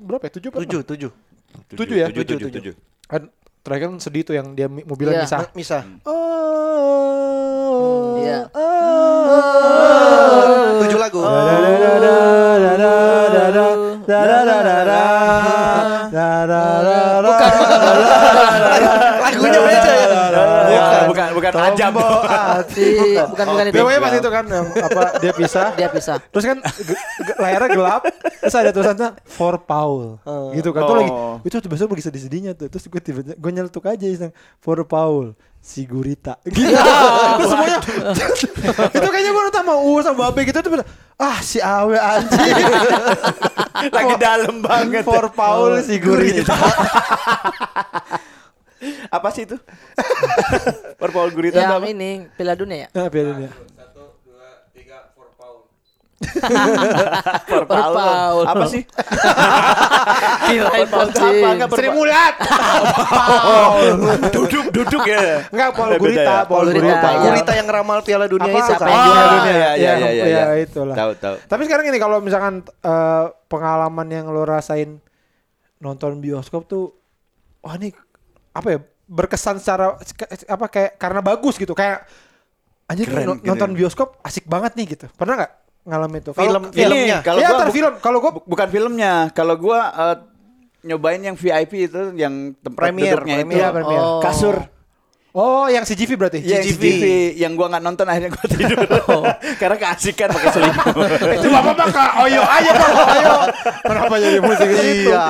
berapa 0.00 0.22
ya? 0.24 0.32
7 0.32 0.48
apa? 0.48 0.58
Tujuh 0.64 1.12
tujuh. 1.72 1.96
Ya? 1.96 2.06
Tujuh, 2.08 2.24
Tujuh, 2.24 2.48
tujuh. 2.50 2.74
Kan 3.06 3.28
terakhir 3.62 3.88
kan 3.88 3.94
sedih 4.00 4.22
tuh 4.24 4.34
yang 4.34 4.52
dia 4.52 4.66
mobilnya 4.66 5.20
Iya. 5.20 5.24
misah. 5.24 5.40
Bisa. 5.54 5.78
Oh. 6.02 8.18
Iya. 8.18 8.50
Tujuh 10.82 10.98
lagu. 10.98 11.20
Bukan, 14.02 14.41
Bukan, 21.52 21.70
bukan, 21.76 21.90
bukan 21.92 22.32
ajab. 22.32 22.64
Si, 22.66 22.86
bukan 23.28 23.46
bukan 23.46 23.64
itu. 23.68 23.76
Pokoknya 23.76 24.00
pas 24.00 24.14
itu 24.14 24.28
kan 24.28 24.44
yang 24.48 24.66
apa 24.72 25.00
dia 25.20 25.32
pisah. 25.32 25.68
Dia 25.76 25.88
pisah. 25.88 26.16
Terus 26.18 26.44
kan 26.48 26.58
layarnya 27.36 27.68
gelap, 27.70 28.02
terus 28.40 28.56
ada 28.56 28.70
tulisannya 28.72 29.08
for 29.24 29.60
Paul, 29.60 30.16
gitu 30.52 30.72
kan. 30.72 30.82
Tuh 30.82 30.90
Oh. 30.92 30.98
lagi, 30.98 31.12
itu 31.44 31.54
tuh 31.54 31.68
besok 31.68 31.92
lagi 31.92 32.04
sedih-sedihnya 32.04 32.52
tuh. 32.54 32.66
Terus 32.66 32.84
gue 32.88 33.00
tiba 33.00 33.20
gue 33.22 33.50
nyeletuk 33.52 33.84
aja 33.84 34.06
iseng 34.08 34.32
for 34.58 34.80
Paul, 34.82 35.36
si 35.58 35.84
gurita. 35.84 36.40
Gitu. 36.48 36.72
Terus 36.72 37.48
semuanya, 37.48 37.78
itu 38.96 39.06
kayaknya 39.06 39.30
gue 39.30 39.42
nonton 39.44 39.60
sama 39.62 39.74
U 39.78 39.92
sama 40.00 40.32
Babe 40.32 40.48
gitu 40.48 40.58
tuh, 40.58 40.72
ah 41.16 41.38
si 41.38 41.60
Awe 41.60 41.94
anjing. 41.94 42.56
Lagi 43.88 44.14
dalam 44.16 44.60
banget. 44.60 45.02
for 45.02 45.28
Paul 45.30 45.78
si 45.82 45.98
gurita. 45.98 46.54
Apa 49.08 49.28
sih 49.30 49.46
itu? 49.46 49.56
Perpol 51.00 51.30
gurita 51.30 51.58
itu 51.58 51.62
Yang 51.62 51.78
apa? 51.78 51.86
ini 51.88 52.10
Piala 52.34 52.54
Dunia 52.58 52.76
ya. 52.86 52.88
Nah, 52.94 53.06
biar 53.08 53.26
dia. 53.38 53.50
Perpol. 57.42 57.76
Paul. 57.82 58.44
Apa 58.46 58.64
sih? 58.70 58.82
Kirain 60.48 60.86
apa? 60.86 61.10
Sri. 61.74 61.88
Mulat. 61.92 62.34
Duduk, 64.34 64.66
duduk 64.72 65.02
ya. 65.04 65.44
Enggak, 65.50 65.70
Paul 65.76 65.90
Gurita, 65.98 66.22
ya? 66.22 66.48
Paul 66.48 66.66
Gurita, 66.70 66.86
Gurita. 66.94 67.08
Gurita 67.20 67.52
yang 67.58 67.68
ramal 67.68 67.98
Piala 68.06 68.26
Dunia 68.30 68.48
Apa? 68.48 68.58
itu 68.58 68.70
Siapa 68.72 68.84
kan. 68.86 68.88
yang 68.88 69.02
juara 69.02 69.18
iya, 69.18 69.28
dunia? 69.28 69.52
iya, 69.52 69.58
Yang- 69.58 69.76
iya, 69.76 69.96
iya, 69.98 70.24
ya, 70.24 70.26
iya. 70.26 70.44
itulah. 70.62 70.96
Tahu, 70.96 71.10
tahu. 71.18 71.34
Tapi 71.46 71.62
sekarang 71.68 71.84
ini 71.90 71.98
kalau 72.00 72.18
misalkan 72.22 72.54
eh, 72.64 73.24
pengalaman 73.50 74.08
yang 74.08 74.26
lo 74.30 74.42
rasain 74.46 75.02
nonton 75.82 76.22
bioskop 76.22 76.64
tuh, 76.64 76.94
wah 77.60 77.74
ini 77.76 77.90
apa 78.52 78.68
ya 78.68 78.78
berkesan 79.04 79.56
secara 79.56 79.96
apa 80.46 80.66
kayak 80.66 80.96
karena 80.96 81.20
bagus 81.20 81.56
gitu 81.56 81.72
kayak 81.72 82.04
anjir 82.84 83.06
Keren, 83.06 83.24
keren. 83.34 83.44
nonton 83.44 83.70
bioskop 83.72 84.20
asik 84.20 84.44
banget 84.44 84.72
nih 84.74 84.86
gitu. 84.90 85.06
Pernah 85.10 85.34
nggak 85.38 85.52
ngalamin 85.82 86.20
itu? 86.20 86.32
Film 86.32 86.62
Ini, 86.64 86.76
filmnya. 86.76 87.18
kalau 87.20 87.38
ya, 87.38 87.48
gua 87.48 87.58
bu- 87.58 87.72
film. 87.72 87.92
Kalau 87.98 88.18
gue 88.18 88.30
Bu- 88.32 88.46
bukan 88.46 88.68
filmnya. 88.68 89.12
Kalau 89.30 89.54
gua 89.56 89.78
eh, 89.90 90.16
nyobain 90.82 91.20
yang 91.20 91.34
VIP 91.34 91.86
itu 91.86 92.12
yang 92.12 92.52
tempat 92.56 92.88
Premier, 92.88 93.16
duduknya 93.16 93.34
itu. 93.34 93.40
premier. 93.42 93.58
Iya, 93.58 93.68
premier. 93.70 94.00
Oh. 94.00 94.20
Kasur. 94.20 94.56
Oh 95.32 95.64
yang 95.66 95.82
CGV 95.82 96.10
berarti. 96.14 96.38
Iya, 96.40 96.60
CGV. 96.60 96.76
CGV. 96.76 97.04
Yang 97.36 97.52
gua 97.56 97.66
nggak 97.72 97.82
nonton 97.82 98.06
akhirnya 98.06 98.30
gua 98.30 98.46
tidur. 98.46 98.78
Karena 99.60 99.76
keasikan 99.76 100.28
pakai 100.28 100.50
selimut. 100.50 100.84
itu 101.40 101.48
bapak 101.48 101.74
pak 101.74 101.88
kak 101.90 102.10
Oyo 102.20 102.40
pak 102.40 102.58
Oyo. 102.92 103.34
Kenapa 103.82 104.14
jadi 104.16 104.38
musik 104.38 104.68
gitu? 104.68 105.10
Iya, 105.10 105.24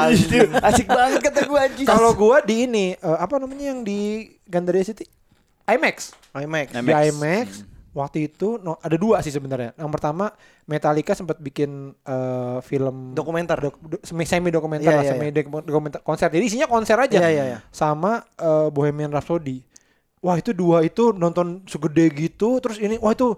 asik 0.60 0.86
banget 0.86 1.20
kata 1.22 1.40
gua 1.46 1.58
anjing. 1.64 1.86
Kalau 1.86 2.10
gua 2.12 2.42
di 2.42 2.66
ini 2.66 2.86
eh, 2.94 3.18
apa 3.18 3.38
namanya 3.38 3.70
yang 3.70 3.80
di 3.80 4.26
Gandaria 4.44 4.82
City 4.82 5.06
IMAX. 5.64 6.12
IMAX. 6.34 6.68
IMAX. 6.74 6.90
Di 6.90 6.92
IMAX 7.08 7.46
waktu 7.92 8.24
itu 8.24 8.56
no, 8.56 8.80
ada 8.80 8.96
dua 8.96 9.20
sih 9.20 9.28
sebenarnya. 9.28 9.76
Yang 9.76 9.90
pertama 9.92 10.32
Metallica 10.64 11.12
sempat 11.12 11.36
bikin 11.38 11.92
eh, 12.02 12.58
film 12.64 13.12
Dokumenter. 13.12 13.60
dok, 13.60 13.76
do- 13.78 14.02
semi 14.02 14.24
semi 14.24 14.48
dokumenter 14.48 14.88
Iya, 14.88 14.96
lah, 14.96 15.04
iya, 15.04 15.12
semi 15.12 15.26
dok- 15.28 15.62
dokumenter 15.62 16.00
konser. 16.00 16.26
Jadi 16.26 16.44
isinya 16.44 16.66
konser 16.66 16.96
aja. 16.96 17.18
Iya, 17.20 17.28
iya, 17.30 17.44
iya. 17.46 17.58
Sama 17.70 18.24
eh, 18.34 18.68
Bohemian 18.68 19.12
Rhapsody. 19.12 19.62
Wah 20.22 20.38
itu 20.38 20.50
dua 20.52 20.80
itu 20.80 21.10
nonton 21.10 21.66
segede 21.66 22.06
gitu 22.12 22.56
terus 22.58 22.78
ini 22.78 22.94
wah 22.96 23.10
itu 23.10 23.34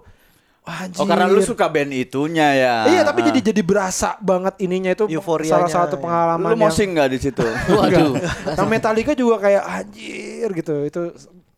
wah, 0.61 0.77
anjir. 0.79 1.01
Oh 1.01 1.05
karena 1.05 1.25
lu 1.25 1.41
suka 1.41 1.65
band 1.65 1.89
itunya 1.91 2.47
ya. 2.53 2.75
Iya 2.85 3.01
tapi 3.01 3.19
Ah. 3.19 3.25
jadi 3.27 3.39
jadi 3.43 3.61
berasa 3.61 4.13
banget 4.19 4.53
ininya 4.59 4.93
itu 4.93 5.09
Euforianya, 5.09 5.65
salah 5.65 5.69
satu 5.71 5.97
ya. 5.97 6.01
pengalaman 6.01 6.45
lu 6.45 6.53
yang 6.55 6.61
mosing 6.63 6.89
nggak 6.91 7.09
di 7.09 7.19
situ? 7.19 7.41
Waduh. 7.71 8.13
Nah 8.51 8.65
Metallica 8.65 9.11
juga 9.11 9.41
kayak 9.41 9.63
anjir 9.65 10.47
gitu. 10.53 10.75
Itu 10.83 11.01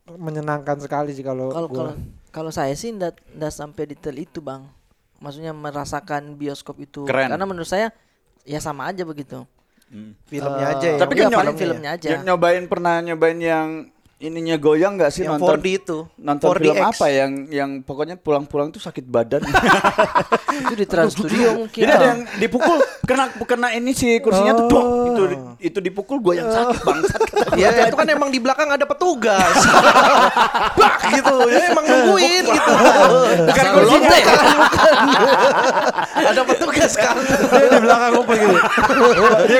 menyenangkan 0.09 0.79
sekali 0.79 1.11
sih 1.11 1.21
kalau 1.21 1.51
Kalau 1.51 1.67
gua. 1.67 1.77
kalau 1.77 1.93
kalau 2.29 2.51
saya 2.53 2.71
sih 2.73 2.89
ndak 2.89 3.19
ndak 3.29 3.51
sampai 3.51 3.83
detail 3.85 4.15
itu 4.15 4.39
bang. 4.39 4.63
Maksudnya 5.17 5.51
merasakan 5.51 6.33
bioskop 6.33 6.77
itu. 6.77 7.03
Keren. 7.03 7.27
Karena 7.27 7.43
menurut 7.43 7.65
saya 7.65 7.91
ya 8.43 8.57
sama 8.57 8.87
aja 8.87 9.03
begitu. 9.03 9.43
Filmnya 10.25 10.67
Eh, 10.67 10.73
aja 10.73 10.87
ya. 10.89 10.97
Tapi 10.99 11.11
Iya, 11.13 11.21
kan 11.21 11.27
nyob- 11.27 11.41
film-filmnya 11.41 11.89
aja. 11.93 12.07
yang 12.09 12.21
nyobain 12.23 12.63
pernah 12.65 12.99
nyobain 13.01 13.35
yang 13.35 13.67
ininya 14.17 14.57
goyang 14.57 14.97
nggak 14.97 15.13
sih 15.13 15.23
Yang 15.23 15.37
nonton 15.37 15.57
4D 15.61 15.67
itu. 15.77 15.97
nonton 16.17 16.47
4DX. 16.49 16.57
film 16.57 16.77
apa 16.81 17.05
yang 17.07 17.31
yang 17.47 17.69
pokoknya 17.85 18.17
pulang-pulang 18.17 18.73
tuh 18.73 18.81
sakit 18.81 19.05
badan. 19.05 19.45
itu 20.65 20.73
di 20.73 20.85
Trans 20.85 21.13
Studio 21.13 21.53
mungkin. 21.55 21.81
Jadi 21.85 21.91
ada 21.91 22.05
yang 22.11 22.21
dipukul 22.35 22.81
kena 23.05 23.29
kena 23.37 23.69
ini 23.71 23.93
si 23.93 24.17
kursinya 24.17 24.57
tuh 24.57 24.65
dok 24.65 24.85
itu 25.07 25.21
Oh. 25.27 25.53
itu 25.59 25.79
dipukul 25.79 26.17
gue 26.19 26.33
yang 26.35 26.49
sakit 26.49 26.81
bangsat. 26.81 27.21
Ya 27.61 27.69
itu 27.85 27.93
kan 27.93 28.05
emang 28.05 28.29
di 28.29 28.37
belakang 28.37 28.69
ada 28.69 28.85
petugas. 28.85 29.53
Bak 30.79 30.93
gitu. 31.11 31.35
Ya 31.49 31.69
emang 31.69 31.85
nungguin 31.85 32.43
gitu. 32.43 32.71
Bukan 33.45 33.65
kursinya. 33.71 34.17
ada 36.17 36.41
petugas 36.43 36.91
kan. 36.93 37.15
Dia 37.21 37.67
di 37.69 37.79
belakang 37.81 38.09
ngumpul 38.13 38.35
gitu. 38.35 38.57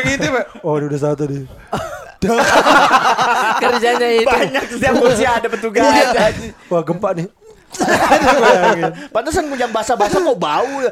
Gitu 0.08 0.26
Pak. 0.30 0.46
Oh, 0.62 0.78
udah 0.78 1.00
satu 1.00 1.26
nih. 1.26 1.46
Kerjanya 3.64 4.08
itu. 4.10 4.28
Banyak 4.28 4.64
setiap 4.74 4.94
kursi 4.98 5.24
ada 5.38 5.48
petugas. 5.48 5.86
anjing. 6.14 6.52
Wah, 6.70 6.82
gempa 6.82 7.10
nih. 7.14 7.28
Pantesan 9.14 9.44
yang 9.54 9.70
basah-basah 9.70 10.20
kok 10.24 10.40
bau 10.40 10.74
ya. 10.82 10.92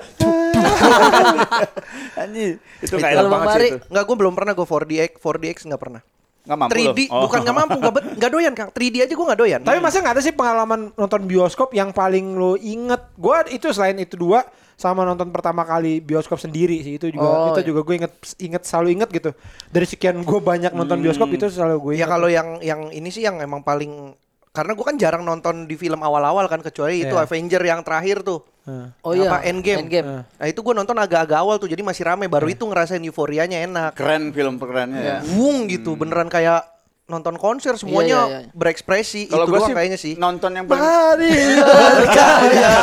Anjing, 2.20 2.60
itu 2.84 2.94
enak 3.00 3.12
Kalau 3.16 3.30
Bang 3.32 3.44
banget 3.48 3.48
sih 3.48 3.72
Mari. 3.74 3.90
Enggak, 3.90 4.04
gue 4.06 4.16
belum 4.20 4.34
pernah 4.36 4.52
gue 4.54 4.68
4DX, 4.68 5.12
4DX 5.18 5.58
enggak 5.66 5.82
pernah. 5.82 6.02
Nggak 6.46 6.58
mampu 6.62 6.74
3D 6.78 7.00
loh. 7.10 7.10
Oh. 7.10 7.22
bukan 7.26 7.40
nggak 7.42 7.58
mampu, 7.58 7.76
nggak 7.82 7.94
bet- 7.98 8.12
nggak 8.22 8.32
doyan 8.32 8.54
Kang. 8.54 8.70
3D 8.70 8.96
aja 9.02 9.14
gue 9.18 9.26
nggak 9.26 9.40
doyan. 9.42 9.62
Tapi 9.66 9.78
masa 9.82 9.98
nggak 10.04 10.14
ada 10.14 10.22
sih 10.22 10.34
pengalaman 10.36 10.94
nonton 10.94 11.22
bioskop 11.26 11.74
yang 11.74 11.90
paling 11.90 12.38
lo 12.38 12.54
inget? 12.54 13.02
Gua 13.18 13.42
itu 13.50 13.74
selain 13.74 13.98
itu 13.98 14.14
dua 14.14 14.46
sama 14.76 15.08
nonton 15.08 15.32
pertama 15.32 15.64
kali 15.64 16.04
bioskop 16.04 16.36
sendiri 16.36 16.84
sih 16.84 17.00
itu 17.00 17.08
juga 17.08 17.24
Oh, 17.26 17.48
itu 17.56 17.64
iya. 17.64 17.68
juga 17.72 17.80
gue 17.82 17.96
inget 17.96 18.14
inget 18.38 18.64
selalu 18.68 18.88
inget 18.92 19.10
gitu 19.10 19.32
dari 19.72 19.88
sekian 19.88 20.20
gue 20.20 20.40
banyak 20.40 20.76
nonton 20.76 21.00
bioskop 21.00 21.32
itu 21.32 21.48
selalu 21.48 21.76
gue 21.80 21.94
Ya 21.96 22.06
kalau 22.06 22.28
yang 22.28 22.60
yang 22.60 22.92
ini 22.92 23.08
sih 23.08 23.24
yang 23.24 23.40
emang 23.40 23.64
paling 23.64 24.12
karena 24.52 24.72
gue 24.72 24.86
kan 24.88 24.96
jarang 24.96 25.24
nonton 25.24 25.68
di 25.68 25.76
film 25.76 26.00
awal-awal 26.00 26.48
kan 26.48 26.60
kecuali 26.60 27.04
itu 27.04 27.12
Iya. 27.12 27.24
Avenger 27.24 27.62
yang 27.64 27.84
terakhir 27.84 28.24
tuh. 28.24 28.44
Nah. 28.66 28.92
oh 29.04 29.12
iya. 29.14 29.30
apa, 29.30 29.44
Endgame. 29.46 29.84
Endgame. 29.88 30.08
Nah. 30.08 30.24
Nah 30.26 30.46
itu 30.48 30.60
gue 30.60 30.74
nonton 30.74 30.96
agak-agak 30.96 31.40
awal 31.40 31.56
tuh 31.56 31.72
jadi 31.72 31.84
masih 31.84 32.04
rame 32.04 32.28
baru 32.28 32.48
itu 32.48 32.64
ngerasain 32.64 33.04
euforianya 33.04 33.64
enak. 33.64 33.96
Keren 33.96 34.32
film 34.32 34.60
kerennya 34.60 35.00
ya. 35.00 35.18
Wung 35.40 35.72
gitu 35.72 35.96
beneran 35.96 36.28
kayak 36.28 36.75
nonton 37.06 37.38
konser 37.38 37.78
semuanya 37.78 38.26
iya, 38.26 38.50
iya. 38.50 38.50
berekspresi 38.58 39.30
Kalau 39.30 39.46
itu 39.46 39.52
doang 39.54 39.70
sih 39.70 39.76
kayaknya 39.78 40.00
sih. 40.02 40.14
nonton 40.18 40.58
yang 40.58 40.66
paling 40.66 40.82
Mari 40.82 41.38
berkarya 41.62 42.74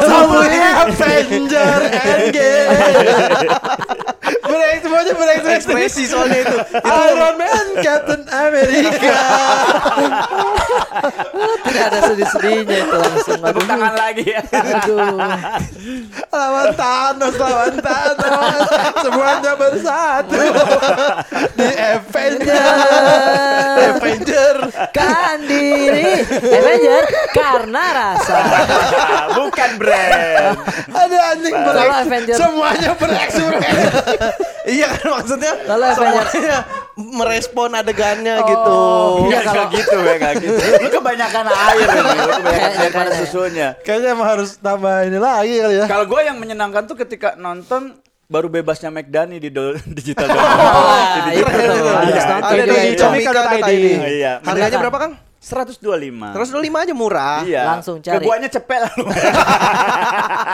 Bersama 0.00 0.40
Avenger 0.88 1.80
Endgame 1.92 2.72
Berekspresi 4.48 4.88
semuanya 4.88 5.12
berekspresi. 5.14 5.56
Ekspresi 5.58 6.02
soalnya 6.08 6.38
itu. 6.42 6.56
Iron 6.80 7.34
Man, 7.36 7.66
Captain 7.84 8.22
America. 8.28 9.18
Tidak 11.68 11.84
ada 11.92 11.98
sedih-sedihnya 12.08 12.76
itu 12.88 12.96
langsung. 12.96 13.38
Tepuk 13.38 13.64
tangan 13.68 13.94
lagi 13.94 14.24
ya. 14.32 14.40
Aduh. 14.42 15.18
lawan 16.32 16.68
Thanos, 16.74 17.34
lawan 17.36 17.74
Thanos. 17.78 18.68
Semuanya 19.04 19.52
bersatu 19.54 20.40
di 21.58 21.68
Avenger. 21.76 22.77
Avenger. 23.78 24.56
Kan 24.94 25.44
diri 25.46 26.22
Avenger 26.28 27.04
karena 27.34 27.84
rasa. 27.94 28.38
Bukan 29.38 29.70
brand. 29.78 30.56
Ada 30.88 31.18
anjing 31.34 31.54
Avenger 31.54 32.36
Semuanya 32.36 32.90
berekspresi. 32.94 33.46
Iya 34.68 34.84
kan 35.00 35.16
maksudnya 35.16 35.52
Lalu 35.64 35.80
Avenger. 35.80 36.28
semuanya 36.28 36.58
merespon 36.98 37.70
adegannya 37.72 38.36
gitu. 38.44 38.80
Enggak 39.24 39.42
kalau 39.48 39.64
gitu 39.72 39.96
ya 39.96 40.12
enggak 40.20 40.32
gitu. 40.44 40.60
Lu 40.84 40.88
kebanyakan 40.92 41.44
air 41.48 41.88
ini, 41.88 42.10
lu 42.12 42.26
kebanyakan 42.36 43.06
susunya. 43.24 43.68
Kayaknya 43.80 44.08
emang 44.12 44.28
harus 44.28 44.60
tambah 44.60 45.08
ini 45.08 45.16
lagi 45.16 45.54
kali 45.56 45.74
ya. 45.80 45.86
Kalau 45.88 46.04
gue 46.04 46.20
yang 46.20 46.36
menyenangkan 46.36 46.84
tuh 46.84 47.00
ketika 47.00 47.32
nonton 47.40 47.96
baru 48.28 48.52
bebasnya 48.52 48.92
McDani 48.92 49.40
di 49.40 49.48
do- 49.48 49.72
digital 49.96 50.28
Oh, 50.28 50.36
download. 50.36 51.32
itu 51.32 51.48
tuh. 51.48 51.80
Harus 51.88 52.12
Iya. 52.14 52.24
nonton 52.28 52.52
Ada 52.52 52.62
di 52.62 52.92
comika.id. 52.94 53.72
Iya. 54.12 54.32
Harganya 54.42 54.78
berapa, 54.78 54.98
Kang? 55.00 55.12
125. 55.40 56.36
Terus 56.36 56.48
25 56.50 56.60
aja 56.78 56.92
murah. 56.92 57.40
Iya. 57.40 57.62
Langsung 57.72 57.96
cari. 57.98 58.14
Ke 58.14 58.20
guanya 58.20 58.48
cepet 58.50 58.78
lah 58.78 58.92
lu. 58.94 59.04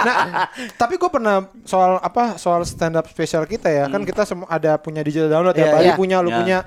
Nah, 0.05 0.47
tapi 0.77 0.95
gue 0.95 1.09
pernah 1.09 1.37
soal 1.65 1.97
apa 1.99 2.37
soal 2.37 2.61
stand 2.63 2.93
up 2.93 3.09
spesial 3.09 3.43
kita 3.45 3.67
ya 3.67 3.89
kan 3.89 4.05
kita 4.05 4.23
semua 4.23 4.45
ada 4.47 4.77
punya 4.77 5.01
digital 5.01 5.33
download 5.33 5.57
ya 5.57 5.65
Iya, 5.65 5.73
Bali 5.73 5.87
iya. 5.87 5.95
punya 5.97 6.17
lu 6.21 6.29
Ya. 6.29 6.37
punya 6.37 6.59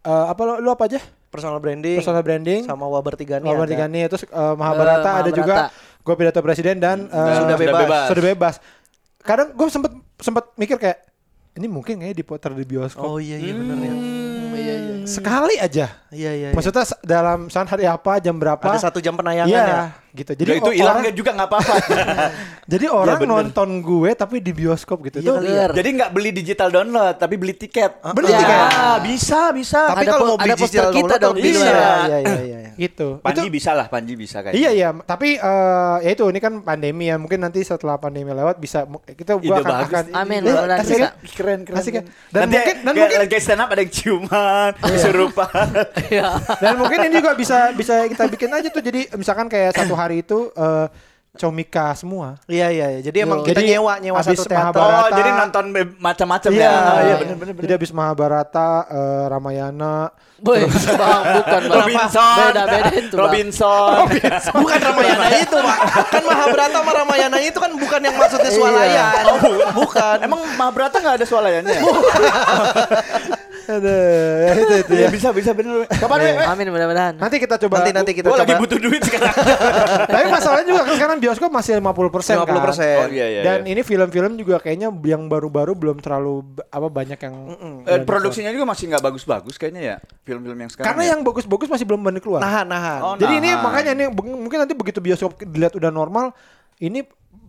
eh, 0.00 0.24
apa 0.24 0.40
lu, 0.40 0.52
lu 0.60 0.70
apa 0.70 0.86
aja 0.86 1.02
Personal 1.26 1.58
branding. 1.58 1.98
personal 1.98 2.22
branding 2.22 2.62
sama 2.62 2.86
Wabar 2.86 3.14
Tigani. 3.14 3.42
Wabar. 3.42 3.66
Tigani 3.66 4.06
terus 4.06 4.22
eh, 4.22 4.54
Mahabharata 4.54 5.10
Eh, 5.10 5.20
ada 5.20 5.30
juga 5.32 5.54
Mahabharata. 5.66 6.00
gue 6.00 6.14
pidato 6.16 6.40
presiden 6.40 6.76
dan 6.78 6.98
eh, 7.04 7.34
Sudah 7.36 7.56
bebas. 7.58 8.06
sudah 8.06 8.22
bebas 8.24 8.54
kadang 9.20 9.48
gue 9.50 9.66
sempet 9.68 9.90
sempet 10.24 10.56
mikir 10.56 10.80
kayak 10.80 11.04
ini 11.60 11.68
mungkin 11.68 12.00
kayaknya 12.00 12.16
diputar 12.16 12.56
di 12.56 12.64
bioskop 12.64 13.04
Oh 13.04 13.18
iya 13.20 13.36
iya 13.36 13.52
benar 13.52 13.76
ya. 13.76 13.92
Hmm, 13.92 14.33
iya, 14.56 14.74
iya. 14.76 14.94
sekali 15.04 15.54
aja 15.56 15.86
Iya 16.08 16.30
iya. 16.30 16.30
iya. 16.44 16.48
maksudnya 16.52 16.82
s- 16.82 17.00
dalam 17.00 17.46
saat 17.46 17.66
hari 17.66 17.84
apa 17.84 18.18
jam 18.18 18.34
berapa 18.34 18.62
ada 18.62 18.78
satu 18.78 18.98
jam 18.98 19.12
penayangan 19.12 19.50
Iya, 19.50 19.64
ya. 19.64 19.84
gitu 20.14 20.30
Jadi 20.32 20.50
itu 20.56 20.70
hilang 20.72 21.02
orang, 21.02 21.10
juga 21.12 21.30
nggak 21.32 21.48
apa-apa. 21.48 21.74
jadi 22.70 22.86
orang 22.86 23.18
bener. 23.18 23.30
nonton 23.42 23.68
gue 23.80 24.10
tapi 24.14 24.36
di 24.38 24.52
bioskop 24.52 25.02
gitu 25.02 25.18
Iya 25.18 25.32
Bener. 25.34 25.70
Jadi 25.74 25.88
nggak 25.92 26.10
beli 26.10 26.30
digital 26.32 26.70
download 26.70 27.14
tapi 27.16 27.34
beli 27.34 27.50
tiket. 27.52 27.98
Beli 28.08 28.30
Ya. 28.30 28.38
tiket. 28.38 28.58
Ah, 28.70 28.96
bisa 29.00 29.40
bisa. 29.50 29.80
Tapi 29.88 30.00
Ada 30.00 30.10
kalau 30.12 30.24
mau 30.24 30.38
beli 30.38 30.54
digital 30.56 30.90
kita 30.92 31.14
download 31.16 31.18
dong 31.20 31.36
bisa. 31.36 31.66
Iya 31.66 31.90
iya 31.98 32.18
iya. 32.22 32.58
iya. 32.62 32.70
gitu 32.76 33.18
Panji 33.20 33.40
Itu- 33.40 33.52
bisa 33.52 33.70
lah, 33.72 33.86
Panji 33.86 34.14
bisa 34.14 34.38
kayak. 34.40 34.54
Iya 34.54 34.70
iya, 34.70 34.88
tapi 35.00 35.34
eh 35.34 35.96
ya 36.00 36.10
itu 36.12 36.24
ini 36.24 36.38
kan 36.38 36.58
pandemi 36.60 37.06
ya. 37.06 37.16
Mungkin 37.16 37.38
nanti 37.40 37.62
setelah 37.62 37.96
pandemi 37.96 38.30
lewat 38.30 38.58
bisa 38.58 38.82
kita 39.08 39.34
gua 39.36 39.46
Ide 39.52 39.62
akan, 39.62 39.70
bagus 39.72 39.86
akan. 39.88 40.04
Amin, 40.12 40.40
Eh, 40.40 40.54
kan? 40.54 40.78
Keren 41.28 41.60
keren. 41.62 41.74
Kan? 41.74 42.04
Dan 42.28 42.40
Nanti 42.40 42.54
mungkin- 42.56 42.78
dan 42.80 42.94
mungkin- 42.96 43.20
lagi 43.20 43.38
stand 43.40 43.58
up 43.58 43.68
ada 43.68 43.78
yang 43.80 43.92
ciuman, 43.92 44.28
kesurupan. 44.76 45.66
Iya. 46.10 46.28
Dan 46.58 46.76
mungkin 46.76 46.98
ini 47.02 47.16
juga 47.16 47.32
bisa 47.32 47.70
bisa 47.70 48.04
kita 48.04 48.24
bikin 48.26 48.48
aja 48.48 48.68
tuh. 48.68 48.80
Jadi 48.80 49.10
misalkan 49.14 49.46
kayak 49.46 49.74
satu 49.74 49.92
hari 49.92 50.20
itu 50.20 50.48
eh 50.50 50.86
comika 51.34 51.90
semua. 51.94 52.38
Iya 52.46 52.70
iya 52.70 52.86
iya. 52.88 53.00
Jadi 53.02 53.18
emang 53.20 53.42
kita 53.42 53.58
Jadi, 53.58 53.74
nyewa 53.74 53.98
nyewa 53.98 54.22
satu 54.22 54.46
teater. 54.46 54.54
Mahabharata- 54.70 55.02
Oh, 55.02 55.10
jadi 55.10 55.30
nonton 55.34 55.64
be- 55.68 55.96
macam-macam 55.98 56.46
Iya, 56.48 56.62
ya. 56.62 56.94
iya, 57.02 57.14
bener 57.18 57.34
bener 57.34 57.52
Jadi 57.58 57.72
habis 57.74 57.90
Mahabharata, 57.90 58.70
eh, 58.86 59.24
Ramayana, 59.26 60.14
Boy, 60.38 60.62
bang, 61.00 61.22
bukan 61.34 61.62
bang. 61.66 61.74
Robinson. 61.74 62.36
Beda 62.38 62.62
beda 62.68 62.90
itu 62.92 63.10
bang. 63.10 63.18
Robinson. 63.18 63.90
bukan 64.54 64.78
Ramayana 64.78 65.26
itu, 65.34 65.56
Pak. 65.58 65.78
Kan 66.06 66.22
Mahabharata 66.22 66.76
sama 66.76 66.90
Ramayana 66.94 67.38
itu 67.40 67.58
kan 67.58 67.70
bukan 67.74 68.00
yang 68.00 68.14
maksudnya 68.14 68.50
swalayan. 68.52 69.24
Oh, 69.26 69.38
bukan. 69.74 70.16
Emang 70.20 70.38
Mahabharata 70.54 70.96
nggak 71.00 71.16
ada 71.18 71.26
swalayannya? 71.26 71.78
Ada 73.66 73.96
ya 74.40 74.52
itu 74.54 74.74
itu 74.78 74.92
Iya 74.94 75.02
ya. 75.02 75.08
bisa 75.08 75.28
bisa 75.30 75.50
bener. 75.50 75.88
Kapan 75.88 76.18
ya? 76.20 76.32
Amin 76.48 76.68
mudah-mudahan. 76.68 77.14
Nanti 77.16 77.36
kita 77.36 77.56
coba. 77.58 77.80
nanti 77.80 77.90
nanti 77.90 78.12
kita 78.12 78.26
Gue 78.26 78.34
coba. 78.34 78.44
lagi 78.44 78.54
butuh 78.56 78.78
duit 78.78 79.02
sekarang. 79.02 79.34
Tapi 80.12 80.24
masalahnya 80.28 80.66
juga 80.66 80.82
kan 80.82 80.94
sekarang 80.94 81.16
bioskop 81.18 81.50
masih 81.50 81.72
50% 81.76 81.84
50%. 81.84 82.44
kan. 82.44 82.76
Oh 83.00 83.08
iya 83.08 83.26
iya. 83.28 83.40
Dan 83.42 83.58
iya. 83.62 83.70
ini 83.70 83.80
film-film 83.80 84.32
juga 84.34 84.56
kayaknya 84.58 84.88
yang 84.90 85.26
baru-baru 85.26 85.72
belum 85.72 85.96
terlalu 85.98 86.42
apa 86.66 86.88
banyak 86.88 87.18
yang 87.18 87.34
Eh, 87.84 88.00
produksinya 88.02 88.50
juga 88.50 88.64
masih 88.66 88.84
nggak 88.88 89.02
bagus-bagus 89.02 89.54
kayaknya 89.54 89.82
ya 89.82 89.96
film-film 90.22 90.56
yang 90.56 90.68
sekarang. 90.68 90.88
karena 90.90 91.02
ya? 91.02 91.10
yang 91.10 91.20
bagus-bagus 91.22 91.68
masih 91.68 91.84
belum 91.84 92.00
banyak 92.00 92.20
keluar. 92.20 92.40
nahan 92.40 92.66
nahan. 92.66 93.00
Oh, 93.00 93.14
Jadi 93.14 93.34
ini 93.38 93.50
makanya 93.54 93.92
ini 93.92 94.04
mungkin 94.10 94.58
nanti 94.58 94.72
begitu 94.72 94.98
bioskop 94.98 95.36
dilihat 95.38 95.72
udah 95.72 95.88
normal, 95.88 96.32
ini 96.76 97.04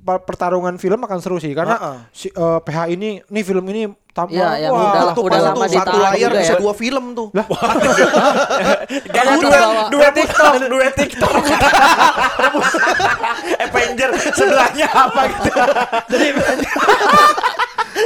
pertarungan 0.05 0.77
film 0.77 0.99
akan 0.99 1.17
seru 1.17 1.35
sih 1.35 1.51
karena 1.51 1.75
Heeh. 1.75 1.97
si 2.11 2.27
eh, 2.29 2.59
PH 2.61 2.77
ini 2.89 3.21
nih 3.25 3.41
film 3.41 3.65
ini 3.65 3.81
tambah 4.11 4.31
Iya, 4.31 4.47
yang 4.61 4.71
wah, 4.71 4.79
udah- 4.85 5.11
tuh 5.11 5.23
udah 5.23 5.31
pas 5.33 5.43
lama 5.43 5.59
tuh 5.59 5.67
satu 5.75 5.97
layar 5.97 6.29
bisa 6.31 6.47
ya. 6.47 6.57
dua 6.57 6.71
film 6.71 7.11
tuh. 7.11 7.27
Aku 7.35 7.43
duet, 9.41 9.51
bawa- 9.51 9.89
duet 9.89 10.13
TikTok, 10.13 10.51
duet 10.71 10.93
TikTok. 10.93 11.33
Avenger 13.65 14.09
sebelahnya 14.31 14.87
apa 14.87 15.21
gitu. 15.27 15.49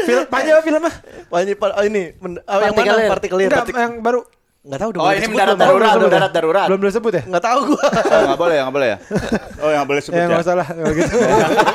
film 0.06 0.24
panjang 0.26 0.54
apa 0.56 0.64
filmnya? 0.64 0.92
Wah, 1.30 1.40
ini 1.42 1.54
pa- 1.54 1.72
oh, 1.72 1.84
ini 1.84 2.14
oh, 2.18 2.58
yang 2.58 2.74
mana 2.74 3.10
Partikelir. 3.10 3.50
yang 3.52 3.92
baru 4.00 4.24
Enggak 4.60 4.80
tahu 4.84 4.90
udah 4.92 5.02
Oh 5.02 5.12
ini 5.16 5.28
mendarat 5.32 5.56
darurat, 5.56 5.72
belum, 5.72 5.80
belum. 5.96 6.10
mendarat 6.12 6.32
darurat. 6.36 6.66
belum 6.68 6.80
boleh 6.84 6.94
sebut 6.94 7.14
ya? 7.16 7.24
Enggak 7.24 7.44
tahu 7.48 7.60
gua. 7.72 7.80
Oh, 8.12 8.22
nggak 8.28 8.40
boleh, 8.40 8.56
nggak 8.60 8.76
boleh 8.76 8.88
ya. 8.92 8.98
Oh 9.64 9.70
yang 9.72 9.86
boleh 9.88 10.02
sebut 10.04 10.18
Ya 10.20 10.22
ya. 10.22 10.28
nggak 10.28 10.42
masalah 10.44 10.66
kalau 10.68 10.94
gitu. 10.94 11.16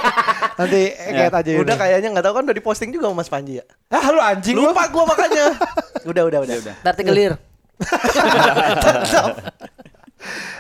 Nanti 0.61 0.81
eh, 0.93 1.13
kayak 1.17 1.33
aja. 1.35 1.51
Udah 1.65 1.77
kayaknya 1.81 2.09
enggak 2.13 2.25
tahu 2.29 2.35
kan 2.37 2.43
udah 2.45 2.57
diposting 2.57 2.91
juga 2.93 3.09
sama 3.09 3.17
Mas 3.25 3.31
Panji 3.33 3.53
ya. 3.57 3.65
Ah 3.89 4.05
lu 4.13 4.21
anjing 4.21 4.55
lu. 4.61 4.69
Lupa 4.69 4.85
gua 4.93 5.05
makanya. 5.09 5.45
udah 6.05 6.23
udah 6.29 6.39
udah. 6.45 6.57
udah. 6.61 6.75
Berarti 6.85 7.03
kelir. 7.03 7.33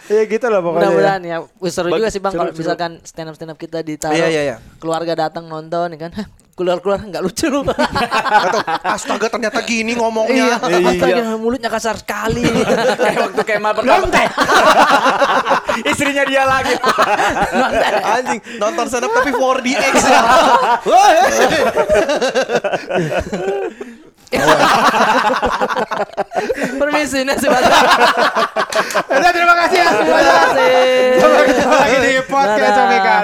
Ya 0.05 0.21
gitu 0.29 0.47
lah 0.53 0.61
pokoknya. 0.61 0.81
Mudah-mudahan 0.85 1.23
ya. 1.25 1.37
Wih, 1.61 1.73
seru 1.73 1.89
juga 1.89 2.09
sih 2.13 2.21
bang 2.21 2.33
kalau 2.33 2.53
misalkan 2.53 3.01
stand 3.05 3.29
up 3.33 3.35
stand 3.37 3.53
up 3.53 3.59
kita 3.61 3.81
ditaruh. 3.81 4.13
Iya, 4.17 4.29
iya, 4.29 4.43
iya. 4.45 4.57
Keluarga 4.77 5.29
datang 5.29 5.49
nonton 5.49 5.97
ya 5.97 5.99
kan 6.09 6.13
keluar-keluar 6.55 7.03
nggak 7.03 7.23
lucu 7.23 7.51
lu. 7.51 7.67
Atau 7.67 8.61
astaga 8.87 9.27
ternyata 9.27 9.59
gini 9.67 9.99
ngomongnya. 9.99 10.63
Iya, 10.63 10.71
iya. 10.71 10.91
astaga 10.95 11.19
iya. 11.19 11.35
mulutnya 11.35 11.71
kasar 11.71 11.99
sekali. 11.99 12.47
Kayak 13.05 13.21
waktu 13.31 13.43
Kemal 13.43 13.73
pertama. 13.75 14.07
Istrinya 15.91 16.25
dia 16.25 16.47
lagi. 16.47 16.75
Anjing, 18.07 18.41
nonton 18.63 18.87
stand 18.87 19.11
tapi 19.11 19.31
4DX 19.35 19.95
ya. 20.07 20.23
Permisi 26.75 27.23
nasi 27.23 27.47
sebentar. 27.47 27.85
terima 29.31 29.55
kasih 29.63 29.79
ya 29.79 29.89
semuanya. 29.95 30.35
Sampai 31.23 31.43
ketemu 31.47 31.75
lagi 31.75 31.97
di 32.03 32.13
podcast 32.27 32.79
Omega. 32.83 33.15